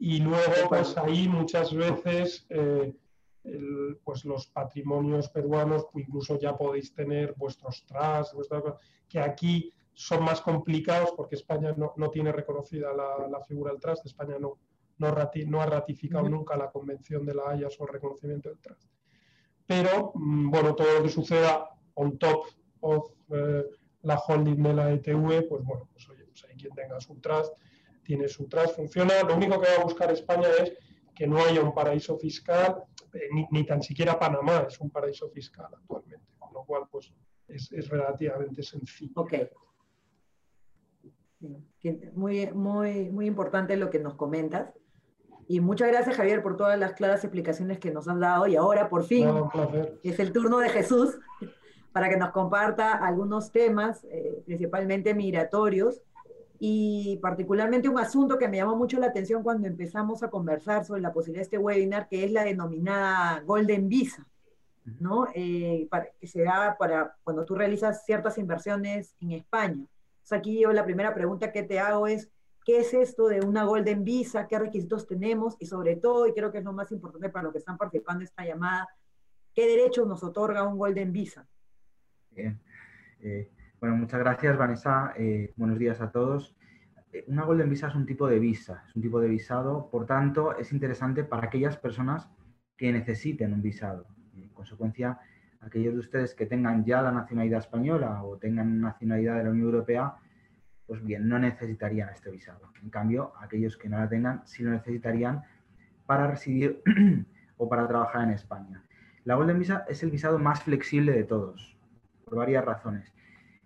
y 0.00 0.18
luego, 0.18 0.68
pues 0.68 0.96
ahí 0.96 1.28
muchas 1.28 1.72
veces... 1.72 2.46
Eh, 2.50 2.92
pues 4.04 4.26
los 4.26 4.48
patrimonios 4.48 5.30
peruanos, 5.30 5.86
pues 5.90 6.06
incluso 6.06 6.38
ya 6.38 6.54
podéis 6.56 6.92
tener 6.92 7.34
vuestros 7.38 7.86
trusts, 7.86 8.36
que 9.08 9.18
aquí 9.18 9.72
son 9.94 10.24
más 10.24 10.40
complicados 10.40 11.12
porque 11.16 11.36
España 11.36 11.74
no, 11.76 11.94
no 11.96 12.10
tiene 12.10 12.32
reconocida 12.32 12.92
la, 12.92 13.26
la, 13.28 13.42
figura 13.44 13.72
del 13.72 13.80
trust, 13.80 14.04
España 14.06 14.36
no, 14.38 14.58
no, 14.98 15.14
no 15.46 15.60
ha 15.60 15.66
ratificado 15.66 16.28
nunca 16.28 16.56
la 16.56 16.70
Convención 16.70 17.24
de 17.24 17.34
la 17.34 17.50
Haya 17.50 17.70
sobre 17.70 17.90
el 17.90 17.94
reconocimiento 17.94 18.48
del 18.48 18.58
trust. 18.58 18.90
Pero, 19.66 20.12
mm, 20.14 20.50
bueno, 20.50 20.74
todo 20.74 20.94
lo 20.94 21.02
que 21.02 21.08
suceda 21.08 21.70
on 21.94 22.18
top 22.18 22.44
of 22.80 23.10
eh, 23.30 23.64
la 24.02 24.16
holding 24.16 24.62
de 24.62 24.74
la 24.74 24.92
ETV, 24.92 25.48
pues 25.48 25.64
bueno, 25.64 25.88
pues 25.92 26.08
oye, 26.08 26.24
pues 26.24 26.44
hay 26.48 26.56
quien 26.56 26.74
tenga 26.74 27.00
su 27.00 27.18
trust, 27.20 27.52
tiene 28.10 28.26
su 28.26 28.48
trust, 28.48 28.74
funciona. 28.74 29.22
Lo 29.22 29.36
único 29.36 29.60
que 29.60 29.68
va 29.68 29.82
a 29.82 29.84
buscar 29.84 30.10
España 30.10 30.48
es 30.60 30.72
que 31.14 31.28
no 31.28 31.38
haya 31.38 31.62
un 31.62 31.72
paraíso 31.72 32.18
fiscal, 32.18 32.82
eh, 33.12 33.28
ni, 33.32 33.46
ni, 33.52 33.64
tan 33.64 33.80
siquiera 33.80 34.18
Panamá 34.18 34.66
es 34.66 34.80
un 34.80 34.90
paraíso 34.90 35.30
fiscal 35.30 35.68
actualmente, 35.72 36.26
con 36.36 36.52
lo 36.52 36.64
cual 36.64 36.88
pues 36.90 37.12
es, 37.46 37.70
es 37.70 37.88
relativamente 37.88 38.64
sencillo. 38.64 39.12
Okay. 39.14 39.48
Muy, 42.14 42.50
muy, 42.52 43.10
muy 43.10 43.26
importante 43.26 43.76
lo 43.76 43.90
que 43.90 44.00
nos 44.00 44.14
comentas. 44.14 44.74
Y 45.46 45.60
muchas 45.60 45.86
gracias, 45.86 46.16
Javier, 46.16 46.42
por 46.42 46.56
todas 46.56 46.76
las 46.80 46.94
claras 46.94 47.22
explicaciones 47.22 47.78
que 47.78 47.92
nos 47.92 48.08
has 48.08 48.18
dado. 48.18 48.48
Y 48.48 48.56
ahora, 48.56 48.88
por 48.88 49.04
fin, 49.04 49.28
es 50.02 50.18
el 50.18 50.32
turno 50.32 50.58
de 50.58 50.68
Jesús 50.68 51.16
para 51.92 52.08
que 52.08 52.16
nos 52.16 52.30
comparta 52.30 52.92
algunos 52.92 53.52
temas, 53.52 54.04
eh, 54.10 54.42
principalmente 54.46 55.14
migratorios, 55.14 56.02
y 56.62 57.16
particularmente 57.22 57.88
un 57.88 57.98
asunto 57.98 58.36
que 58.36 58.46
me 58.46 58.58
llamó 58.58 58.76
mucho 58.76 59.00
la 59.00 59.06
atención 59.06 59.42
cuando 59.42 59.66
empezamos 59.66 60.22
a 60.22 60.28
conversar 60.28 60.84
sobre 60.84 61.00
la 61.00 61.10
posibilidad 61.10 61.40
de 61.40 61.44
este 61.44 61.58
webinar, 61.58 62.06
que 62.06 62.22
es 62.22 62.30
la 62.32 62.44
denominada 62.44 63.40
Golden 63.46 63.88
Visa, 63.88 64.26
¿no? 65.00 65.26
Eh, 65.34 65.88
que 66.20 66.26
se 66.26 66.42
da 66.42 66.76
para 66.78 67.16
cuando 67.24 67.46
tú 67.46 67.54
realizas 67.54 68.04
ciertas 68.04 68.36
inversiones 68.36 69.16
en 69.22 69.32
España. 69.32 69.72
Entonces 69.78 70.38
aquí 70.38 70.60
yo 70.60 70.70
la 70.74 70.84
primera 70.84 71.14
pregunta 71.14 71.50
que 71.50 71.62
te 71.62 71.80
hago 71.80 72.06
es, 72.06 72.28
¿qué 72.66 72.80
es 72.80 72.92
esto 72.92 73.28
de 73.28 73.40
una 73.40 73.64
Golden 73.64 74.04
Visa? 74.04 74.46
¿Qué 74.46 74.58
requisitos 74.58 75.06
tenemos? 75.06 75.56
Y 75.60 75.64
sobre 75.64 75.96
todo, 75.96 76.26
y 76.26 76.34
creo 76.34 76.52
que 76.52 76.58
es 76.58 76.64
lo 76.64 76.74
más 76.74 76.92
importante 76.92 77.30
para 77.30 77.44
los 77.44 77.52
que 77.52 77.58
están 77.60 77.78
participando 77.78 78.20
en 78.20 78.26
esta 78.26 78.44
llamada, 78.44 78.86
¿qué 79.54 79.66
derechos 79.66 80.06
nos 80.06 80.22
otorga 80.22 80.68
un 80.68 80.76
Golden 80.76 81.10
Visa? 81.10 81.48
Bien. 82.32 82.60
Eh, 83.22 83.50
bueno, 83.80 83.96
muchas 83.96 84.20
gracias, 84.20 84.58
Vanessa. 84.58 85.14
Eh, 85.16 85.54
buenos 85.56 85.78
días 85.78 86.02
a 86.02 86.10
todos. 86.10 86.54
Eh, 87.12 87.24
una 87.28 87.44
Golden 87.44 87.70
Visa 87.70 87.88
es 87.88 87.94
un 87.94 88.04
tipo 88.04 88.28
de 88.28 88.38
visa, 88.38 88.84
es 88.86 88.94
un 88.94 89.00
tipo 89.00 89.20
de 89.20 89.28
visado, 89.28 89.88
por 89.90 90.04
tanto, 90.04 90.54
es 90.58 90.70
interesante 90.72 91.24
para 91.24 91.46
aquellas 91.46 91.78
personas 91.78 92.28
que 92.76 92.92
necesiten 92.92 93.54
un 93.54 93.62
visado. 93.62 94.06
En 94.34 94.50
consecuencia, 94.50 95.18
aquellos 95.60 95.94
de 95.94 96.00
ustedes 96.00 96.34
que 96.34 96.44
tengan 96.44 96.84
ya 96.84 97.00
la 97.00 97.10
nacionalidad 97.10 97.60
española 97.60 98.22
o 98.22 98.36
tengan 98.36 98.82
nacionalidad 98.82 99.38
de 99.38 99.44
la 99.44 99.50
Unión 99.50 99.66
Europea, 99.66 100.14
pues 100.86 101.02
bien, 101.02 101.26
no 101.26 101.38
necesitarían 101.38 102.10
este 102.10 102.30
visado. 102.30 102.70
En 102.82 102.90
cambio, 102.90 103.32
aquellos 103.40 103.78
que 103.78 103.88
no 103.88 103.98
la 103.98 104.10
tengan, 104.10 104.46
sí 104.46 104.62
lo 104.62 104.72
necesitarían 104.72 105.42
para 106.04 106.26
residir 106.26 106.82
o 107.56 107.66
para 107.66 107.88
trabajar 107.88 108.24
en 108.24 108.30
España. 108.30 108.84
La 109.24 109.36
Golden 109.36 109.58
Visa 109.58 109.86
es 109.88 110.02
el 110.02 110.10
visado 110.10 110.38
más 110.38 110.62
flexible 110.64 111.12
de 111.12 111.24
todos, 111.24 111.78
por 112.26 112.36
varias 112.36 112.64
razones. 112.64 113.10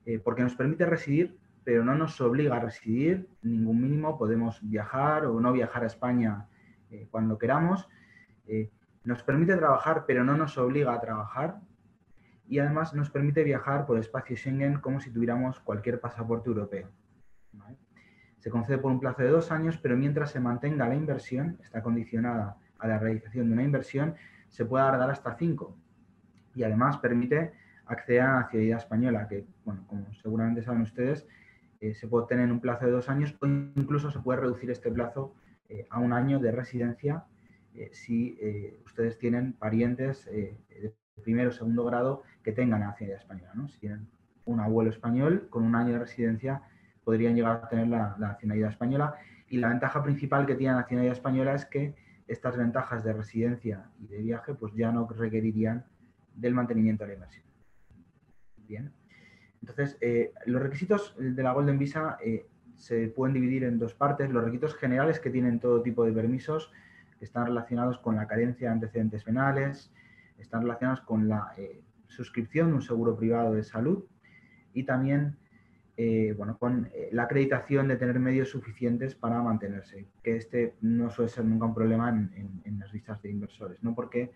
Eh, 0.06 0.18
porque 0.18 0.42
nos 0.42 0.54
permite 0.54 0.84
residir, 0.86 1.38
pero 1.64 1.84
no 1.84 1.94
nos 1.94 2.20
obliga 2.20 2.56
a 2.56 2.60
residir 2.60 3.28
ningún 3.42 3.80
mínimo. 3.80 4.18
Podemos 4.18 4.60
viajar 4.62 5.26
o 5.26 5.40
no 5.40 5.52
viajar 5.52 5.82
a 5.82 5.86
España 5.86 6.46
eh, 6.90 7.08
cuando 7.10 7.38
queramos. 7.38 7.88
Eh, 8.46 8.70
nos 9.04 9.22
permite 9.22 9.56
trabajar, 9.56 10.04
pero 10.06 10.24
no 10.24 10.36
nos 10.36 10.58
obliga 10.58 10.92
a 10.92 11.00
trabajar. 11.00 11.60
Y 12.46 12.58
además 12.58 12.94
nos 12.94 13.10
permite 13.10 13.42
viajar 13.42 13.86
por 13.86 13.96
el 13.96 14.02
espacio 14.02 14.36
Schengen 14.36 14.80
como 14.80 15.00
si 15.00 15.10
tuviéramos 15.10 15.60
cualquier 15.60 16.00
pasaporte 16.00 16.48
europeo. 16.48 16.90
Se 18.38 18.50
concede 18.50 18.76
por 18.76 18.92
un 18.92 19.00
plazo 19.00 19.22
de 19.22 19.30
dos 19.30 19.50
años, 19.50 19.78
pero 19.78 19.96
mientras 19.96 20.30
se 20.30 20.38
mantenga 20.38 20.86
la 20.86 20.94
inversión, 20.94 21.58
está 21.62 21.82
condicionada 21.82 22.58
a 22.78 22.86
la 22.86 22.98
realización 22.98 23.46
de 23.46 23.54
una 23.54 23.62
inversión, 23.62 24.16
se 24.50 24.66
puede 24.66 24.84
dar 24.84 25.10
hasta 25.10 25.34
cinco. 25.36 25.78
Y 26.54 26.62
además 26.62 26.98
permite 26.98 27.54
acceder 27.86 28.22
a 28.22 28.40
nacionalidad 28.40 28.78
española, 28.78 29.28
que, 29.28 29.46
bueno, 29.64 29.84
como 29.86 30.12
seguramente 30.14 30.62
saben 30.62 30.82
ustedes, 30.82 31.26
eh, 31.80 31.94
se 31.94 32.08
puede 32.08 32.22
obtener 32.22 32.46
en 32.46 32.52
un 32.52 32.60
plazo 32.60 32.86
de 32.86 32.92
dos 32.92 33.08
años 33.08 33.36
o 33.40 33.46
incluso 33.46 34.10
se 34.10 34.18
puede 34.20 34.40
reducir 34.40 34.70
este 34.70 34.90
plazo 34.90 35.34
eh, 35.68 35.86
a 35.90 35.98
un 35.98 36.12
año 36.12 36.38
de 36.38 36.50
residencia 36.50 37.24
eh, 37.74 37.90
si 37.92 38.38
ustedes 38.86 39.18
tienen 39.18 39.52
parientes 39.52 40.24
de 40.26 40.94
primero 41.22 41.50
o 41.50 41.52
segundo 41.52 41.84
grado 41.84 42.22
que 42.42 42.52
tengan 42.52 42.80
la 42.80 42.86
nacionalidad 42.86 43.20
española. 43.20 43.52
¿no? 43.54 43.68
Si 43.68 43.80
tienen 43.80 44.08
un 44.44 44.60
abuelo 44.60 44.90
español 44.90 45.48
con 45.50 45.64
un 45.64 45.74
año 45.74 45.92
de 45.94 45.98
residencia, 45.98 46.62
podrían 47.02 47.34
llegar 47.34 47.60
a 47.64 47.68
tener 47.68 47.88
la, 47.88 48.16
la 48.18 48.28
nacionalidad 48.28 48.70
española. 48.70 49.16
Y 49.48 49.58
la 49.58 49.68
ventaja 49.68 50.02
principal 50.02 50.46
que 50.46 50.54
tiene 50.54 50.74
la 50.74 50.80
nacionalidad 50.82 51.16
española 51.16 51.54
es 51.54 51.66
que 51.66 51.94
estas 52.28 52.56
ventajas 52.56 53.04
de 53.04 53.12
residencia 53.12 53.90
y 53.98 54.06
de 54.06 54.18
viaje 54.18 54.54
pues 54.54 54.72
ya 54.74 54.90
no 54.90 55.06
requerirían 55.06 55.84
del 56.34 56.54
mantenimiento 56.54 57.04
de 57.04 57.08
la 57.08 57.14
inversión. 57.14 57.44
Bien. 58.68 58.92
Entonces, 59.60 59.96
eh, 60.02 60.32
los 60.44 60.62
requisitos 60.62 61.14
de 61.18 61.42
la 61.42 61.52
Golden 61.52 61.78
Visa 61.78 62.18
eh, 62.22 62.46
se 62.74 63.08
pueden 63.08 63.32
dividir 63.32 63.64
en 63.64 63.78
dos 63.78 63.94
partes. 63.94 64.30
Los 64.30 64.44
requisitos 64.44 64.76
generales 64.76 65.20
que 65.20 65.30
tienen 65.30 65.58
todo 65.58 65.80
tipo 65.82 66.04
de 66.04 66.12
permisos, 66.12 66.70
que 67.18 67.24
están 67.24 67.46
relacionados 67.46 67.98
con 67.98 68.16
la 68.16 68.26
carencia 68.26 68.68
de 68.68 68.74
antecedentes 68.74 69.24
penales, 69.24 69.90
están 70.38 70.62
relacionados 70.62 71.00
con 71.00 71.28
la 71.28 71.54
eh, 71.56 71.80
suscripción 72.08 72.68
de 72.68 72.74
un 72.74 72.82
seguro 72.82 73.16
privado 73.16 73.54
de 73.54 73.62
salud 73.62 74.04
y 74.74 74.84
también 74.84 75.38
bueno, 76.36 76.58
con 76.58 76.90
la 77.12 77.22
acreditación 77.22 77.86
de 77.86 77.94
tener 77.94 78.18
medios 78.18 78.48
suficientes 78.48 79.14
para 79.14 79.40
mantenerse, 79.40 80.08
que 80.24 80.34
este 80.34 80.74
no 80.80 81.08
suele 81.08 81.28
ser 81.28 81.44
nunca 81.44 81.66
un 81.66 81.74
problema 81.74 82.08
en, 82.08 82.62
en 82.64 82.80
las 82.80 82.90
vistas 82.90 83.22
de 83.22 83.30
inversores, 83.30 83.80
¿no? 83.80 83.94
porque 83.94 84.32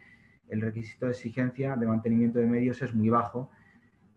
el 0.49 0.61
requisito 0.61 1.07
de 1.07 1.12
exigencia 1.12 1.74
de 1.74 1.85
mantenimiento 1.85 2.39
de 2.39 2.47
medios 2.47 2.81
es 2.81 2.95
muy 2.95 3.11
bajo 3.11 3.51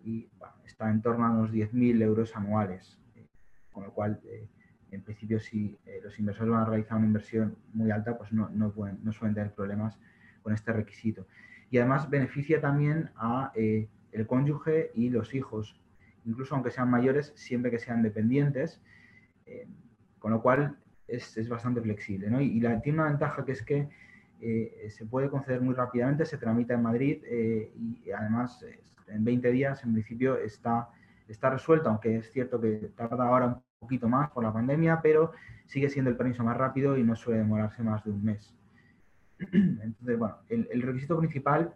y 0.03 0.29
está 0.65 0.89
en 0.89 1.01
torno 1.01 1.25
a 1.25 1.31
unos 1.31 1.51
10.000 1.51 2.01
euros 2.01 2.35
anuales, 2.35 2.99
eh, 3.15 3.27
con 3.71 3.83
lo 3.83 3.93
cual, 3.93 4.19
eh, 4.25 4.47
en 4.91 5.01
principio, 5.03 5.39
si 5.39 5.77
eh, 5.85 5.99
los 6.03 6.17
inversores 6.19 6.51
van 6.51 6.61
a 6.61 6.65
realizar 6.65 6.97
una 6.97 7.07
inversión 7.07 7.57
muy 7.73 7.91
alta, 7.91 8.17
pues 8.17 8.31
no, 8.33 8.49
no, 8.49 8.71
pueden, 8.71 8.99
no 9.03 9.11
suelen 9.11 9.35
tener 9.35 9.53
problemas 9.53 9.97
con 10.41 10.53
este 10.53 10.73
requisito. 10.73 11.27
Y 11.69 11.77
además 11.77 12.09
beneficia 12.09 12.59
también 12.59 13.11
a 13.15 13.53
el 13.55 14.27
cónyuge 14.27 14.91
y 14.93 15.09
los 15.09 15.33
hijos, 15.33 15.79
incluso 16.25 16.53
aunque 16.53 16.69
sean 16.69 16.89
mayores, 16.89 17.31
siempre 17.37 17.71
que 17.71 17.79
sean 17.79 18.01
dependientes, 18.01 18.81
con 20.19 20.31
lo 20.31 20.41
cual 20.41 20.77
es, 21.07 21.37
es 21.37 21.47
bastante 21.47 21.79
flexible. 21.79 22.29
¿no? 22.29 22.41
Y, 22.41 22.59
la, 22.59 22.81
tiene 22.81 22.99
una 22.99 23.07
ventaja 23.07 23.45
que 23.45 23.53
es 23.53 23.63
que 23.63 23.87
se 24.89 25.05
puede 25.05 25.29
conceder 25.29 25.61
muy 25.61 25.73
rápidamente, 25.73 26.25
se 26.25 26.37
tramita 26.37 26.73
en 26.73 26.81
Madrid 26.81 27.23
y 27.23 28.11
además 28.11 28.61
en 29.11 29.23
20 29.23 29.51
días 29.51 29.83
en 29.83 29.93
principio 29.93 30.37
está, 30.37 30.89
está 31.27 31.49
resuelto, 31.49 31.89
aunque 31.89 32.17
es 32.17 32.31
cierto 32.31 32.59
que 32.59 32.91
tarda 32.95 33.27
ahora 33.27 33.45
un 33.47 33.61
poquito 33.79 34.07
más 34.07 34.29
por 34.31 34.43
la 34.43 34.53
pandemia, 34.53 35.01
pero 35.01 35.31
sigue 35.65 35.89
siendo 35.89 36.11
el 36.11 36.17
permiso 36.17 36.43
más 36.43 36.57
rápido 36.57 36.97
y 36.97 37.03
no 37.03 37.15
suele 37.15 37.39
demorarse 37.39 37.83
más 37.83 38.03
de 38.03 38.11
un 38.11 38.23
mes. 38.23 38.53
Entonces, 39.51 40.17
bueno, 40.17 40.37
el, 40.49 40.81
requisito 40.81 41.17
principal 41.17 41.75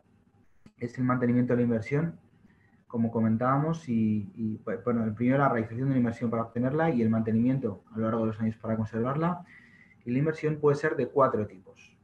es 0.77 0.97
el 0.97 1.03
mantenimiento 1.03 1.53
de 1.53 1.57
la 1.57 1.63
inversión, 1.63 2.19
como 2.87 3.11
comentábamos, 3.11 3.89
y, 3.89 4.61
pues, 4.63 4.83
bueno, 4.83 5.03
el 5.03 5.13
primero 5.13 5.39
la 5.39 5.49
realización 5.49 5.87
de 5.87 5.95
la 5.95 5.99
inversión 5.99 6.29
para 6.29 6.43
obtenerla 6.43 6.91
y 6.91 7.01
el 7.01 7.09
mantenimiento 7.09 7.83
a 7.93 7.97
lo 7.97 8.05
largo 8.05 8.21
de 8.21 8.27
los 8.27 8.39
años 8.39 8.55
para 8.57 8.75
conservarla. 8.75 9.43
Y 10.05 10.11
la 10.11 10.19
inversión 10.19 10.57
puede 10.57 10.77
ser 10.77 10.95
de 10.95 11.07
cuatro 11.07 11.47
tipos. 11.47 11.97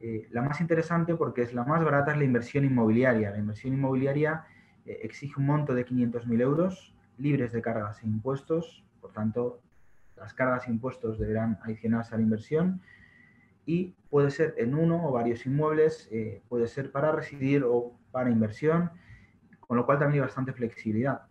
Eh, 0.00 0.28
la 0.30 0.42
más 0.42 0.60
interesante 0.60 1.14
porque 1.14 1.42
es 1.42 1.54
la 1.54 1.64
más 1.64 1.82
barata 1.82 2.12
es 2.12 2.18
la 2.18 2.24
inversión 2.24 2.64
inmobiliaria. 2.64 3.30
La 3.30 3.38
inversión 3.38 3.72
inmobiliaria 3.72 4.44
eh, 4.86 5.00
exige 5.02 5.34
un 5.38 5.46
monto 5.46 5.74
de 5.74 5.86
500.000 5.86 6.40
euros 6.40 6.94
libres 7.18 7.52
de 7.52 7.62
cargas 7.62 8.02
e 8.02 8.06
impuestos. 8.06 8.84
Por 9.00 9.12
tanto, 9.12 9.60
las 10.16 10.34
cargas 10.34 10.66
e 10.66 10.70
impuestos 10.70 11.18
deberán 11.18 11.58
adicionarse 11.62 12.14
a 12.14 12.18
la 12.18 12.24
inversión 12.24 12.80
y 13.64 13.94
puede 14.10 14.30
ser 14.30 14.54
en 14.58 14.74
uno 14.74 15.06
o 15.06 15.12
varios 15.12 15.46
inmuebles, 15.46 16.08
eh, 16.10 16.42
puede 16.48 16.66
ser 16.66 16.90
para 16.90 17.12
residir 17.12 17.64
o 17.64 17.92
para 18.10 18.30
inversión, 18.30 18.90
con 19.60 19.76
lo 19.76 19.86
cual 19.86 19.98
también 19.98 20.22
hay 20.22 20.26
bastante 20.26 20.52
flexibilidad. 20.52 21.22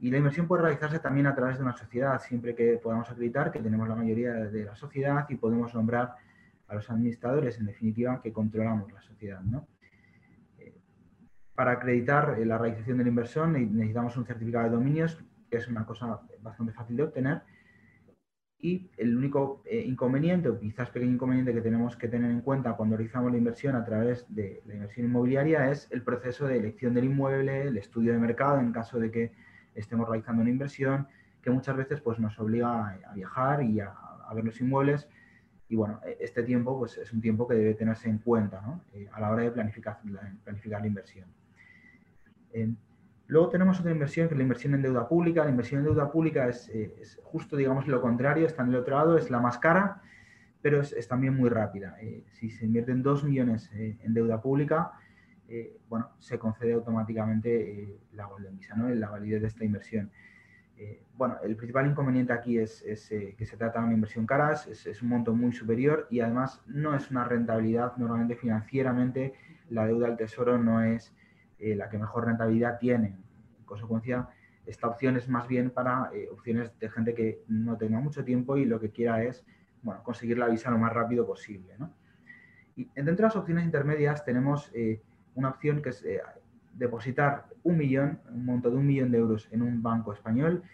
Y 0.00 0.10
la 0.10 0.18
inversión 0.18 0.46
puede 0.48 0.62
realizarse 0.62 0.98
también 0.98 1.26
a 1.26 1.34
través 1.34 1.58
de 1.58 1.62
una 1.62 1.76
sociedad, 1.76 2.20
siempre 2.20 2.54
que 2.54 2.78
podamos 2.82 3.08
acreditar 3.10 3.52
que 3.52 3.60
tenemos 3.60 3.88
la 3.88 3.94
mayoría 3.94 4.32
de 4.32 4.64
la 4.64 4.74
sociedad 4.74 5.26
y 5.28 5.36
podemos 5.36 5.74
nombrar 5.74 6.16
a 6.68 6.74
los 6.74 6.90
administradores, 6.90 7.58
en 7.58 7.66
definitiva, 7.66 8.20
que 8.20 8.32
controlamos 8.32 8.92
la 8.92 9.00
sociedad. 9.00 9.40
Eh, 9.42 9.60
para 11.54 11.72
acreditar 11.72 12.36
eh, 12.38 12.46
la 12.46 12.58
realización 12.58 12.98
de 12.98 13.04
la 13.04 13.10
inversión 13.10 13.52
necesitamos 13.52 14.16
un 14.16 14.26
certificado 14.26 14.64
de 14.64 14.70
dominios, 14.70 15.18
que 15.50 15.58
es 15.58 15.68
una 15.68 15.84
cosa 15.84 16.20
bastante 16.40 16.72
fácil 16.72 16.96
de 16.96 17.02
obtener. 17.02 17.42
Y 18.58 18.90
el 18.96 19.16
único 19.16 19.62
eh, 19.66 19.82
inconveniente, 19.84 20.48
o 20.48 20.58
quizás 20.58 20.88
pequeño 20.90 21.12
inconveniente 21.12 21.52
que 21.52 21.60
tenemos 21.60 21.96
que 21.96 22.06
tener 22.06 22.30
en 22.30 22.42
cuenta 22.42 22.74
cuando 22.74 22.96
realizamos 22.96 23.32
la 23.32 23.38
inversión 23.38 23.74
a 23.74 23.84
través 23.84 24.24
de 24.32 24.62
la 24.66 24.74
inversión 24.74 25.06
inmobiliaria 25.06 25.68
es 25.70 25.88
el 25.90 26.02
proceso 26.02 26.46
de 26.46 26.58
elección 26.58 26.94
del 26.94 27.04
inmueble, 27.04 27.62
el 27.62 27.76
estudio 27.76 28.12
de 28.12 28.18
mercado 28.18 28.60
en 28.60 28.70
caso 28.70 29.00
de 29.00 29.10
que 29.10 29.32
estemos 29.74 30.08
realizando 30.08 30.42
una 30.42 30.50
inversión, 30.50 31.08
que 31.42 31.50
muchas 31.50 31.76
veces 31.76 32.00
pues, 32.00 32.20
nos 32.20 32.38
obliga 32.38 33.00
a 33.04 33.14
viajar 33.14 33.64
y 33.64 33.80
a, 33.80 33.92
ver 34.32 34.44
los 34.44 34.58
inmuebles 34.60 35.08
y 35.68 35.76
bueno, 35.76 36.00
e, 36.06 36.16
este 36.20 36.42
tiempo 36.42 36.78
pues, 36.78 36.96
es 36.96 37.12
un 37.12 37.20
tiempo 37.20 37.46
que 37.46 37.54
debe 37.54 37.74
tenerse 37.74 38.08
en 38.08 38.18
cuenta 38.18 38.62
eh, 38.94 39.08
a 39.12 39.20
la 39.20 39.30
hora 39.30 39.42
de 39.42 39.50
planificar 39.50 39.98
la, 40.04 40.32
planificar 40.44 40.80
la 40.80 40.86
inversión. 40.86 41.26
Luego 43.26 43.48
tenemos 43.48 43.80
otra 43.80 43.92
inversión 43.92 44.28
que 44.28 44.34
es 44.34 44.38
la 44.38 44.42
inversión 44.42 44.74
en 44.74 44.82
deuda 44.82 45.08
pública. 45.08 45.44
La 45.44 45.50
inversión 45.50 45.80
en 45.80 45.86
deuda 45.86 46.10
pública 46.10 46.48
es, 46.48 46.68
eh, 46.70 46.94
justo, 47.22 47.56
digamos, 47.56 47.86
lo 47.86 48.00
contrario, 48.00 48.46
está 48.46 48.62
en 48.62 48.70
el 48.70 48.76
otro 48.76 48.96
lado, 48.96 49.16
es 49.16 49.30
la 49.30 49.40
más 49.40 49.58
cara, 49.58 50.02
pero 50.60 50.80
es, 50.80 51.08
también 51.08 51.36
muy 51.36 51.50
rápida. 51.50 51.96
Eh, 52.00 52.24
si 52.32 52.50
se 52.50 52.64
invierten 52.64 53.02
2 53.02 53.24
millones 53.24 53.70
en 53.72 54.14
deuda 54.14 54.40
pública, 54.40 54.92
bueno, 55.90 56.08
se 56.18 56.38
concede 56.38 56.72
automáticamente 56.72 57.98
la 58.14 58.24
Golden 58.24 58.56
Visa, 58.56 58.74
¿no? 58.74 58.88
la 58.88 59.10
validez 59.10 59.42
de 59.42 59.48
esta 59.48 59.64
inversión. 59.64 60.10
Eh, 60.82 61.00
bueno, 61.16 61.36
el 61.44 61.54
principal 61.54 61.86
inconveniente 61.86 62.32
aquí 62.32 62.58
es, 62.58 62.82
eh, 63.10 63.34
que 63.36 63.46
se 63.46 63.56
trata 63.56 63.78
de 63.78 63.84
una 63.86 63.94
inversión 63.94 64.26
cara, 64.26 64.52
es, 64.52 65.02
un 65.02 65.08
monto 65.08 65.32
muy 65.32 65.52
superior 65.52 66.08
y 66.10 66.20
además 66.20 66.60
no 66.66 66.96
es 66.96 67.10
una 67.10 67.24
rentabilidad, 67.24 67.96
normalmente 67.96 68.34
financieramente 68.34 69.34
la 69.70 69.86
deuda 69.86 70.08
del 70.08 70.16
tesoro 70.16 70.58
no 70.58 70.82
es 70.82 71.14
eh, 71.62 71.76
la 71.76 71.88
que 71.88 71.96
mejor 71.96 72.26
rentabilidad 72.26 72.76
tiene. 72.80 73.14
En 73.60 73.64
consecuencia, 73.64 74.28
esta 74.66 74.88
opción 74.88 75.16
es 75.16 75.28
más 75.28 75.46
bien 75.46 75.70
para 75.70 76.10
eh, 76.12 76.28
opciones 76.28 76.76
de 76.80 76.90
gente 76.90 77.14
que 77.14 77.44
no 77.46 77.76
tenga 77.76 78.00
mucho 78.00 78.24
tiempo 78.24 78.56
y 78.56 78.64
lo 78.64 78.80
que 78.80 78.90
quiera 78.90 79.22
es 79.22 79.46
bueno, 79.80 80.02
conseguir 80.02 80.38
la 80.38 80.48
visa 80.48 80.72
lo 80.72 80.78
más 80.78 80.92
rápido 80.92 81.24
posible. 81.24 81.76
Y 82.74 82.90
dentro 82.96 83.14
de 83.14 83.22
las 83.22 83.36
opciones 83.36 83.64
intermedias 83.64 84.24
tenemos 84.24 84.72
eh, 84.74 85.02
una 85.36 85.50
opción 85.50 85.82
que 85.82 85.90
es 85.90 86.04
depositar 86.74 87.46
un 87.62 87.78
millón, 87.78 88.18
un 88.28 88.44
monto 88.44 88.68
de 88.68 88.78
un 88.78 88.86
millón 88.86 89.12
de 89.12 89.18
euros 89.18 89.48
en 89.52 89.62
un 89.62 89.80
banco 89.80 90.12
español. 90.12 90.64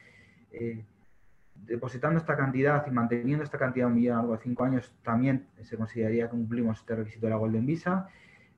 depositando 1.55 2.19
esta 2.19 2.35
cantidad 2.35 2.87
y 2.87 2.91
manteniendo 2.91 3.45
esta 3.45 3.59
cantidad 3.59 3.85
de 3.85 3.93
un 3.93 3.99
millón 3.99 4.15
a 4.15 4.17
lo 4.17 4.23
largo 4.23 4.37
de 4.39 4.43
cinco 4.43 4.65
años, 4.65 4.95
también 5.03 5.49
se 5.61 5.77
consideraría 5.77 6.25
que 6.25 6.31
cumplimos 6.31 6.79
este 6.79 6.95
requisito 6.97 7.27
de 7.27 7.31
la 7.31 7.37
Golden 7.37 7.67
Visa. 7.67 8.09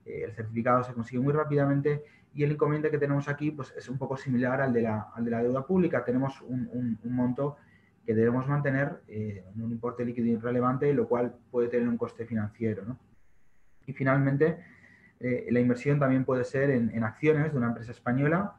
el 0.05 0.33
certificado 0.33 0.85
se 0.85 0.93
consigue 0.93 1.21
muy 1.21 1.33
rápidamente 1.33 2.05
y 2.33 2.45
el 2.45 2.53
inconveniente 2.53 2.91
que 2.91 2.99
tenemos 2.99 3.29
aquí 3.29 3.51
pues, 3.51 3.75
es 3.77 3.89
un 3.89 3.99
poco 3.99 4.17
similar 4.17 4.61
al 4.61 4.73
de 4.73 4.83
la, 4.83 5.09
al 5.15 5.25
de 5.25 5.31
la 5.31 5.43
deuda 5.43 5.67
pública. 5.67 6.05
Tenemos 6.05 6.41
un, 6.43 6.69
un, 6.73 7.13
monto 7.13 7.57
que 8.07 8.15
debemos 8.15 8.47
mantener 8.49 9.03
eh, 9.09 9.45
en 9.55 9.63
un 9.63 9.73
importe 9.73 10.05
líquido 10.05 10.27
irrelevante, 10.29 10.93
lo 10.95 11.09
cual 11.09 11.35
puede 11.51 11.69
tener 11.69 11.89
un 11.89 11.97
coste 11.97 12.25
financiero. 12.25 12.85
¿no? 12.85 12.99
Y 13.87 13.93
finalmente, 13.93 14.59
eh, 15.19 15.49
la 15.51 15.61
inversión 15.61 15.99
también 15.99 16.25
puede 16.25 16.45
ser 16.45 16.71
en, 16.71 16.91
en 16.91 17.03
acciones 17.03 17.53
de 17.53 17.59
una 17.59 17.69
empresa 17.69 17.91
española. 17.91 18.55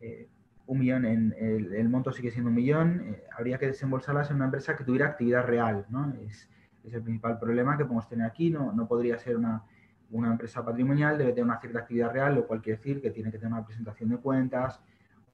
Eh, 0.00 0.28
un 0.66 0.78
millón, 0.78 1.04
en 1.04 1.34
el, 1.38 1.74
el, 1.74 1.88
monto 1.88 2.12
sigue 2.12 2.30
siendo 2.30 2.48
un 2.48 2.56
millón, 2.56 3.16
habría 3.36 3.56
que 3.58 3.66
desembolsarlas 3.66 4.30
en 4.30 4.36
una 4.36 4.46
empresa 4.46 4.76
que 4.76 4.82
tuviera 4.82 5.06
actividad 5.06 5.44
real. 5.44 5.86
¿no? 5.90 6.12
Es, 6.26 6.48
es 6.82 6.94
el 6.94 7.02
principal 7.02 7.38
problema 7.38 7.76
que 7.76 7.84
podemos 7.84 8.08
tener 8.08 8.26
aquí. 8.26 8.50
No, 8.50 8.72
no 8.72 8.88
podría 8.88 9.16
ser 9.18 9.36
una, 9.36 9.62
una 10.10 10.30
empresa 10.30 10.64
patrimonial 10.64 11.18
debe 11.18 11.32
tener 11.32 11.44
una 11.44 11.60
cierta 11.60 11.80
actividad 11.80 12.12
real, 12.12 12.34
lo 12.34 12.46
cual 12.46 12.62
quiere 12.62 12.78
decir 12.78 13.00
que 13.00 13.10
tiene 13.10 13.30
que 13.30 13.38
tener 13.38 13.52
una 13.52 13.64
presentación 13.64 14.10
de 14.10 14.18
cuentas, 14.18 14.80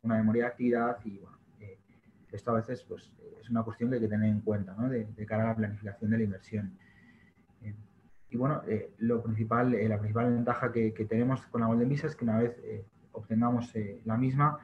una 0.02 0.16
memoria 0.16 0.44
de 0.44 0.48
actividad 0.48 0.98
y 1.04 1.18
bueno, 1.18 1.38
eh, 1.60 1.78
esto 2.30 2.50
a 2.50 2.54
veces 2.54 2.82
pues, 2.84 3.12
es 3.40 3.50
una 3.50 3.62
cuestión 3.62 3.90
que 3.90 3.96
hay 3.96 4.02
que 4.02 4.08
tener 4.08 4.28
en 4.28 4.40
cuenta 4.40 4.74
¿no? 4.74 4.88
de, 4.88 5.06
cara 5.26 5.44
a 5.44 5.46
la 5.48 5.56
planificación 5.56 6.10
de 6.10 6.16
la 6.16 6.22
inversión. 6.24 6.78
Eh, 7.62 7.74
y 8.30 8.36
bueno, 8.36 8.62
eh, 8.66 8.94
lo 8.98 9.22
principal, 9.22 9.72
la 9.88 9.98
principal 9.98 10.32
ventaja 10.32 10.72
que, 10.72 10.90
tenemos 11.08 11.46
con 11.46 11.60
la 11.60 11.66
Golden 11.66 11.88
Visa 11.88 12.06
es 12.06 12.16
que 12.16 12.24
una 12.24 12.38
vez 12.38 12.56
obtengamos 13.12 13.72
la 14.04 14.16
misma, 14.16 14.58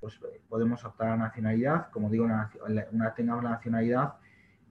pues 0.00 0.18
podemos 0.48 0.84
optar 0.84 1.10
a 1.10 1.16
nacionalidad. 1.16 1.90
Como 1.90 2.10
digo, 2.10 2.24
una, 2.24 2.50
una 2.90 3.14
tengamos 3.14 3.44
la 3.44 3.50
nacionalidad, 3.50 4.14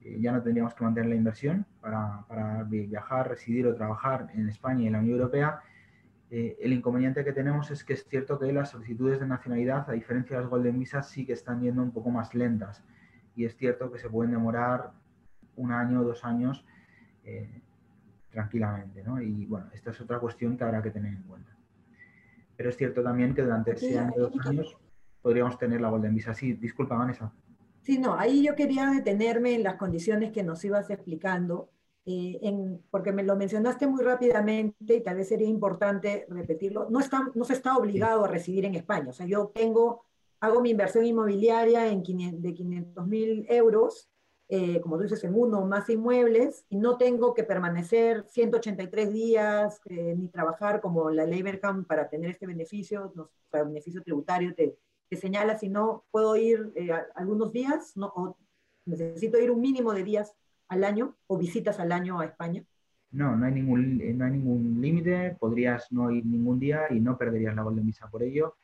eh, 0.02 0.18
ya 0.20 0.32
no 0.32 0.42
tendríamos 0.42 0.74
que 0.74 0.84
mantener 0.84 1.10
la 1.10 1.16
inversión 1.16 1.66
para, 1.80 2.24
para, 2.28 2.62
viajar, 2.64 3.28
residir 3.28 3.66
o 3.66 3.74
trabajar 3.74 4.28
en 4.34 4.48
España 4.48 4.82
y 4.82 4.86
en 4.86 4.92
la 4.92 4.98
Unión 4.98 5.18
Europea. 5.18 5.60
Eh, 6.30 6.56
el 6.60 6.72
inconveniente 6.72 7.24
que 7.24 7.32
tenemos 7.32 7.70
es 7.70 7.82
que 7.82 7.94
es 7.94 8.06
cierto 8.06 8.38
que 8.38 8.52
las 8.52 8.70
solicitudes 8.70 9.18
de 9.18 9.26
nacionalidad, 9.26 9.88
a 9.88 9.92
diferencia 9.92 10.36
de 10.36 10.42
las 10.42 10.50
Golden 10.50 10.78
Visas, 10.78 11.08
sí 11.08 11.26
que 11.26 11.32
están 11.32 11.60
yendo 11.60 11.82
un 11.82 11.90
poco 11.90 12.10
más 12.10 12.34
lentas. 12.34 12.84
Y 13.34 13.44
es 13.44 13.56
cierto 13.56 13.90
que 13.90 13.98
se 13.98 14.08
pueden 14.08 14.32
demorar 14.32 14.92
un 15.56 15.72
año 15.72 16.00
o 16.00 16.04
dos 16.04 16.24
años 16.24 16.64
eh, 17.24 17.62
tranquilamente. 18.30 19.02
¿no? 19.02 19.20
Y 19.20 19.46
bueno, 19.46 19.66
esta 19.72 19.90
es 19.90 20.00
otra 20.00 20.18
cuestión 20.18 20.56
que 20.56 20.64
habrá 20.64 20.82
que 20.82 20.90
tener 20.90 21.12
en 21.12 21.22
cuenta. 21.22 21.56
Pero 22.56 22.68
es 22.68 22.76
cierto 22.76 23.02
también 23.02 23.34
que 23.34 23.42
durante 23.42 23.72
ese 23.72 23.98
año 23.98 24.12
o 24.16 24.20
dos 24.20 24.46
años 24.46 24.76
podríamos 25.22 25.58
tener 25.58 25.80
la 25.80 25.88
Golden 25.88 26.14
Visa. 26.14 26.34
Sí, 26.34 26.52
disculpa, 26.54 26.96
Vanessa. 26.96 27.32
Sí, 27.82 27.98
no, 27.98 28.14
ahí 28.14 28.42
yo 28.44 28.54
quería 28.54 28.90
detenerme 28.90 29.54
en 29.54 29.62
las 29.62 29.76
condiciones 29.76 30.32
que 30.32 30.42
nos 30.42 30.64
ibas 30.64 30.90
explicando, 30.90 31.70
eh, 32.04 32.38
en, 32.42 32.82
porque 32.90 33.12
me 33.12 33.22
lo 33.22 33.36
mencionaste 33.36 33.86
muy 33.86 34.02
rápidamente 34.02 34.96
y 34.96 35.02
tal 35.02 35.16
vez 35.16 35.28
sería 35.28 35.48
importante 35.48 36.26
repetirlo. 36.28 36.88
No, 36.90 37.00
está, 37.00 37.30
no 37.34 37.44
se 37.44 37.54
está 37.54 37.76
obligado 37.76 38.24
a 38.24 38.28
residir 38.28 38.66
en 38.66 38.74
España. 38.74 39.10
O 39.10 39.12
sea, 39.12 39.26
yo 39.26 39.48
tengo, 39.48 40.04
hago 40.40 40.60
mi 40.60 40.70
inversión 40.70 41.06
inmobiliaria 41.06 41.86
en 41.88 42.02
de 42.42 42.54
500 42.54 43.06
mil 43.06 43.46
euros, 43.48 44.10
eh, 44.48 44.80
como 44.80 44.96
tú 44.96 45.04
dices, 45.04 45.22
en 45.24 45.34
uno 45.34 45.60
o 45.60 45.66
más 45.66 45.88
inmuebles, 45.88 46.66
y 46.68 46.76
no 46.76 46.98
tengo 46.98 47.34
que 47.34 47.44
permanecer 47.44 48.24
183 48.28 49.12
días 49.12 49.80
eh, 49.86 50.14
ni 50.16 50.28
trabajar 50.28 50.80
como 50.80 51.10
la 51.10 51.24
ley 51.24 51.42
Berkham 51.42 51.84
para 51.84 52.08
tener 52.08 52.30
este 52.30 52.46
beneficio, 52.46 53.12
no, 53.14 53.30
sea, 53.50 53.62
beneficio 53.64 54.02
tributario 54.02 54.54
te, 54.54 54.76
que 55.10 55.16
señala 55.16 55.58
si 55.58 55.68
no 55.68 56.04
puedo 56.12 56.36
ir 56.36 56.72
eh, 56.76 56.90
algunos 57.16 57.52
días 57.52 57.96
no, 57.96 58.36
necesito 58.86 59.38
ir 59.38 59.50
un 59.50 59.60
mínimo 59.60 59.92
de 59.92 60.04
días 60.04 60.32
al 60.68 60.84
año 60.84 61.16
o 61.26 61.36
visitas 61.36 61.80
al 61.80 61.90
año 61.90 62.20
a 62.20 62.26
España? 62.26 62.64
No, 63.10 63.34
no 63.36 63.44
hay 63.44 63.52
ningún, 63.52 63.98
no 64.16 64.24
hay 64.24 64.30
ningún 64.30 64.80
límite, 64.80 65.36
podrías 65.38 65.90
no 65.90 66.12
ir 66.12 66.24
ningún 66.24 66.60
día 66.60 66.82
y 66.90 67.00
no 67.00 67.18
perderías 67.18 67.56
la 67.56 67.62
Golden 67.62 67.84
Visa 67.84 68.08
por 68.08 68.22
ello. 68.22 68.54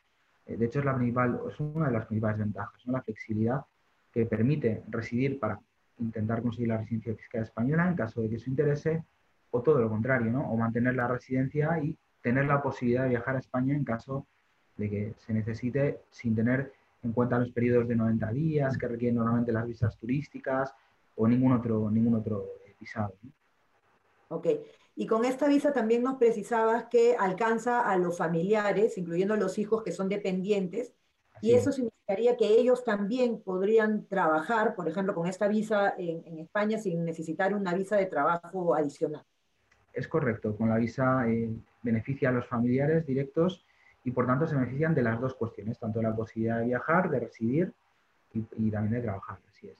Eh, 0.45 0.55
de 0.55 0.65
hecho, 0.65 0.79
es, 0.79 0.85
la 0.85 0.95
principal, 0.95 1.41
es 1.49 1.59
una 1.59 1.87
de 1.87 1.91
las 1.91 2.05
principales 2.05 2.39
ventajas, 2.39 2.81
¿no? 2.85 2.93
la 2.93 3.01
flexibilidad 3.01 3.65
que 4.13 4.25
permite 4.25 4.83
residir 4.87 5.37
para 5.37 5.59
intentar 5.99 6.41
conseguir 6.41 6.69
la 6.69 6.77
residencia 6.77 7.13
fiscal 7.13 7.43
española 7.43 7.89
en 7.89 7.95
caso 7.95 8.21
de 8.21 8.29
que 8.29 8.35
eso 8.35 8.49
interese, 8.49 9.03
o 9.51 9.61
todo 9.61 9.81
lo 9.81 9.89
contrario, 9.89 10.31
¿no? 10.31 10.49
o 10.49 10.55
mantener 10.55 10.95
la 10.95 11.09
residencia 11.09 11.77
y 11.83 11.97
tener 12.21 12.45
la 12.45 12.61
posibilidad 12.61 13.03
de 13.03 13.09
viajar 13.09 13.35
a 13.35 13.39
España 13.39 13.75
en 13.75 13.83
caso 13.83 14.27
de 14.77 14.89
que 14.89 15.13
se 15.17 15.33
necesite 15.33 16.01
sin 16.09 16.35
tener 16.35 16.71
en 17.03 17.13
cuenta 17.13 17.39
los 17.39 17.51
periodos 17.51 17.87
de 17.87 17.95
90 17.95 18.31
días 18.31 18.77
que 18.77 18.87
requieren 18.87 19.15
normalmente 19.15 19.51
las 19.51 19.67
visas 19.67 19.97
turísticas 19.97 20.73
o 21.15 21.27
ningún 21.27 21.53
otro, 21.53 21.89
ningún 21.89 22.15
otro 22.15 22.45
visado. 22.79 23.13
Ok, 24.29 24.47
y 24.95 25.07
con 25.07 25.25
esta 25.25 25.47
visa 25.47 25.71
también 25.71 26.03
nos 26.03 26.17
precisabas 26.17 26.85
que 26.85 27.15
alcanza 27.17 27.81
a 27.81 27.97
los 27.97 28.17
familiares, 28.17 28.97
incluyendo 28.97 29.35
los 29.35 29.57
hijos 29.57 29.83
que 29.83 29.91
son 29.91 30.09
dependientes, 30.09 30.93
y 31.41 31.53
eso 31.53 31.71
significaría 31.71 32.35
que 32.35 32.47
ellos 32.47 32.83
también 32.83 33.41
podrían 33.41 34.07
trabajar, 34.07 34.75
por 34.75 34.87
ejemplo, 34.87 35.13
con 35.13 35.27
esta 35.27 35.47
visa 35.47 35.93
en, 35.97 36.39
España 36.39 36.79
sin 36.79 37.05
necesitar 37.05 37.53
una 37.53 37.73
visa 37.75 37.95
de 37.95 38.07
trabajo 38.07 38.73
adicional. 38.73 39.23
Es 39.93 40.07
correcto, 40.07 40.55
con 40.55 40.69
la 40.69 40.77
visa 40.77 41.27
eh, 41.27 41.49
beneficia 41.83 42.29
a 42.29 42.31
los 42.31 42.47
familiares 42.47 43.05
directos 43.05 43.65
y 44.07 44.11
por 44.11 44.25
tanto 44.25 44.47
se 44.47 44.55
benefician 44.55 44.95
de 44.95 45.01
las 45.01 45.19
dos 45.19 45.35
cuestiones, 45.35 45.77
tanto 45.79 46.01
la 46.01 46.15
posibilidad 46.15 46.59
de 46.59 46.67
viajar, 46.67 47.09
de 47.09 47.19
residir 47.19 47.73
y, 48.33 48.71
también 48.71 48.93
de 48.93 49.01
trabajar. 49.01 49.37
Así 49.49 49.67
es. 49.67 49.75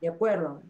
De 0.00 0.08
acuerdo, 0.08 0.62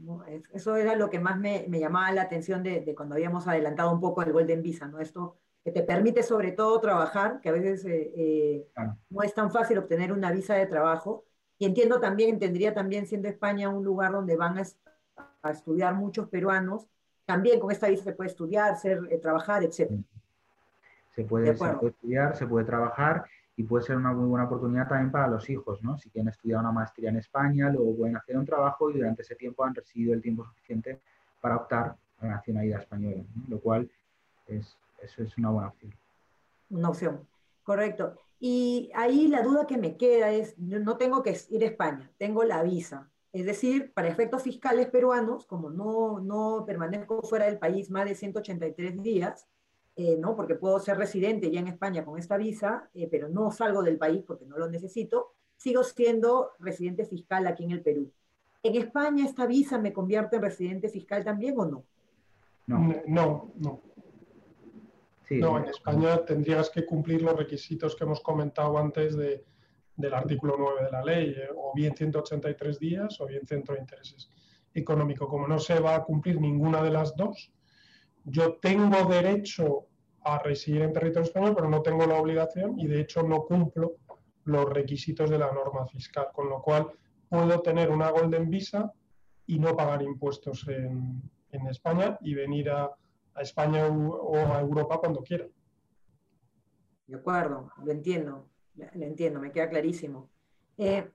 eso 0.52 0.74
era 0.74 0.96
lo 0.96 1.10
que 1.10 1.20
más 1.20 1.38
me, 1.38 1.68
llamaba 1.70 2.10
la 2.10 2.22
atención 2.22 2.64
de, 2.64 2.92
cuando 2.96 3.14
habíamos 3.14 3.46
adelantado 3.46 3.92
un 3.92 4.00
poco 4.00 4.22
el 4.22 4.32
Golden 4.32 4.62
Visa, 4.62 4.88
¿no? 4.88 4.98
Esto 4.98 5.36
que 5.62 5.70
te 5.70 5.84
permite 5.84 6.24
sobre 6.24 6.50
todo 6.50 6.80
trabajar, 6.80 7.40
que 7.40 7.50
a 7.50 7.52
veces 7.52 7.84
eh, 7.84 8.12
eh, 8.16 8.68
no 9.10 9.22
es 9.22 9.32
tan 9.32 9.52
fácil 9.52 9.78
obtener 9.78 10.12
una 10.12 10.32
visa 10.32 10.56
de 10.56 10.66
trabajo. 10.66 11.24
Y 11.56 11.66
entiendo 11.66 12.00
también, 12.00 12.30
entendería 12.30 12.74
también 12.74 13.06
siendo 13.06 13.28
España 13.28 13.68
un 13.68 13.84
lugar 13.84 14.10
donde 14.10 14.36
van 14.36 14.58
a, 14.58 15.50
estudiar 15.52 15.94
muchos 15.94 16.28
peruanos, 16.28 16.88
también 17.26 17.60
con 17.60 17.70
esta 17.70 17.86
visa 17.86 18.02
se 18.02 18.12
puede 18.12 18.30
estudiar, 18.30 18.76
ser, 18.76 19.02
eh, 19.08 19.18
trabajar, 19.18 19.62
etc. 19.62 19.92
Se 21.14 21.24
puede, 21.24 21.50
estudiar, 21.50 22.36
se 22.36 22.46
puede 22.46 22.64
trabajar 22.64 23.24
y 23.56 23.62
puede 23.62 23.84
ser 23.84 23.96
una 23.96 24.12
muy 24.12 24.26
buena 24.26 24.46
oportunidad 24.46 24.88
también 24.88 25.12
para 25.12 25.28
los 25.28 25.48
hijos, 25.48 25.82
¿no? 25.82 25.96
Si 25.96 26.10
quieren 26.10 26.28
estudiar 26.28 26.60
una 26.60 26.72
maestría 26.72 27.10
en 27.10 27.16
España, 27.16 27.70
luego 27.70 27.96
pueden 27.96 28.16
hacer 28.16 28.36
un 28.36 28.44
trabajo 28.44 28.90
y 28.90 28.94
durante 28.94 29.22
ese 29.22 29.36
tiempo 29.36 29.64
han 29.64 29.74
residido 29.74 30.12
el 30.12 30.20
tiempo 30.20 30.44
suficiente 30.44 31.00
para 31.40 31.56
optar 31.56 31.96
a 32.20 32.26
la 32.26 32.34
nacionalidad 32.34 32.80
española, 32.80 33.22
lo 33.48 33.60
cual 33.60 33.88
es, 34.48 34.76
eso 35.02 35.22
es 35.22 35.38
una 35.38 35.50
buena 35.50 35.68
opción. 35.68 35.94
Una 36.70 36.88
opción, 36.88 37.28
correcto. 37.62 38.18
Y 38.40 38.90
ahí 38.94 39.28
la 39.28 39.42
duda 39.42 39.66
que 39.66 39.78
me 39.78 39.96
queda 39.96 40.30
es, 40.30 40.58
no 40.58 40.96
tengo 40.96 41.22
que 41.22 41.36
ir 41.50 41.62
a 41.62 41.66
España, 41.66 42.10
tengo 42.18 42.42
la 42.44 42.62
visa. 42.62 43.08
Es 43.32 43.46
decir, 43.46 43.92
para 43.94 44.08
efectos 44.08 44.42
fiscales 44.42 44.88
peruanos, 44.88 45.46
como 45.46 45.70
no, 45.70 46.20
no 46.20 46.64
permanezco 46.66 47.22
fuera 47.22 47.46
del 47.46 47.58
país 47.58 47.90
más 47.90 48.04
de 48.04 48.14
183 48.14 49.02
días, 49.02 49.48
eh, 49.96 50.16
¿no? 50.18 50.34
porque 50.34 50.56
puedo 50.56 50.80
ser 50.80 50.96
residente 50.96 51.50
ya 51.50 51.60
en 51.60 51.68
España 51.68 52.04
con 52.04 52.18
esta 52.18 52.36
visa, 52.36 52.88
eh, 52.94 53.08
pero 53.10 53.28
no 53.28 53.50
salgo 53.50 53.82
del 53.82 53.96
país 53.96 54.24
porque 54.26 54.44
no 54.44 54.58
lo 54.58 54.68
necesito, 54.68 55.34
sigo 55.56 55.84
siendo 55.84 56.50
residente 56.58 57.04
fiscal 57.04 57.46
aquí 57.46 57.64
en 57.64 57.70
el 57.70 57.82
Perú. 57.82 58.10
¿En 58.62 58.74
España 58.76 59.24
esta 59.24 59.46
visa 59.46 59.78
me 59.78 59.92
convierte 59.92 60.36
en 60.36 60.42
residente 60.42 60.88
fiscal 60.88 61.22
también 61.22 61.54
o 61.58 61.66
no? 61.66 61.84
No, 62.66 62.78
no. 63.06 63.52
No, 63.60 63.82
no 65.30 65.58
en 65.58 65.64
España 65.66 66.24
tendrías 66.24 66.70
que 66.70 66.84
cumplir 66.84 67.22
los 67.22 67.36
requisitos 67.36 67.94
que 67.94 68.04
hemos 68.04 68.20
comentado 68.20 68.76
antes 68.78 69.16
de, 69.16 69.44
del 69.96 70.14
artículo 70.14 70.56
9 70.58 70.84
de 70.84 70.90
la 70.90 71.04
ley, 71.04 71.30
eh, 71.30 71.48
o 71.56 71.72
bien 71.74 71.94
183 71.94 72.78
días 72.78 73.20
o 73.20 73.26
bien 73.26 73.46
centro 73.46 73.74
de 73.74 73.80
intereses 73.80 74.30
económico. 74.74 75.28
Como 75.28 75.46
no 75.46 75.58
se 75.58 75.78
va 75.78 75.94
a 75.94 76.02
cumplir 76.02 76.40
ninguna 76.40 76.82
de 76.82 76.90
las 76.90 77.14
dos, 77.16 77.52
yo 78.24 78.56
tengo 78.56 79.04
derecho 79.04 79.86
a 80.22 80.38
residir 80.38 80.82
en 80.82 80.92
territorio 80.92 81.26
español, 81.26 81.54
pero 81.54 81.68
no 81.68 81.82
tengo 81.82 82.06
la 82.06 82.18
obligación 82.18 82.78
y 82.78 82.86
de 82.86 83.00
hecho 83.00 83.22
no 83.22 83.44
cumplo 83.44 83.96
los 84.44 84.68
requisitos 84.70 85.30
de 85.30 85.38
la 85.38 85.52
norma 85.52 85.86
fiscal, 85.86 86.28
con 86.32 86.48
lo 86.48 86.60
cual 86.62 86.90
puedo 87.28 87.60
tener 87.60 87.90
una 87.90 88.10
Golden 88.10 88.48
Visa 88.50 88.92
y 89.46 89.58
no 89.58 89.76
pagar 89.76 90.02
impuestos 90.02 90.66
en, 90.68 91.22
España 91.70 92.18
y 92.20 92.34
venir 92.34 92.68
a, 92.70 92.90
España 93.40 93.86
o 93.86 94.36
a 94.36 94.60
Europa 94.60 94.98
cuando 94.98 95.22
quiera. 95.22 95.46
De 97.06 97.16
acuerdo, 97.16 97.70
lo 97.84 97.92
entiendo. 97.92 98.48
le 98.74 99.06
entiendo, 99.06 99.38
me 99.38 99.52
queda 99.52 99.68
clarísimo. 99.68 100.30
Eh, 100.76 101.10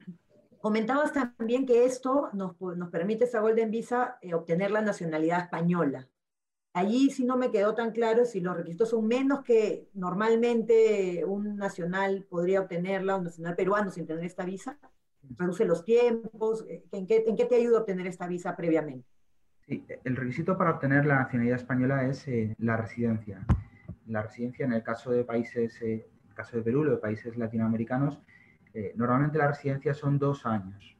comentabas 0.61 1.11
también 1.11 1.65
que 1.65 1.85
esto 1.85 2.29
nos, 2.33 2.59
nos 2.61 2.89
permite 2.89 3.25
esa 3.25 3.41
Golden 3.41 3.71
Visa 3.71 4.17
eh, 4.21 4.33
obtener 4.33 4.71
la 4.71 4.81
nacionalidad 4.81 5.41
española. 5.41 6.07
Allí 6.79 7.09
sí 7.09 7.25
no 7.25 7.35
me 7.35 7.51
quedó 7.51 7.75
tan 7.75 7.91
claro 7.91 8.23
si 8.23 8.39
los 8.39 8.55
requisitos 8.55 8.89
son 8.89 9.05
menos 9.05 9.43
que 9.43 9.89
normalmente 9.93 11.25
un 11.25 11.57
nacional 11.57 12.25
podría 12.29 12.61
obtenerla, 12.61 13.17
un 13.17 13.25
nacional 13.25 13.55
peruano 13.55 13.91
sin 13.91 14.07
tener 14.07 14.23
esta 14.23 14.45
visa. 14.45 14.79
Reduce 15.37 15.65
los 15.65 15.83
tiempos. 15.83 16.65
Eh, 16.69 16.85
¿En 16.93 17.05
qué, 17.05 17.25
en 17.27 17.35
qué 17.35 17.45
te 17.45 17.55
ayuda 17.55 17.79
a 17.79 17.81
obtener 17.81 18.07
esta 18.07 18.27
visa 18.27 18.55
previamente? 18.55 19.05
Sí, 19.67 19.85
el 20.05 20.15
requisito 20.15 20.57
para 20.57 20.71
obtener 20.71 21.05
la 21.05 21.15
nacionalidad 21.15 21.57
española 21.57 22.07
es 22.07 22.25
la 22.59 22.77
residencia. 22.77 23.45
La 24.07 24.23
residencia 24.23 24.65
en 24.65 24.71
el 24.71 24.81
caso 24.81 25.11
de 25.11 25.25
países 25.25 25.83
caso 26.39 26.55
de 26.55 26.63
Perú, 26.63 26.85
los 26.85 26.99
países 26.99 27.35
latinoamericanos, 27.35 28.21
eh, 28.73 28.93
normalmente 28.95 29.37
la 29.37 29.49
residencia 29.49 29.93
son 29.93 30.17
dos 30.17 30.45
años. 30.45 30.95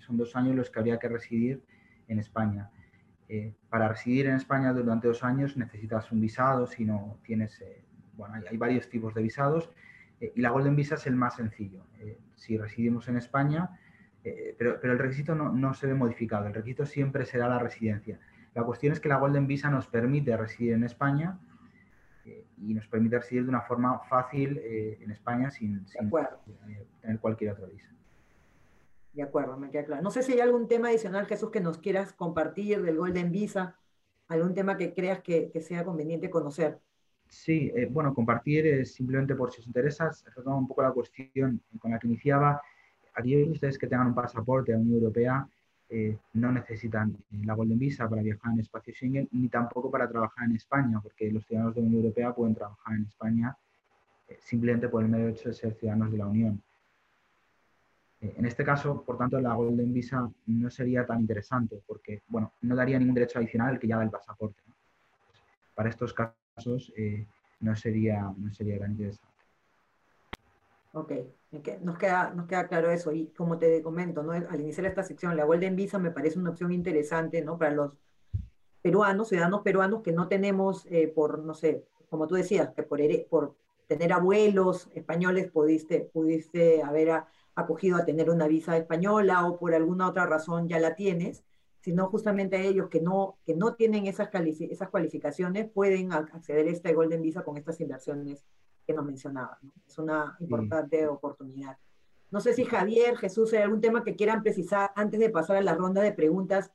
Son 0.00 0.16
dos 0.16 0.34
años 0.34 0.56
los 0.56 0.68
que 0.70 0.80
habría 0.80 0.98
que 0.98 1.08
residir 1.08 1.62
en 2.08 2.18
España. 2.18 2.70
Eh, 3.36 3.54
para 3.68 3.88
residir 3.88 4.26
en 4.26 4.36
España 4.36 4.72
durante 4.72 5.08
dos 5.08 5.24
años 5.24 5.56
necesitas 5.56 6.12
un 6.12 6.20
visado, 6.20 6.66
si 6.66 6.84
no 6.84 7.18
tienes, 7.24 7.60
eh, 7.60 7.84
bueno, 8.16 8.34
hay, 8.34 8.56
varios 8.56 8.88
tipos 8.88 9.14
de 9.14 9.22
visados 9.22 9.70
y 10.20 10.40
la 10.40 10.50
Golden 10.50 10.76
Visa 10.76 10.94
es 10.94 11.06
el 11.06 11.16
más 11.16 11.36
sencillo. 11.36 11.84
si 12.36 12.56
residimos 12.56 13.08
en 13.08 13.16
España, 13.16 13.78
pero, 14.58 14.78
pero, 14.80 14.92
el 14.94 14.98
requisito 14.98 15.34
no, 15.34 15.52
no, 15.52 15.74
se 15.74 15.86
ve 15.86 15.94
modificado, 15.94 16.46
el 16.46 16.54
requisito 16.54 16.86
siempre 16.86 17.26
será 17.26 17.48
la 17.48 17.58
residencia. 17.58 18.18
La 18.54 18.62
cuestión 18.62 18.92
es 18.92 19.00
que 19.00 19.08
la 19.08 19.16
Golden 19.16 19.46
Visa 19.46 19.68
nos 19.68 19.86
permite 19.86 20.34
residir 20.36 20.72
en 20.72 20.84
España 20.84 21.38
y 22.58 22.74
nos 22.74 22.86
permite 22.88 23.18
residir 23.18 23.42
de 23.44 23.48
una 23.50 23.62
forma 23.62 23.98
fácil 24.00 24.58
eh, 24.58 24.98
en 25.00 25.10
España 25.10 25.50
sin, 25.50 25.84
eh, 25.84 26.86
tener 27.00 27.18
cualquier 27.18 27.52
otra 27.52 27.66
visa. 27.66 27.88
De 29.14 29.22
acuerdo, 29.22 29.56
me 29.56 29.70
queda 29.70 29.84
claro. 29.84 30.02
No 30.02 30.10
sé 30.10 30.24
si 30.24 30.32
hay 30.32 30.40
algún 30.40 30.66
tema 30.66 30.88
adicional, 30.88 31.26
Jesús, 31.26 31.50
que 31.50 31.60
nos 31.60 31.78
quieras 31.78 32.12
compartir 32.12 32.82
del 32.82 32.98
Golden 32.98 33.30
Visa, 33.30 33.78
algún 34.26 34.54
tema 34.54 34.76
que 34.76 34.92
creas 34.92 35.20
que, 35.20 35.52
sea 35.60 35.84
conveniente 35.84 36.28
conocer. 36.28 36.80
Sí, 37.28 37.70
eh, 37.76 37.86
bueno, 37.88 38.12
compartir 38.12 38.84
simplemente 38.86 39.36
por 39.36 39.52
si 39.52 39.60
os 39.60 39.66
interesa, 39.68 40.10
retomo 40.34 40.58
un 40.58 40.68
poco 40.68 40.82
la 40.82 40.90
cuestión 40.90 41.62
con 41.78 41.92
la 41.92 41.98
que 42.00 42.08
iniciaba. 42.08 42.60
Aquellos 43.14 43.50
ustedes 43.50 43.78
que 43.78 43.86
tengan 43.86 44.08
un 44.08 44.14
pasaporte 44.14 44.72
a 44.72 44.76
la 44.76 44.82
Unión 44.82 44.98
Europea 44.98 45.48
eh, 45.88 46.18
no 46.32 46.50
necesitan 46.50 47.16
la 47.44 47.54
Golden 47.54 47.78
Visa 47.78 48.08
para 48.08 48.20
viajar 48.20 48.52
en 48.52 48.60
espacio 48.60 48.92
Schengen 48.92 49.28
ni 49.30 49.48
tampoco 49.48 49.92
para 49.92 50.08
trabajar 50.08 50.48
en 50.48 50.56
España, 50.56 50.98
porque 51.00 51.30
los 51.30 51.46
ciudadanos 51.46 51.76
de 51.76 51.82
la 51.82 51.86
Unión 51.86 52.02
Europea 52.02 52.34
pueden 52.34 52.56
trabajar 52.56 52.96
en 52.96 53.04
España 53.04 53.56
eh, 54.26 54.38
simplemente 54.40 54.88
por 54.88 55.04
el 55.04 55.08
medio 55.08 55.28
hecho 55.28 55.50
de 55.50 55.54
ser 55.54 55.74
ciudadanos 55.74 56.10
de 56.10 56.18
la 56.18 56.26
Unión. 56.26 56.60
Eh, 58.24 58.34
en 58.38 58.46
este 58.46 58.64
caso, 58.64 59.02
por 59.02 59.18
tanto, 59.18 59.38
la 59.38 59.54
Golden 59.54 59.92
Visa 59.92 60.30
no 60.46 60.70
sería 60.70 61.04
tan 61.04 61.20
interesante 61.20 61.82
porque, 61.86 62.22
bueno, 62.28 62.54
no 62.62 62.74
daría 62.74 62.98
ningún 62.98 63.14
derecho 63.14 63.38
adicional 63.38 63.74
al 63.74 63.78
que 63.78 63.88
ya 63.88 63.98
da 63.98 64.04
el 64.04 64.10
pasaporte. 64.10 64.62
Para 65.74 65.90
estos 65.90 66.14
casos 66.14 66.92
no, 67.60 67.76
sería, 67.76 68.32
no 68.36 68.50
sería 68.52 68.78
tan 68.78 68.92
interesante. 68.92 69.28
Ok, 70.92 71.12
nos 71.82 71.98
queda, 71.98 72.32
nos 72.34 72.46
queda 72.46 72.66
claro 72.66 72.90
eso. 72.90 73.12
Y 73.12 73.26
como 73.36 73.58
te 73.58 73.82
comento, 73.82 74.22
¿no? 74.22 74.32
al 74.32 74.60
iniciar 74.60 74.86
esta 74.86 75.02
sección, 75.02 75.36
la 75.36 75.44
Golden 75.44 75.76
Visa 75.76 75.98
me 75.98 76.10
parece 76.10 76.38
una 76.38 76.50
opción 76.50 76.72
interesante 76.72 77.42
¿no? 77.42 77.58
para 77.58 77.72
los 77.72 77.92
peruanos, 78.80 79.28
ciudadanos 79.28 79.62
peruanos 79.62 80.02
que 80.02 80.12
no 80.12 80.28
tenemos, 80.28 80.86
eh, 80.86 81.08
por, 81.08 81.40
no 81.40 81.52
sé, 81.52 81.84
como 82.08 82.26
tú 82.26 82.36
decías, 82.36 82.70
que 82.74 82.84
por, 82.84 83.00
por 83.28 83.56
tener 83.86 84.12
abuelos 84.12 84.88
españoles 84.94 85.50
pudiste, 85.50 86.08
pudiste 86.12 86.82
haber 86.82 87.24
acogido 87.54 87.96
a 87.96 88.04
tener 88.04 88.30
una 88.30 88.46
visa 88.46 88.76
española 88.76 89.46
o 89.46 89.58
por 89.58 89.74
alguna 89.74 90.08
otra 90.08 90.26
razón 90.26 90.68
ya 90.68 90.78
la 90.78 90.94
tienes, 90.94 91.44
sino 91.80 92.08
justamente 92.08 92.66
ellos 92.66 92.88
que 92.88 93.00
no, 93.00 93.36
que 93.44 93.54
no 93.54 93.74
tienen 93.74 94.06
esas, 94.06 94.30
esas 94.32 94.88
cualificaciones 94.88 95.70
pueden 95.70 96.12
acceder 96.12 96.66
a 96.66 96.70
esta 96.70 96.92
Golden 96.92 97.22
Visa 97.22 97.44
con 97.44 97.56
estas 97.56 97.80
inversiones 97.80 98.44
que 98.86 98.94
nos 98.94 99.04
mencionaba. 99.04 99.58
Es 99.86 99.98
una 99.98 100.36
importante 100.40 101.06
oportunidad. 101.06 101.76
No 102.30 102.40
sé 102.40 102.54
si 102.54 102.64
Javier, 102.64 103.16
Jesús, 103.16 103.52
hay 103.52 103.60
algún 103.62 103.80
tema 103.80 104.02
que 104.02 104.16
quieran 104.16 104.42
precisar 104.42 104.92
antes 104.96 105.20
de 105.20 105.30
pasar 105.30 105.56
a 105.56 105.62
la 105.62 105.74
ronda 105.74 106.02
de 106.02 106.12
preguntas 106.12 106.72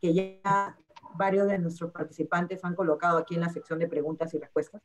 que 0.00 0.14
ya 0.14 0.78
varios 1.16 1.46
de 1.48 1.58
nuestros 1.58 1.90
participantes 1.92 2.64
han 2.64 2.74
colocado 2.74 3.18
aquí 3.18 3.34
en 3.34 3.40
la 3.42 3.50
sección 3.50 3.78
de 3.78 3.88
preguntas 3.88 4.32
y 4.34 4.38
respuestas. 4.38 4.82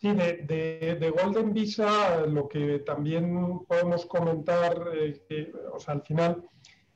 Sí, 0.00 0.12
de, 0.12 0.96
de, 0.98 1.10
Golden 1.10 1.52
Visa 1.52 2.24
lo 2.26 2.48
que 2.48 2.78
también 2.80 3.60
podemos 3.66 4.06
comentar, 4.06 4.90
eh, 4.94 5.52
o 5.72 5.78
sea, 5.78 5.94
al 5.94 6.02
final, 6.02 6.42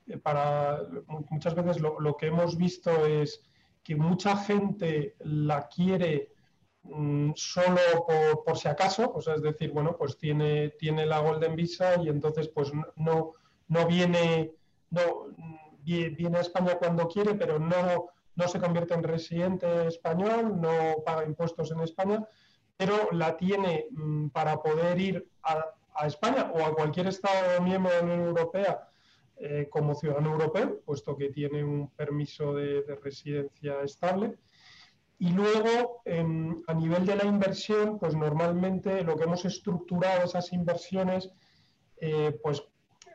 eh, 0.07 0.17
para 0.17 0.81
muchas 1.29 1.55
veces 1.55 1.81
lo, 1.81 2.01
lo, 2.01 2.17
que 2.17 2.29
hemos 2.29 2.57
visto 2.57 3.05
es 3.05 3.43
que 3.83 3.95
mucha 3.95 4.37
gente 4.39 5.17
la 5.19 5.69
quiere 5.69 6.35
Mm, 6.85 7.33
solo 7.35 7.81
por, 8.45 8.59
si 8.59 8.69
acaso, 8.69 9.11
o 9.15 9.23
sea, 9.23 9.35
es 9.35 9.43
decir, 9.43 9.73
bueno, 9.73 9.97
pues 9.97 10.19
tiene, 10.19 10.71
tiene 10.79 11.07
la 11.07 11.21
Golden 11.21 11.57
Visa 11.57 12.01
y 12.03 12.09
entonces 12.09 12.49
pues 12.49 12.73
no, 12.97 13.33
no 13.69 13.87
viene, 13.87 14.53
no, 14.91 15.29
viene 15.83 16.37
a 16.37 16.43
España 16.43 16.77
cuando 16.79 17.09
quiere, 17.09 17.35
pero 17.35 17.59
no, 17.59 18.11
no 18.37 18.49
se 18.49 18.61
convierte 18.61 18.93
en 18.95 19.03
residente 19.03 19.87
español, 19.87 20.61
no 20.61 21.03
paga 21.07 21.25
impuestos 21.25 21.71
en 21.71 21.81
España, 21.81 22.29
pero 22.77 23.11
la 23.13 23.37
tiene 23.37 23.87
mm, 23.91 24.29
para 24.29 24.61
poder 24.63 25.01
ir 25.01 25.29
a, 25.43 25.71
España 26.07 26.51
o 26.53 26.65
a 26.65 26.75
cualquier 26.75 27.07
Estado 27.07 27.63
miembro 27.63 27.93
de 27.93 27.99
la 27.99 28.03
Unión 28.03 28.25
Europea 28.27 28.89
eh, 29.37 29.69
como 29.71 29.95
ciudadano 29.95 30.33
europeo, 30.33 30.81
puesto 30.85 31.17
que 31.17 31.29
tiene 31.29 31.63
un 31.63 31.89
permiso 31.91 32.53
de 32.53 32.83
residencia 33.01 33.81
estable. 33.83 34.37
Y 35.19 35.31
luego, 35.31 36.03
a 36.67 36.75
nivel 36.75 37.07
de 37.07 37.17
la 37.17 37.25
inversión, 37.25 37.99
pues 37.99 38.15
normalmente 38.17 39.03
lo 39.05 39.17
que 39.17 39.25
hemos 39.25 39.45
estructurado 39.45 40.25
esas 40.25 40.53
inversiones, 40.53 41.31
eh, 41.99 42.39
pues, 42.43 42.63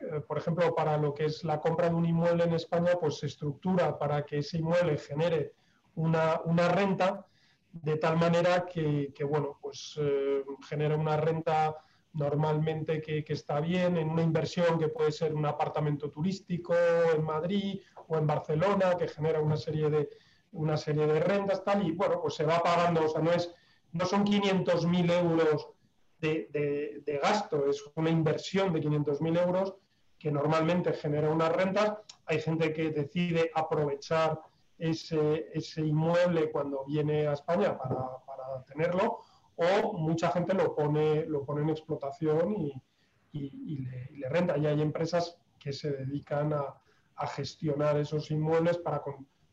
eh, 0.00 0.20
por 0.26 0.38
ejemplo, 0.38 0.74
para 0.74 0.96
lo 0.96 1.12
que 1.12 1.26
es 1.26 1.44
la 1.44 1.60
compra 1.60 1.88
de 1.88 1.94
un 1.94 2.06
inmueble 2.06 2.44
en 2.44 2.54
España, 2.54 2.92
pues 2.98 3.18
se 3.18 3.26
estructura 3.26 3.98
para 3.98 4.24
que 4.24 4.38
ese 4.38 4.58
inmueble 4.58 4.96
genere 4.96 5.52
una, 5.94 6.40
renta 6.68 7.26
de 7.72 7.96
tal 7.96 8.16
manera 8.16 8.66
que, 8.66 9.12
bueno, 9.28 9.58
pues 9.60 9.98
eh, 10.00 10.42
genera 10.68 10.96
una 10.96 11.16
renta 11.16 11.76
normalmente 12.12 13.00
que, 13.00 13.24
está 13.28 13.60
bien 13.60 13.96
en 13.96 14.08
una 14.08 14.22
inversión 14.22 14.78
que 14.78 14.88
puede 14.88 15.12
ser 15.12 15.34
un 15.34 15.46
apartamento 15.46 16.10
turístico 16.10 16.74
en 17.14 17.22
Madrid 17.22 17.80
o 18.08 18.18
en 18.18 18.26
Barcelona, 18.26 18.96
que 18.96 19.08
genera 19.08 19.40
una 19.40 19.56
serie 19.56 19.88
de, 19.88 20.08
una 20.52 20.76
serie 20.76 21.06
de 21.06 21.20
rentas, 21.20 21.64
tal, 21.64 21.86
y 21.86 21.92
bueno, 21.92 22.20
pues 22.20 22.34
se 22.34 22.44
va 22.44 22.62
pagando, 22.62 23.04
o 23.04 23.08
sea, 23.08 23.22
no, 23.22 23.30
es, 23.32 23.54
no 23.92 24.04
son 24.04 24.24
500.000 24.24 25.12
euros 25.20 25.68
de, 26.18 26.48
de, 27.04 27.18
gasto, 27.18 27.66
es 27.68 27.82
una 27.94 28.10
inversión 28.10 28.72
de 28.72 28.80
500.000 28.80 29.46
euros 29.46 29.74
que 30.18 30.30
normalmente 30.30 30.92
genera 30.92 31.30
unas 31.30 31.50
rentas. 31.50 31.94
Hay 32.26 32.40
gente 32.40 32.74
que 32.74 32.90
decide 32.90 33.50
aprovechar 33.54 34.38
ese, 34.80 35.48
ese 35.52 35.82
inmueble 35.82 36.50
cuando 36.50 36.84
viene 36.84 37.26
a 37.26 37.34
España 37.34 37.76
para, 37.78 37.96
para, 38.26 38.64
tenerlo, 38.64 39.18
o 39.56 39.92
mucha 39.92 40.30
gente 40.30 40.54
lo 40.54 40.74
pone, 40.74 41.26
lo 41.26 41.44
pone 41.44 41.62
en 41.62 41.70
explotación 41.70 42.52
y, 42.52 42.82
y, 43.32 43.86
le, 44.16 44.28
renta. 44.28 44.56
Y 44.56 44.66
hay 44.66 44.80
empresas 44.80 45.38
que 45.58 45.72
se 45.72 45.90
dedican 45.92 46.52
a, 46.52 46.80
a 47.16 47.26
gestionar 47.26 47.98
esos 47.98 48.30
inmuebles 48.30 48.78
para, 48.78 49.02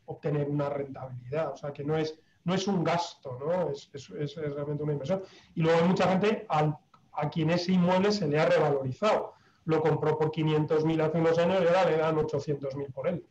obtener 0.08 0.48
una 0.48 0.68
rentabilidad. 0.68 1.52
O 1.52 1.56
sea, 1.56 1.72
que 1.72 1.84
no 1.84 1.96
es, 1.96 2.18
no 2.44 2.54
es 2.54 2.66
un 2.66 2.82
gasto, 2.82 3.38
¿no? 3.38 3.70
Es, 3.70 3.90
es, 3.92 4.34
realmente 4.36 4.82
una 4.82 4.92
inversión. 4.92 5.22
Y 5.54 5.62
luego 5.62 5.78
hay 5.80 5.88
mucha 5.88 6.08
gente 6.08 6.46
a 6.48 7.30
quien 7.30 7.50
ese 7.50 7.72
inmueble 7.72 8.10
se 8.10 8.26
le 8.26 8.40
ha 8.40 8.46
revalorizado. 8.46 9.34
Lo 9.64 9.80
compró 9.80 10.18
por 10.18 10.30
500.000 10.30 11.02
hace 11.02 11.18
unos 11.18 11.38
años 11.38 11.62
y 11.62 11.66
ahora 11.66 11.90
le 11.90 11.96
dan 11.98 12.16
800.000 12.16 12.92
por 12.92 13.06
él. 13.06 13.24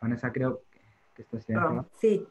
Vanessa, 0.00 0.32
creo 0.32 0.62
que 1.14 1.22
estás 1.22 1.46
Sí, 2.00 2.26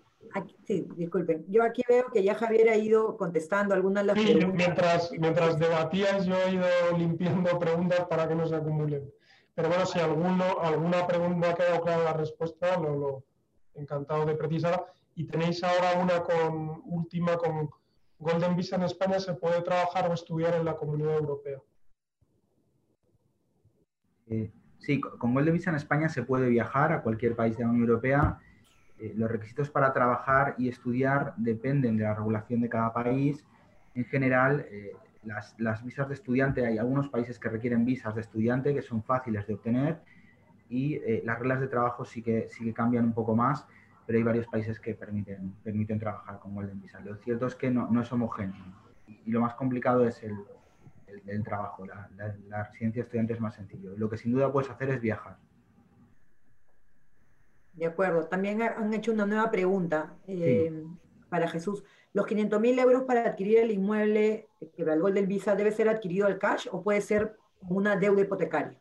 sí, 0.65 0.87
disculpen. 0.95 1.45
Yo 1.47 1.63
aquí 1.63 1.81
veo 1.87 2.07
que 2.11 2.23
ya 2.23 2.35
Javier 2.35 2.69
ha 2.69 2.75
ido 2.75 3.15
contestando 3.15 3.73
algunas 3.73 4.03
de 4.03 4.07
las 4.07 4.21
sí, 4.21 4.35
Mientras, 4.53 5.11
mientras 5.17 5.59
debatías, 5.59 6.25
yo 6.25 6.35
he 6.35 6.53
ido 6.53 6.67
limpiando 6.97 7.57
preguntas 7.57 8.05
para 8.07 8.27
que 8.27 8.35
no 8.35 8.45
se 8.47 8.55
acumulen. 8.55 9.11
Pero 9.55 9.69
bueno, 9.69 9.85
si 9.85 9.99
alguno, 9.99 10.59
alguna 10.61 11.05
pregunta 11.07 11.51
ha 11.51 11.55
quedado 11.55 11.81
clara 11.81 12.03
la 12.03 12.13
respuesta, 12.13 12.77
lo, 12.77 12.95
lo, 12.95 13.23
encantado 13.75 14.25
de 14.25 14.35
precisar. 14.35 14.85
Y 15.15 15.25
tenéis 15.25 15.63
ahora 15.63 16.01
una 16.01 16.21
con 16.23 16.81
última 16.85 17.37
con 17.37 17.69
Golden 18.19 18.55
Visa 18.55 18.75
en 18.75 18.83
España, 18.83 19.19
¿se 19.19 19.33
puede 19.33 19.61
trabajar 19.61 20.09
o 20.09 20.13
estudiar 20.13 20.55
en 20.55 20.65
la 20.65 20.75
Comunidad 20.75 21.15
Europea? 21.17 21.61
Eh, 24.27 24.51
sí, 24.79 24.99
con 24.99 25.33
Golden 25.33 25.53
Visa 25.53 25.69
en 25.69 25.75
España 25.75 26.09
se 26.09 26.23
puede 26.23 26.49
viajar 26.49 26.91
a 26.91 27.01
cualquier 27.01 27.35
país 27.35 27.57
de 27.57 27.63
la 27.63 27.69
Unión 27.69 27.87
Europea. 27.87 28.39
Eh, 28.99 29.13
los 29.15 29.29
requisitos 29.29 29.69
para 29.69 29.93
trabajar 29.93 30.55
y 30.57 30.67
estudiar 30.67 31.33
dependen 31.37 31.97
de 31.97 32.03
la 32.03 32.15
regulación 32.15 32.61
de 32.61 32.69
cada 32.69 32.91
país. 32.91 33.45
en 33.95 34.05
general, 34.05 34.65
eh, 34.71 34.93
las, 35.57 35.83
visas 35.83 36.07
de 36.07 36.13
estudiante, 36.13 36.65
hay 36.65 36.77
algunos 36.77 37.09
países 37.09 37.37
que 37.37 37.49
requieren 37.49 37.85
visas 37.85 38.15
de 38.15 38.21
estudiante 38.21 38.73
que 38.73 38.81
son 38.81 39.03
fáciles 39.03 39.45
de 39.47 39.55
obtener 39.55 39.99
y 40.69 40.95
eh, 40.95 41.21
las 41.25 41.39
reglas 41.39 41.59
de 41.59 41.67
trabajo 41.67 42.05
sí 42.05 42.21
que, 42.21 42.47
sí 42.49 42.63
que 42.63 42.73
cambian 42.73 43.05
un 43.05 43.13
poco 43.13 43.35
más, 43.35 43.67
pero 44.05 44.17
hay 44.17 44.23
varios 44.23 44.47
países 44.47 44.79
que 44.79 44.93
permiten, 44.93 45.55
permiten 45.63 45.99
trabajar 45.99 46.39
con 46.39 46.55
Golden 46.55 46.79
Visa. 46.81 46.99
Lo 47.01 47.15
cierto 47.17 47.47
es 47.47 47.55
que 47.55 47.69
no, 47.69 48.01
es 48.01 48.11
homogéneo 48.11 48.55
y, 49.07 49.31
lo 49.31 49.41
más 49.41 49.55
complicado 49.55 50.07
es 50.07 50.23
el, 50.23 50.35
el, 51.25 51.43
trabajo. 51.43 51.85
La, 51.85 52.63
residencia 52.63 53.01
de 53.01 53.05
estudiante 53.05 53.33
es 53.33 53.39
más 53.39 53.55
sencillo. 53.55 53.95
Lo 53.97 54.09
que 54.09 54.17
sin 54.17 54.31
duda 54.31 54.51
puedes 54.51 54.69
hacer 54.69 54.89
es 54.89 55.01
viajar. 55.01 55.37
De 57.73 57.85
acuerdo. 57.85 58.25
También 58.25 58.61
han 58.61 58.93
hecho 58.93 59.11
una 59.11 59.25
nueva 59.25 59.49
pregunta 59.51 60.15
eh, 60.27 60.83
para 61.29 61.47
Jesús. 61.47 61.83
¿Los 62.13 62.25
500 62.25 62.59
mil 62.59 62.77
euros 62.79 63.03
para 63.03 63.21
adquirir 63.21 63.59
el 63.59 63.71
inmueble 63.71 64.47
que 64.75 64.81
el 64.81 64.99
Golden 64.99 65.27
Visa 65.27 65.55
debe 65.55 65.71
ser 65.71 65.87
adquirido 65.87 66.25
al 66.25 66.39
cash 66.39 66.67
o 66.71 66.81
puede 66.81 67.01
ser 67.01 67.37
una 67.67 67.95
deuda 67.95 68.21
hipotecaria? 68.21 68.77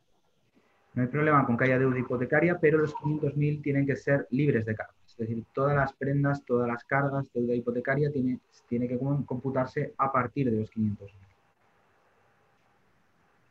No 0.95 1.03
hay 1.03 1.09
problema 1.09 1.47
con 1.47 1.57
que 1.57 1.65
haya 1.65 1.79
deuda 1.79 1.99
hipotecaria, 1.99 2.59
pero 2.59 2.79
los 2.79 2.95
500.000 2.95 3.63
tienen 3.63 3.87
que 3.87 3.95
ser 3.95 4.27
libres 4.31 4.65
de 4.65 4.75
cargas. 4.75 4.97
Es 5.07 5.17
decir, 5.17 5.45
todas 5.53 5.77
las 5.77 5.93
prendas, 5.93 6.45
todas 6.45 6.67
las 6.67 6.83
cargas, 6.85 7.31
deuda 7.33 7.55
hipotecaria 7.55 8.11
tiene, 8.11 8.41
tiene 8.69 8.89
que 8.89 8.99
computarse 8.99 9.95
a 9.99 10.11
partir 10.11 10.51
de 10.51 10.61
los 10.61 10.71
500.000. 10.73 11.28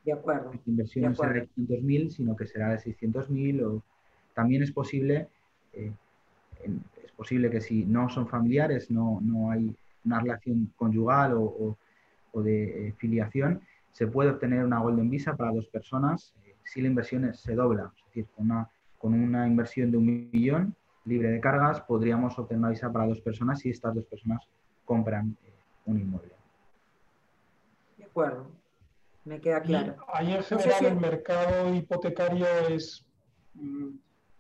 De 0.07 0.13
acuerdo. 0.13 0.51
La 0.53 0.61
inversión 0.67 1.03
no 1.03 1.15
será 1.15 1.33
de 1.33 1.49
500.000, 1.49 2.09
sino 2.11 2.33
que 2.37 2.47
será 2.47 2.69
de 2.69 2.77
600.000 2.77 3.61
o 3.65 3.83
también 4.33 4.63
es 4.63 4.71
posible, 4.71 5.27
eh, 5.73 5.91
es 7.03 7.11
posible 7.11 7.49
que 7.51 7.59
si 7.59 7.83
no 7.83 8.07
son 8.07 8.25
familiares, 8.25 8.89
no, 8.89 9.19
no 9.21 9.51
hay 9.51 9.75
una 10.05 10.21
relación 10.21 10.71
conyugal 10.77 11.33
o, 11.33 11.77
o, 12.31 12.41
de 12.41 12.87
eh, 12.87 12.93
filiación, 12.93 13.59
se 13.91 14.07
puede 14.07 14.29
obtener 14.29 14.63
una 14.63 14.79
Golden 14.79 15.09
Visa 15.09 15.35
para 15.35 15.51
dos 15.51 15.67
personas 15.67 16.33
si 16.63 16.81
la 16.81 16.87
inversión 16.87 17.33
se 17.33 17.55
dobla. 17.55 17.91
Es 17.97 18.05
decir, 18.05 18.27
con 18.33 18.45
una, 18.45 18.69
con 18.97 19.13
una 19.13 19.45
inversión 19.45 19.91
de 19.91 19.97
un 19.97 20.31
millón 20.31 20.73
libre 21.03 21.31
de 21.31 21.41
cargas, 21.41 21.81
podríamos 21.81 22.39
obtener 22.39 22.59
una 22.59 22.69
visa 22.69 22.93
para 22.93 23.07
dos 23.07 23.19
personas 23.19 23.59
si 23.59 23.71
estas 23.71 23.93
dos 23.93 24.05
personas 24.05 24.47
compran 24.85 25.35
eh, 25.43 25.51
un 25.85 25.99
inmueble. 25.99 26.31
De 27.97 28.05
acuerdo, 28.05 28.47
me 29.27 29.39
queda 29.39 29.61
claro. 29.61 29.97
ahí 30.07 30.33
en 30.33 30.43
general 30.43 30.85
el 30.85 30.95
mercado 30.95 31.73
hipotecario 31.73 32.47
es 32.69 33.05
mm, 33.53 33.95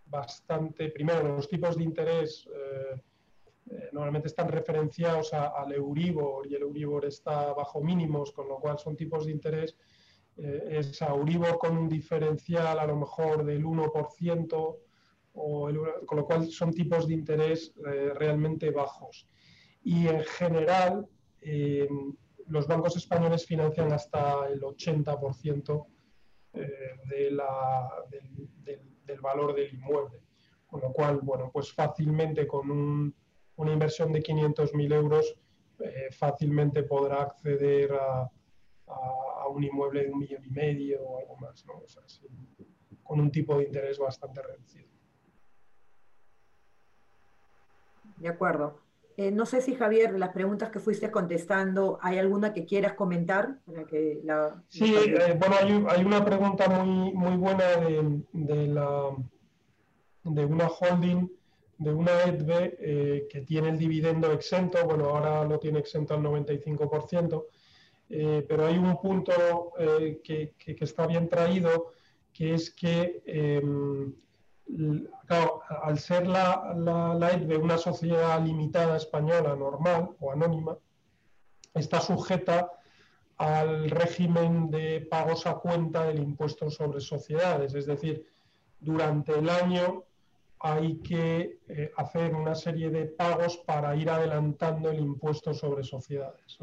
bastante, 0.05 0.89
primero, 0.89 1.35
los 1.35 1.47
tipos 1.47 1.77
de 1.77 1.83
interés 1.83 2.47
eh, 2.47 3.01
eh, 3.69 3.89
normalmente 3.91 4.27
están 4.29 4.47
referenciados 4.47 5.33
al 5.33 5.73
Euribor 5.73 6.47
y 6.47 6.55
el 6.55 6.61
Euribor 6.61 7.05
está 7.05 7.53
bajo 7.53 7.81
mínimos, 7.81 8.31
con 8.31 8.47
lo 8.47 8.59
cual 8.59 8.79
son 8.79 8.95
tipos 8.95 9.25
de 9.25 9.31
interés 9.33 9.75
eh, 10.37 10.77
es 10.79 11.01
Euribor 11.01 11.57
con 11.57 11.77
un 11.77 11.89
diferencial 11.89 12.79
a 12.79 12.85
lo 12.85 12.95
mejor 12.95 13.43
del 13.43 13.65
1%, 13.65 14.77
o 15.39 15.69
con 16.05 16.17
lo 16.17 16.25
cual 16.25 16.49
son 16.49 16.71
tipos 16.71 17.07
de 17.07 17.13
interés 17.13 17.73
eh, 17.85 18.11
realmente 18.15 18.71
bajos. 18.71 19.27
Y 19.83 20.07
en 20.07 20.23
general, 20.23 21.07
los 22.47 22.67
bancos 22.67 22.95
españoles 22.95 23.45
financian 23.45 23.91
hasta 23.91 24.47
el 24.47 24.61
80% 24.61 25.85
de 26.53 27.31
la, 27.31 27.89
del, 29.05 29.21
valor 29.21 29.53
del 29.55 29.73
inmueble. 29.73 30.21
Con 30.65 30.81
lo 30.81 30.91
cual, 30.91 31.19
bueno, 31.21 31.49
pues 31.51 31.71
fácilmente 31.71 32.45
con 32.45 33.13
una 33.55 33.71
inversión 33.71 34.11
de 34.11 34.21
500.000 34.21 34.93
euros, 34.93 35.35
fácilmente 36.11 36.83
podrá 36.83 37.21
acceder 37.23 37.93
a, 37.93 38.29
un 39.49 39.63
inmueble 39.63 40.03
de 40.03 40.11
un 40.11 40.19
millón 40.19 40.43
y 40.45 40.49
medio 40.49 41.01
o 41.01 41.19
algo 41.19 41.37
más, 41.37 41.65
¿no? 41.65 41.77
O 41.77 41.87
sea, 41.87 42.03
con 43.01 43.19
un 43.19 43.31
tipo 43.31 43.57
de 43.57 43.63
interés 43.63 43.97
bastante 43.97 44.41
reducido. 44.41 44.89
De 48.17 48.27
acuerdo. 48.27 48.86
Eh, 49.17 49.31
no 49.31 49.45
sé 49.47 49.61
si 49.61 49.73
Javier, 49.73 50.17
las 50.17 50.29
preguntas 50.29 50.69
que 50.69 50.79
fuiste 50.79 51.09
contestando, 51.09 51.97
¿hay 52.01 52.19
alguna 52.19 52.53
que 52.53 52.65
quieras 52.65 52.93
comentar? 52.93 53.57
Para 53.65 53.85
que 53.85 54.21
la, 54.23 54.63
sí, 54.69 54.95
eh, 54.95 55.35
bueno, 55.39 55.55
hay, 55.59 55.85
hay, 55.89 56.05
una 56.05 56.23
pregunta 56.23 56.69
muy, 56.69 57.11
muy 57.13 57.35
buena 57.35 57.65
de, 57.77 58.21
de, 58.31 58.67
la, 58.67 59.09
de 60.23 60.45
una 60.45 60.67
holding, 60.67 61.27
de 61.77 61.93
una 61.93 62.23
EDB 62.23 62.75
eh, 62.79 63.27
que 63.29 63.41
tiene 63.41 63.69
el 63.69 63.77
dividendo 63.77 64.31
exento, 64.31 64.83
bueno, 64.85 65.05
ahora 65.05 65.45
lo 65.45 65.59
tiene 65.59 65.79
exento 65.79 66.15
al 66.15 66.21
95%, 66.21 67.45
eh, 68.09 68.45
pero 68.47 68.65
hay 68.65 68.77
un 68.77 68.99
punto 68.99 69.73
eh, 69.77 70.19
que, 70.23 70.53
está 70.79 71.05
bien 71.05 71.29
traído, 71.29 71.93
que 72.33 72.53
es 72.53 72.71
que, 72.71 73.21
em, 74.69 75.07
al 75.81 75.99
ser 75.99 76.27
la, 76.27 76.73
la, 76.75 77.31
EDB 77.31 77.61
una 77.61 77.77
sociedad 77.77 78.43
limitada 78.43 78.97
española 78.97 79.55
normal 79.55 80.09
o 80.19 80.31
anónima, 80.31 80.77
está 81.73 81.99
sujeta 81.99 82.71
al 83.37 83.89
régimen 83.89 84.69
de 84.71 85.07
pagos 85.09 85.45
a 85.45 85.55
cuenta 85.55 86.05
del 86.05 86.19
impuesto 86.19 86.69
sobre 86.71 86.99
sociedades, 86.99 87.73
es 87.75 87.85
decir, 87.85 88.25
durante 88.79 89.37
el 89.37 89.49
año 89.49 90.03
hay 90.59 90.97
que 90.99 91.59
eh, 91.67 91.91
hacer 91.97 92.33
una 92.33 92.55
serie 92.55 92.89
de 92.89 93.05
pagos 93.05 93.57
para 93.57 93.95
ir 93.95 94.09
adelantando 94.09 94.89
el 94.89 94.99
impuesto 94.99 95.53
sobre 95.53 95.83
sociedades. 95.83 96.57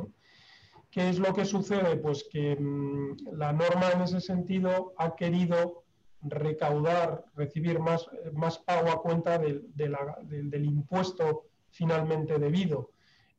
¿Qué 0.91 1.09
es 1.09 1.19
lo 1.19 1.33
que 1.33 1.45
sucede? 1.45 1.97
Pues 1.97 2.25
que 2.31 2.57
mm, 2.57 3.37
la 3.37 3.53
norma 3.53 3.91
en 3.93 4.03
ese 4.03 4.21
sentido 4.21 4.95
ha 4.97 5.15
querido 5.15 5.84
recaudar, 6.25 7.25
recibir 7.35 7.79
más, 7.79 8.07
más 8.33 8.59
pago 8.59 8.91
a 8.91 9.03
cuenta 9.03 9.39
del, 9.39 10.65
impuesto 10.65 11.47
finalmente 11.71 12.39
debido. 12.39 12.91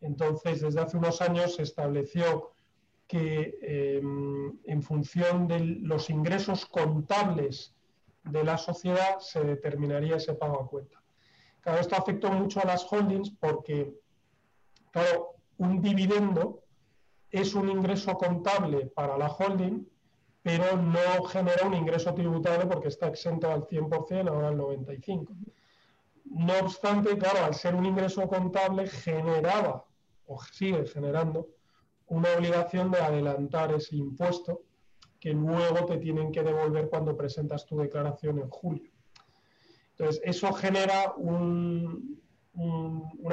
Entonces, 0.01 0.61
desde 0.61 0.81
hace 0.81 0.97
unos 0.97 1.21
años 1.21 1.55
se 1.55 1.63
estableció 1.63 2.51
que 3.07 3.57
em, 3.61 4.57
en 4.65 4.81
función 4.81 5.47
de 5.47 5.59
los 5.59 6.09
ingresos 6.09 6.65
contables 6.65 7.73
de 8.23 8.43
la 8.43 8.57
sociedad 8.57 9.19
se 9.19 9.43
determinaría 9.43 10.17
ese 10.17 10.33
pago 10.33 10.61
a 10.61 10.67
cuenta. 10.67 11.01
Claro, 11.61 11.79
esto 11.79 11.95
afectó 11.95 12.31
mucho 12.31 12.59
a 12.61 12.65
las 12.65 12.91
holdings 12.91 13.31
porque, 13.39 13.93
claro, 14.91 15.35
un 15.57 15.81
dividendo 15.81 16.63
es 17.31 17.53
un 17.53 17.69
ingreso 17.69 18.17
contable 18.17 18.87
para 18.87 19.17
la 19.17 19.27
holding, 19.27 19.85
pero 20.45 20.77
no 20.77 21.23
genera 21.23 21.65
un 21.65 21.73
ingreso 21.73 22.13
tributario 22.13 22.69
porque 22.69 22.89
está 22.89 23.07
exento 23.07 23.51
al 23.51 23.63
100%, 23.63 24.29
ahora 24.29 24.49
al 24.49 24.57
95%. 24.59 25.35
No 26.25 26.53
obstante, 26.59 27.17
claro, 27.17 27.45
al 27.45 27.55
ser 27.55 27.73
un 27.73 27.83
ingreso 27.83 28.27
contable 28.27 28.85
generaba 28.85 29.83
o 30.27 30.39
sigue 30.43 30.85
generando 30.85 31.47
una 32.05 32.31
obligación 32.37 32.91
de 32.91 32.99
adelantar 32.99 33.73
ese 33.73 33.95
impuesto 33.95 34.61
que 35.19 35.33
luego 35.33 35.87
te 35.87 35.97
tienen 35.97 36.31
que 36.31 36.43
devolver 36.43 36.89
cuando 36.89 37.17
presentas 37.17 37.65
tu 37.65 37.79
declaración 37.79 38.37
en 38.37 38.49
julio. 38.51 38.91
Entonces, 39.97 40.21
eso 40.23 40.53
genera 40.53 41.15
una 41.17 41.97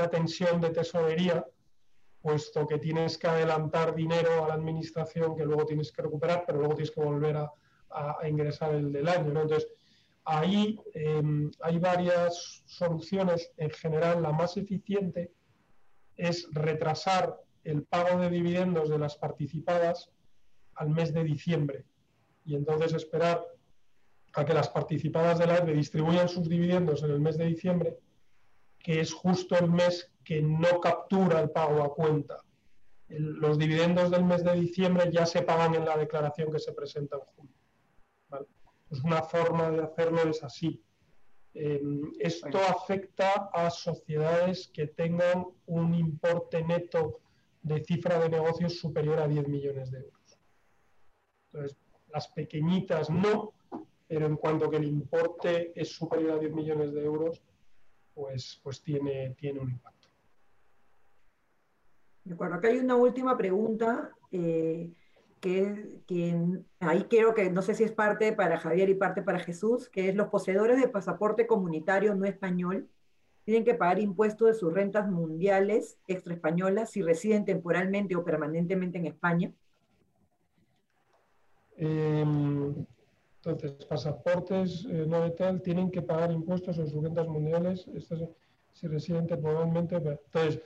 tensión 0.09 0.63
de 0.63 0.71
tesorería 0.71 1.47
puesto 2.23 2.67
que 2.67 2.79
tienes 2.79 3.19
que 3.19 3.27
adelantar 3.27 3.95
dinero 3.95 4.45
a 4.45 4.49
la 4.49 4.55
administración 4.55 5.37
que 5.37 5.45
luego 5.45 5.67
tienes 5.67 5.91
que 5.91 6.03
recuperar, 6.03 6.45
pero 6.47 6.59
luego 6.59 6.75
tienes 6.75 6.93
que 6.93 7.03
volver 7.03 7.37
a, 7.37 7.53
ingresar 8.27 8.75
el 8.75 8.91
del 8.91 9.07
año. 9.07 9.29
Entonces, 9.29 9.69
ahí 10.25 10.81
em, 10.95 11.51
hay 11.61 11.79
varias 11.79 12.63
soluciones. 12.65 13.53
En 13.59 13.71
general, 13.71 14.23
la 14.23 14.33
más 14.33 14.57
eficiente 14.57 15.35
es 16.17 16.49
retrasar 16.53 17.39
el 17.65 17.83
pago 17.83 18.19
de 18.19 18.31
dividendos 18.31 18.89
de 18.89 18.99
las 18.99 19.17
participadas 19.17 20.11
al 20.77 20.89
mes 20.89 21.13
de 21.13 21.25
diciembre 21.25 21.85
y 22.45 22.55
entonces 22.55 22.93
esperar 22.93 23.47
a 24.35 24.45
que 24.45 24.55
las 24.55 24.69
participadas 24.69 25.39
de 25.39 25.47
la 25.47 25.59
EDBE 25.59 25.75
distribuyan 25.75 26.29
sus 26.29 26.49
dividendos 26.49 27.03
en 27.03 27.11
el 27.11 27.21
mes 27.21 27.37
de 27.37 27.47
diciembre, 27.47 27.99
que 28.79 29.01
es 29.01 29.13
justo 29.13 29.57
el 29.59 29.71
mes 29.71 30.12
que 30.25 30.43
no 30.43 30.81
captura 30.81 31.41
el 31.41 31.51
pago 31.51 31.83
a 31.83 31.95
cuenta. 31.95 32.39
los 33.09 33.59
dividendos 33.59 34.11
del 34.11 34.25
mes 34.25 34.43
de 34.43 34.55
diciembre 34.55 35.11
ya 35.13 35.27
se 35.27 35.43
pagan 35.43 35.75
en 35.75 35.85
la 35.85 35.99
declaración 35.99 36.51
que 36.51 36.59
se 36.59 36.73
presenta 36.73 37.17
en 37.17 37.23
julio. 37.37 37.55
Pues 38.89 39.05
una 39.05 39.23
forma 39.23 39.71
de 39.71 39.83
hacerlo 39.83 40.23
es 40.23 40.43
así. 40.43 40.83
Em, 41.55 42.13
esto 42.19 42.59
afecta 42.59 43.51
a 43.53 43.69
sociedades 43.69 44.69
que 44.69 44.87
tengan 44.87 45.47
un 45.67 45.95
importe 45.95 46.65
neto 46.65 47.21
de 47.63 47.85
cifra 47.85 48.19
de 48.19 48.31
negocios 48.31 48.79
superior 48.79 49.21
a 49.21 49.29
10 49.29 49.49
millones 49.49 49.91
de 49.91 49.99
euros. 49.99 50.39
Entonces, 51.53 51.79
las 52.09 52.29
pequeñitas 52.29 53.11
no, 53.11 53.53
pero 54.07 54.27
en 54.27 54.37
cuanto 54.37 54.71
que 54.71 54.77
el 54.77 54.85
importe 54.85 55.73
es 55.75 55.91
superior 55.91 56.33
a 56.33 56.39
10 56.39 56.53
millones 56.53 56.93
de 56.93 57.05
euros, 57.05 57.43
pues, 58.15 58.61
pues 58.63 58.83
tiene, 58.83 59.35
tiene 59.39 59.61
un 59.61 59.71
impacto. 59.71 60.02
De 62.25 62.35
acuerdo, 62.35 62.55
acá 62.55 62.69
hay 62.69 62.79
una 62.79 62.97
última 62.97 63.37
pregunta 63.37 64.13
eh, 64.31 64.91
que, 65.41 66.01
que, 66.07 66.63
ahí 66.81 67.05
quiero 67.11 67.35
que, 67.35 67.51
no 67.51 67.63
sé 67.63 67.75
si 67.75 67.83
es 67.83 67.93
parte 67.93 68.33
para 68.33 68.59
Javier 68.59 68.89
y 68.89 68.95
parte 68.95 69.23
para 69.23 69.41
Jesús, 69.41 69.89
que 69.89 70.09
es 70.09 70.15
los 70.15 70.29
poseedores 70.29 70.81
de 70.81 70.89
pasaporte 70.89 71.47
comunitario 71.47 72.15
no 72.15 72.25
español 72.25 72.89
tienen 73.45 73.65
que 73.65 73.75
pagar 73.75 73.99
impuestos 73.99 74.49
de 74.49 74.55
sus 74.55 74.73
rentas 74.73 75.09
mundiales 75.09 75.99
extra 76.07 76.35
españolas 76.35 76.91
si 76.91 77.03
residen 77.03 77.45
temporalmente 77.45 78.15
o 78.15 78.25
permanentemente 78.25 78.99
en 78.99 79.07
España. 79.07 79.53
Em, 81.77 82.87
entonces, 83.37 83.85
pasaportes 83.87 84.87
eh, 84.89 85.05
no 85.09 85.23
de 85.23 85.31
tal 85.33 85.61
tienen 85.63 85.91
que 85.91 86.03
pagar 86.03 86.31
impuestos 86.31 86.79
en 86.79 86.87
sus 86.89 87.03
rentas 87.03 87.27
mundiales 87.27 87.89
si 88.73 88.87
residen 88.87 89.27
temporalmente. 89.27 89.97
Entonces, 89.97 90.63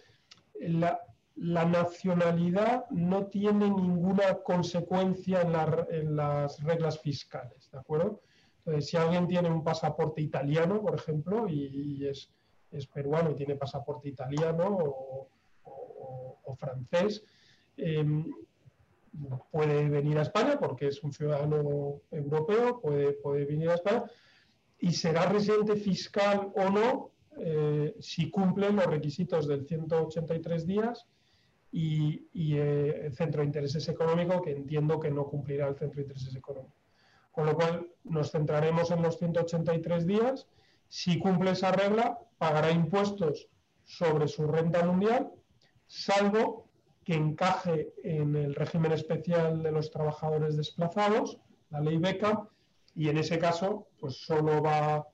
la, 0.61 1.01
la 1.37 1.67
nacionalidad 1.67 2.89
no 2.91 3.27
tiene 3.27 3.71
ninguna 3.71 4.39
consecuencia 4.43 5.43
en, 5.43 6.17
las 6.17 6.63
reglas 6.63 6.99
fiscales, 6.99 7.71
¿de 7.71 7.79
acuerdo? 7.79 8.23
Entonces, 8.59 8.89
si 8.89 8.97
alguien 8.97 9.29
tiene 9.29 9.51
un 9.51 9.63
pasaporte 9.63 10.23
italiano, 10.23 10.81
por 10.81 10.95
ejemplo, 10.95 11.47
y, 11.49 12.07
es, 12.07 12.31
peruano 12.93 13.31
y 13.31 13.35
tiene 13.35 13.55
pasaporte 13.55 14.09
italiano 14.09 14.79
o, 14.79 15.29
francés, 16.59 17.23
em, 17.77 18.25
puede 19.51 19.91
venir 19.91 20.17
a 20.17 20.23
España 20.23 20.59
porque 20.59 20.89
es 20.89 21.03
un 21.03 21.13
ciudadano 21.13 22.01
europeo, 22.11 22.81
puede, 22.81 23.13
puede 23.13 23.45
venir 23.45 23.69
a 23.69 23.75
España 23.75 24.05
y 24.79 24.93
será 24.93 25.27
residente 25.27 25.77
fiscal 25.77 26.51
o 26.55 26.71
no 26.71 27.11
eh, 27.39 27.95
si 28.01 28.31
cumple 28.31 28.73
los 28.73 28.87
requisitos 28.87 29.47
del 29.47 29.67
183 29.67 30.67
días 30.67 31.07
y, 31.79 32.57
eh, 32.57 33.03
el 33.05 33.15
centro 33.15 33.43
de 33.43 33.47
intereses 33.47 33.87
económico, 33.89 34.41
que 34.41 34.53
entiendo 34.53 34.99
que 34.99 35.11
no 35.11 35.27
cumplirá 35.27 35.69
el 35.69 35.77
centro 35.77 35.97
de 35.97 36.03
intereses 36.05 36.35
económico. 36.35 36.75
Con 37.31 37.45
lo 37.45 37.55
cual, 37.55 37.87
nos 38.05 38.31
centraremos 38.31 38.91
en 38.91 39.03
los 39.03 39.19
183 39.19 40.07
días. 40.07 40.47
Si 40.89 41.19
cumple 41.19 41.51
esa 41.51 41.73
regla, 41.73 42.19
pagará 42.39 42.71
impuestos 42.71 43.49
sobre 43.85 44.27
su 44.27 44.47
renta 44.47 44.87
mundial, 44.87 45.31
salvo 45.87 46.67
que 47.05 47.15
encaje 47.15 47.93
en 48.03 48.35
el 48.37 48.55
régimen 48.55 48.93
especial 48.93 49.63
de 49.63 49.71
los 49.71 49.91
trabajadores 49.91 50.57
desplazados, 50.57 51.39
la 51.69 51.81
ley 51.81 51.99
beca, 51.99 52.49
y 52.95 53.11
en 53.11 53.19
ese 53.19 53.39
caso, 53.39 53.89
pues 54.01 54.17
solo 54.17 54.63
va 54.63 55.07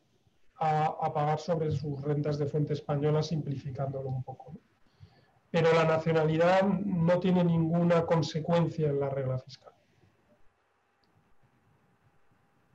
a, 0.60 1.12
pagar 1.12 1.40
sobre 1.40 1.72
sus 1.72 2.00
rentas 2.00 2.38
de 2.38 2.46
fuente 2.46 2.74
española, 2.74 3.20
simplificándolo 3.20 4.08
un 4.08 4.22
poco. 4.22 4.56
Pero 5.52 5.70
la 5.74 5.84
nacionalidad 5.84 6.62
no 6.62 7.20
tiene 7.20 7.44
ninguna 7.44 8.06
consecuencia 8.06 8.88
en 8.88 8.98
la 8.98 9.10
regla 9.10 9.38
fiscal. 9.38 9.72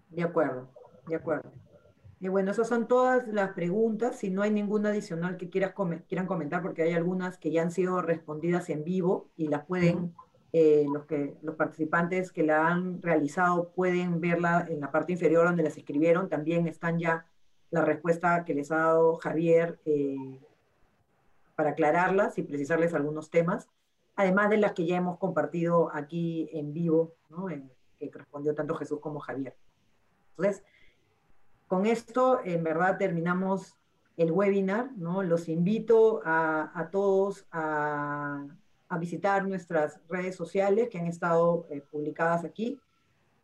De 0.10 0.24
acuerdo, 0.24 0.70
de 1.08 1.16
acuerdo. 1.16 1.52
Y 2.20 2.28
bueno, 2.28 2.52
esas 2.52 2.68
son 2.68 2.88
todas 2.88 3.28
las 3.28 3.54
preguntas. 3.54 4.18
Si 4.18 4.30
no 4.30 4.44
hay 4.44 4.52
ninguna 4.52 4.90
adicional 4.90 5.38
que 5.38 5.50
quieran 5.50 5.74
comentar, 6.28 6.62
porque 6.62 6.84
hay 6.84 6.94
algunas 6.94 7.40
que 7.40 7.52
ya 7.52 7.64
han 7.64 7.72
sido 7.72 8.02
respondidas 8.02 8.70
en 8.70 8.84
vivo 8.84 9.32
y 9.36 9.48
las 9.48 9.66
pueden, 9.66 10.14
eh, 10.54 10.86
los, 10.92 11.06
que, 11.06 11.36
los 11.42 11.56
participantes 11.56 12.32
que 12.32 12.44
la 12.44 12.68
han 12.68 13.02
realizado 13.02 13.72
pueden 13.72 14.22
verla 14.22 14.68
en 14.70 14.82
la 14.82 14.92
parte 14.92 15.14
inferior 15.14 15.48
donde 15.48 15.64
las 15.64 15.78
escribieron. 15.78 16.30
También 16.30 16.68
están 16.68 17.00
ya 17.00 17.26
la 17.72 17.84
respuesta 17.84 18.46
que 18.46 18.54
les 18.54 18.72
ha 18.72 18.78
dado 18.78 19.16
Javier 19.16 19.80
eh, 19.86 20.40
para 21.58 21.72
aclararlas 21.72 22.38
y 22.38 22.44
precisarles 22.44 22.94
algunos 22.94 23.32
temas, 23.32 23.68
además 24.16 24.52
de 24.52 24.58
las 24.58 24.74
que 24.74 24.86
ya 24.86 24.98
hemos 24.98 25.18
compartido 25.18 25.90
aquí 25.92 26.48
en 26.54 26.72
vivo, 26.72 27.16
que 27.98 28.12
respondió 28.14 28.54
tanto 28.54 28.76
Jesús 28.76 29.00
como 29.00 29.20
Javier. 29.20 29.56
Entonces, 30.38 30.64
con 31.68 31.88
esto, 31.88 32.42
en 32.44 32.64
verdad, 32.64 33.00
terminamos 33.00 33.76
el 34.18 34.32
webinar, 34.32 34.92
¿no? 34.98 35.24
Los 35.24 35.50
invito 35.50 36.22
a, 36.24 36.90
todos 36.92 37.48
a, 37.52 38.46
visitar 39.00 39.44
nuestras 39.48 40.00
redes 40.08 40.36
sociales 40.36 40.90
que 40.90 41.00
han 41.00 41.08
estado 41.08 41.66
eh, 41.72 41.82
publicadas 41.82 42.46
aquí, 42.46 42.80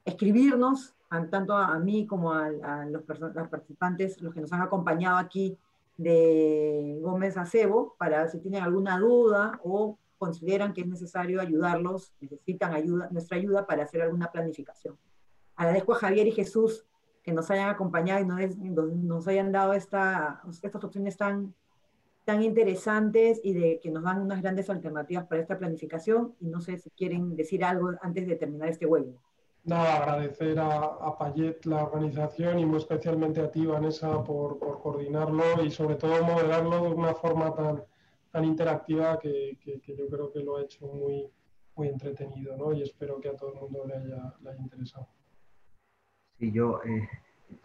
escribirnos, 0.06 0.94
tanto 1.32 1.58
a, 1.58 1.80
mí 1.80 2.06
como 2.06 2.32
a, 2.32 2.86
los, 2.86 3.02
los 3.08 3.48
participantes, 3.48 4.22
los 4.22 4.36
que 4.36 4.42
nos 4.42 4.54
han 4.54 4.62
acompañado 4.62 5.18
aquí 5.18 5.58
de 5.98 7.00
Gómez 7.02 7.38
Acebo 7.38 7.96
para 7.98 8.28
si 8.28 8.40
tienen 8.40 8.64
alguna 8.64 9.00
duda 9.00 9.60
o 9.64 9.98
consideran 10.18 10.74
que 10.74 10.82
es 10.82 10.88
necesario 10.88 11.42
ayudarlos, 11.42 12.14
necesitan 12.22 12.74
ayuda, 12.74 13.10
nuestra 13.12 13.38
ayuda 13.38 13.68
para 13.68 13.84
hacer 13.84 14.02
alguna 14.02 14.32
planificación. 14.32 14.98
Agradezco 15.56 15.94
a 15.94 15.98
Javier 15.98 16.28
y 16.28 16.32
Jesús 16.32 16.86
que 17.24 17.34
nos 17.34 17.50
hayan 17.52 17.70
acompañado 17.70 18.22
y 18.22 18.70
nos, 18.70 19.28
hayan 19.28 19.52
dado 19.52 19.74
esta, 19.74 20.42
estas 20.62 20.84
opciones 20.84 21.18
tan, 21.18 21.54
tan 22.26 22.42
interesantes 22.42 23.40
y 23.44 23.54
de 23.54 23.80
que 23.82 23.92
nos 23.92 24.04
dan 24.04 24.22
unas 24.22 24.42
grandes 24.42 24.70
alternativas 24.70 25.26
para 25.26 25.42
esta 25.42 25.58
planificación. 25.58 26.36
Y 26.40 26.48
no 26.48 26.60
sé 26.60 26.78
si 26.78 26.90
quieren 26.92 27.36
decir 27.36 27.64
algo 27.64 27.92
antes 28.02 28.28
de 28.28 28.36
terminar 28.36 28.70
este 28.70 28.86
webinar. 28.86 29.22
Nada, 29.66 29.96
agradecer 29.96 30.60
a, 30.60 30.84
a, 30.84 31.18
Payet 31.18 31.66
la 31.66 31.84
organización 31.84 32.60
y 32.60 32.66
muy 32.66 32.80
especialmente 32.80 33.40
a 33.40 33.50
ti, 33.50 33.66
Vanessa, 33.66 34.22
por, 34.22 34.60
por, 34.60 34.82
coordinarlo 34.82 35.64
y 35.64 35.72
sobre 35.72 35.96
todo 35.96 36.22
modelarlo 36.22 36.84
de 36.84 36.90
una 36.90 37.14
forma 37.14 37.54
tan, 37.56 37.82
tan 38.30 38.44
interactiva 38.44 39.18
que, 39.18 39.58
que, 39.62 39.96
yo 39.96 40.08
creo 40.10 40.34
que 40.34 40.42
lo 40.42 40.58
ha 40.58 40.64
hecho 40.64 40.86
muy, 40.88 41.30
muy 41.76 41.88
entretenido 41.88 42.58
¿no? 42.58 42.74
y 42.74 42.82
espero 42.82 43.22
que 43.22 43.30
a 43.30 43.38
todo 43.38 43.54
el 43.54 43.60
mundo 43.62 43.86
le 43.88 43.96
haya, 43.96 44.34
le 44.42 44.50
haya 44.50 44.62
interesado. 44.62 45.08
Sí, 46.38 46.52
yo 46.52 46.82
eh, 46.84 47.08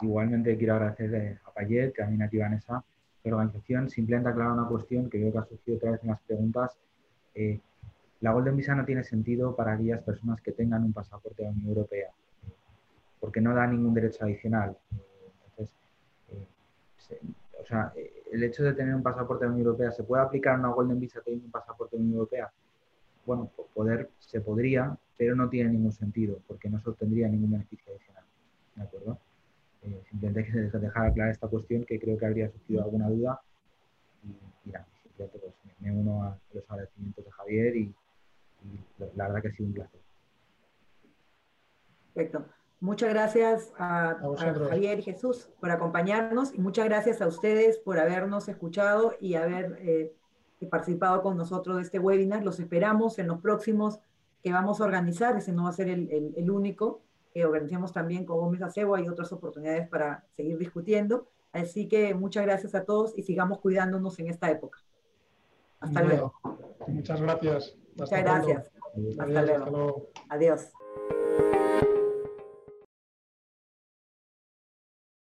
igualmente 0.01 0.57
quiero 0.57 0.75
agradecer 0.75 1.13
eh, 1.13 1.39
a 1.43 1.51
Payet, 1.51 1.95
también 1.95 2.21
a 2.21 2.29
ti, 2.29 2.37
Vanessa, 2.37 2.81
la 3.23 3.35
organización. 3.35 3.89
Simplemente 3.89 4.29
aclarar 4.29 4.53
una 4.53 4.69
cuestión 4.69 5.09
que 5.09 5.19
creo 5.19 5.33
que 5.33 5.37
ha 5.39 5.43
surgido 5.43 5.77
otra 5.77 5.91
vez 5.91 6.03
en 6.03 6.09
las 6.09 6.21
preguntas. 6.21 6.77
Eh, 7.35 7.59
la 8.21 8.31
Golden 8.33 8.57
Visa 8.57 8.75
no 8.75 8.85
tiene 8.85 9.03
sentido 9.03 9.55
para 9.55 9.73
aquellas 9.73 10.03
personas 10.03 10.41
que 10.41 10.51
tengan 10.51 10.83
un 10.83 10.93
pasaporte 10.93 11.43
de 11.43 11.49
la 11.49 11.55
Unión 11.55 11.69
Europea, 11.69 12.09
porque 13.19 13.39
no 13.39 13.55
da 13.55 13.65
ningún 13.65 13.93
derecho 13.93 14.25
adicional. 14.25 14.77
Entonces, 15.45 15.75
eh, 16.29 16.47
o 17.61 17.65
sea, 17.65 17.93
el 18.31 18.43
hecho 18.43 18.63
de 18.63 18.73
tener 18.73 18.93
un 18.93 19.03
pasaporte 19.03 19.45
de 19.45 19.49
la 19.49 19.53
Unión 19.53 19.67
Europea, 19.67 19.91
¿se 19.91 20.03
puede 20.03 20.23
aplicar 20.23 20.59
una 20.59 20.69
Golden 20.69 20.99
Visa 20.99 21.21
teniendo 21.21 21.45
un 21.45 21.51
pasaporte 21.51 21.95
de 21.95 21.99
la 21.99 22.03
Unión 22.03 22.19
Europea? 22.19 22.51
Bueno, 23.25 23.51
poder 23.73 24.09
se 24.19 24.41
podría, 24.41 24.97
pero 25.17 25.35
no 25.35 25.49
tiene 25.49 25.69
ningún 25.71 25.91
sentido, 25.91 26.39
porque 26.47 26.69
no 26.69 26.79
se 26.79 26.89
obtendría 26.89 27.27
ningún 27.29 27.51
beneficio 27.51 27.93
adicional. 27.93 28.23
¿De 28.75 28.83
acuerdo? 28.83 29.19
Eh, 29.83 30.03
simplemente 30.09 30.51
que 30.51 30.77
dejar 30.77 31.07
aclarar 31.07 31.31
esta 31.31 31.47
cuestión, 31.47 31.85
que 31.85 31.99
creo 31.99 32.17
que 32.17 32.25
habría 32.25 32.49
surgido 32.49 32.83
alguna 32.83 33.09
duda. 33.09 33.41
Y, 34.23 34.71
ya, 34.71 34.85
simplemente 35.03 35.39
pues, 35.39 35.53
me 35.79 35.91
uno 35.91 36.23
a 36.23 36.37
los 36.53 36.69
agradecimientos 36.69 37.23
de 37.23 37.31
Javier 37.31 37.75
y, 37.75 37.95
la 39.15 39.27
verdad 39.27 39.41
que 39.41 39.47
ha 39.47 39.51
sido 39.51 39.67
un 39.67 39.73
placer. 39.73 39.99
Perfecto. 42.13 42.45
Muchas 42.81 43.09
gracias 43.09 43.73
a, 43.77 44.17
Javier 44.69 44.99
y 44.99 45.01
Jesús 45.01 45.49
por 45.59 45.69
acompañarnos 45.69 46.53
y 46.53 46.59
muchas 46.59 46.85
gracias 46.85 47.21
a 47.21 47.27
ustedes 47.27 47.77
por 47.77 47.99
habernos 47.99 48.47
escuchado 48.47 49.15
y 49.19 49.35
haber 49.35 49.77
eh, 49.81 50.15
participado 50.69 51.21
con 51.21 51.35
nosotros 51.35 51.75
de 51.75 51.83
este 51.83 51.99
webinar. 51.99 52.43
Los 52.43 52.59
esperamos 52.61 53.19
en 53.19 53.27
los 53.27 53.41
próximos 53.41 53.99
que 54.41 54.53
vamos 54.53 54.79
a 54.79 54.85
organizar. 54.85 55.35
Ese 55.37 55.51
no 55.51 55.63
va 55.63 55.69
a 55.69 55.73
ser 55.73 55.89
el, 55.89 56.49
único 56.49 57.01
que 57.33 57.43
organizamos 57.43 57.91
también 57.91 58.23
con 58.23 58.37
Gómez 58.37 58.61
Acebo. 58.61 58.95
Hay 58.95 59.09
otras 59.09 59.33
oportunidades 59.33 59.89
para 59.89 60.25
seguir 60.31 60.57
discutiendo. 60.57 61.27
Así 61.51 61.89
que 61.89 62.13
muchas 62.13 62.45
gracias 62.45 62.75
a 62.75 62.85
todos 62.85 63.17
y 63.17 63.23
sigamos 63.23 63.59
cuidándonos 63.59 64.19
en 64.19 64.27
esta 64.27 64.49
época. 64.49 64.79
Hasta 65.81 66.01
luego. 66.01 66.33
Muchas 66.87 67.21
gracias. 67.21 67.77
Muchas 67.99 68.23
gracias. 68.23 68.71
Hasta, 69.19 69.41
luego. 69.41 70.09
Adiós. 70.29 70.73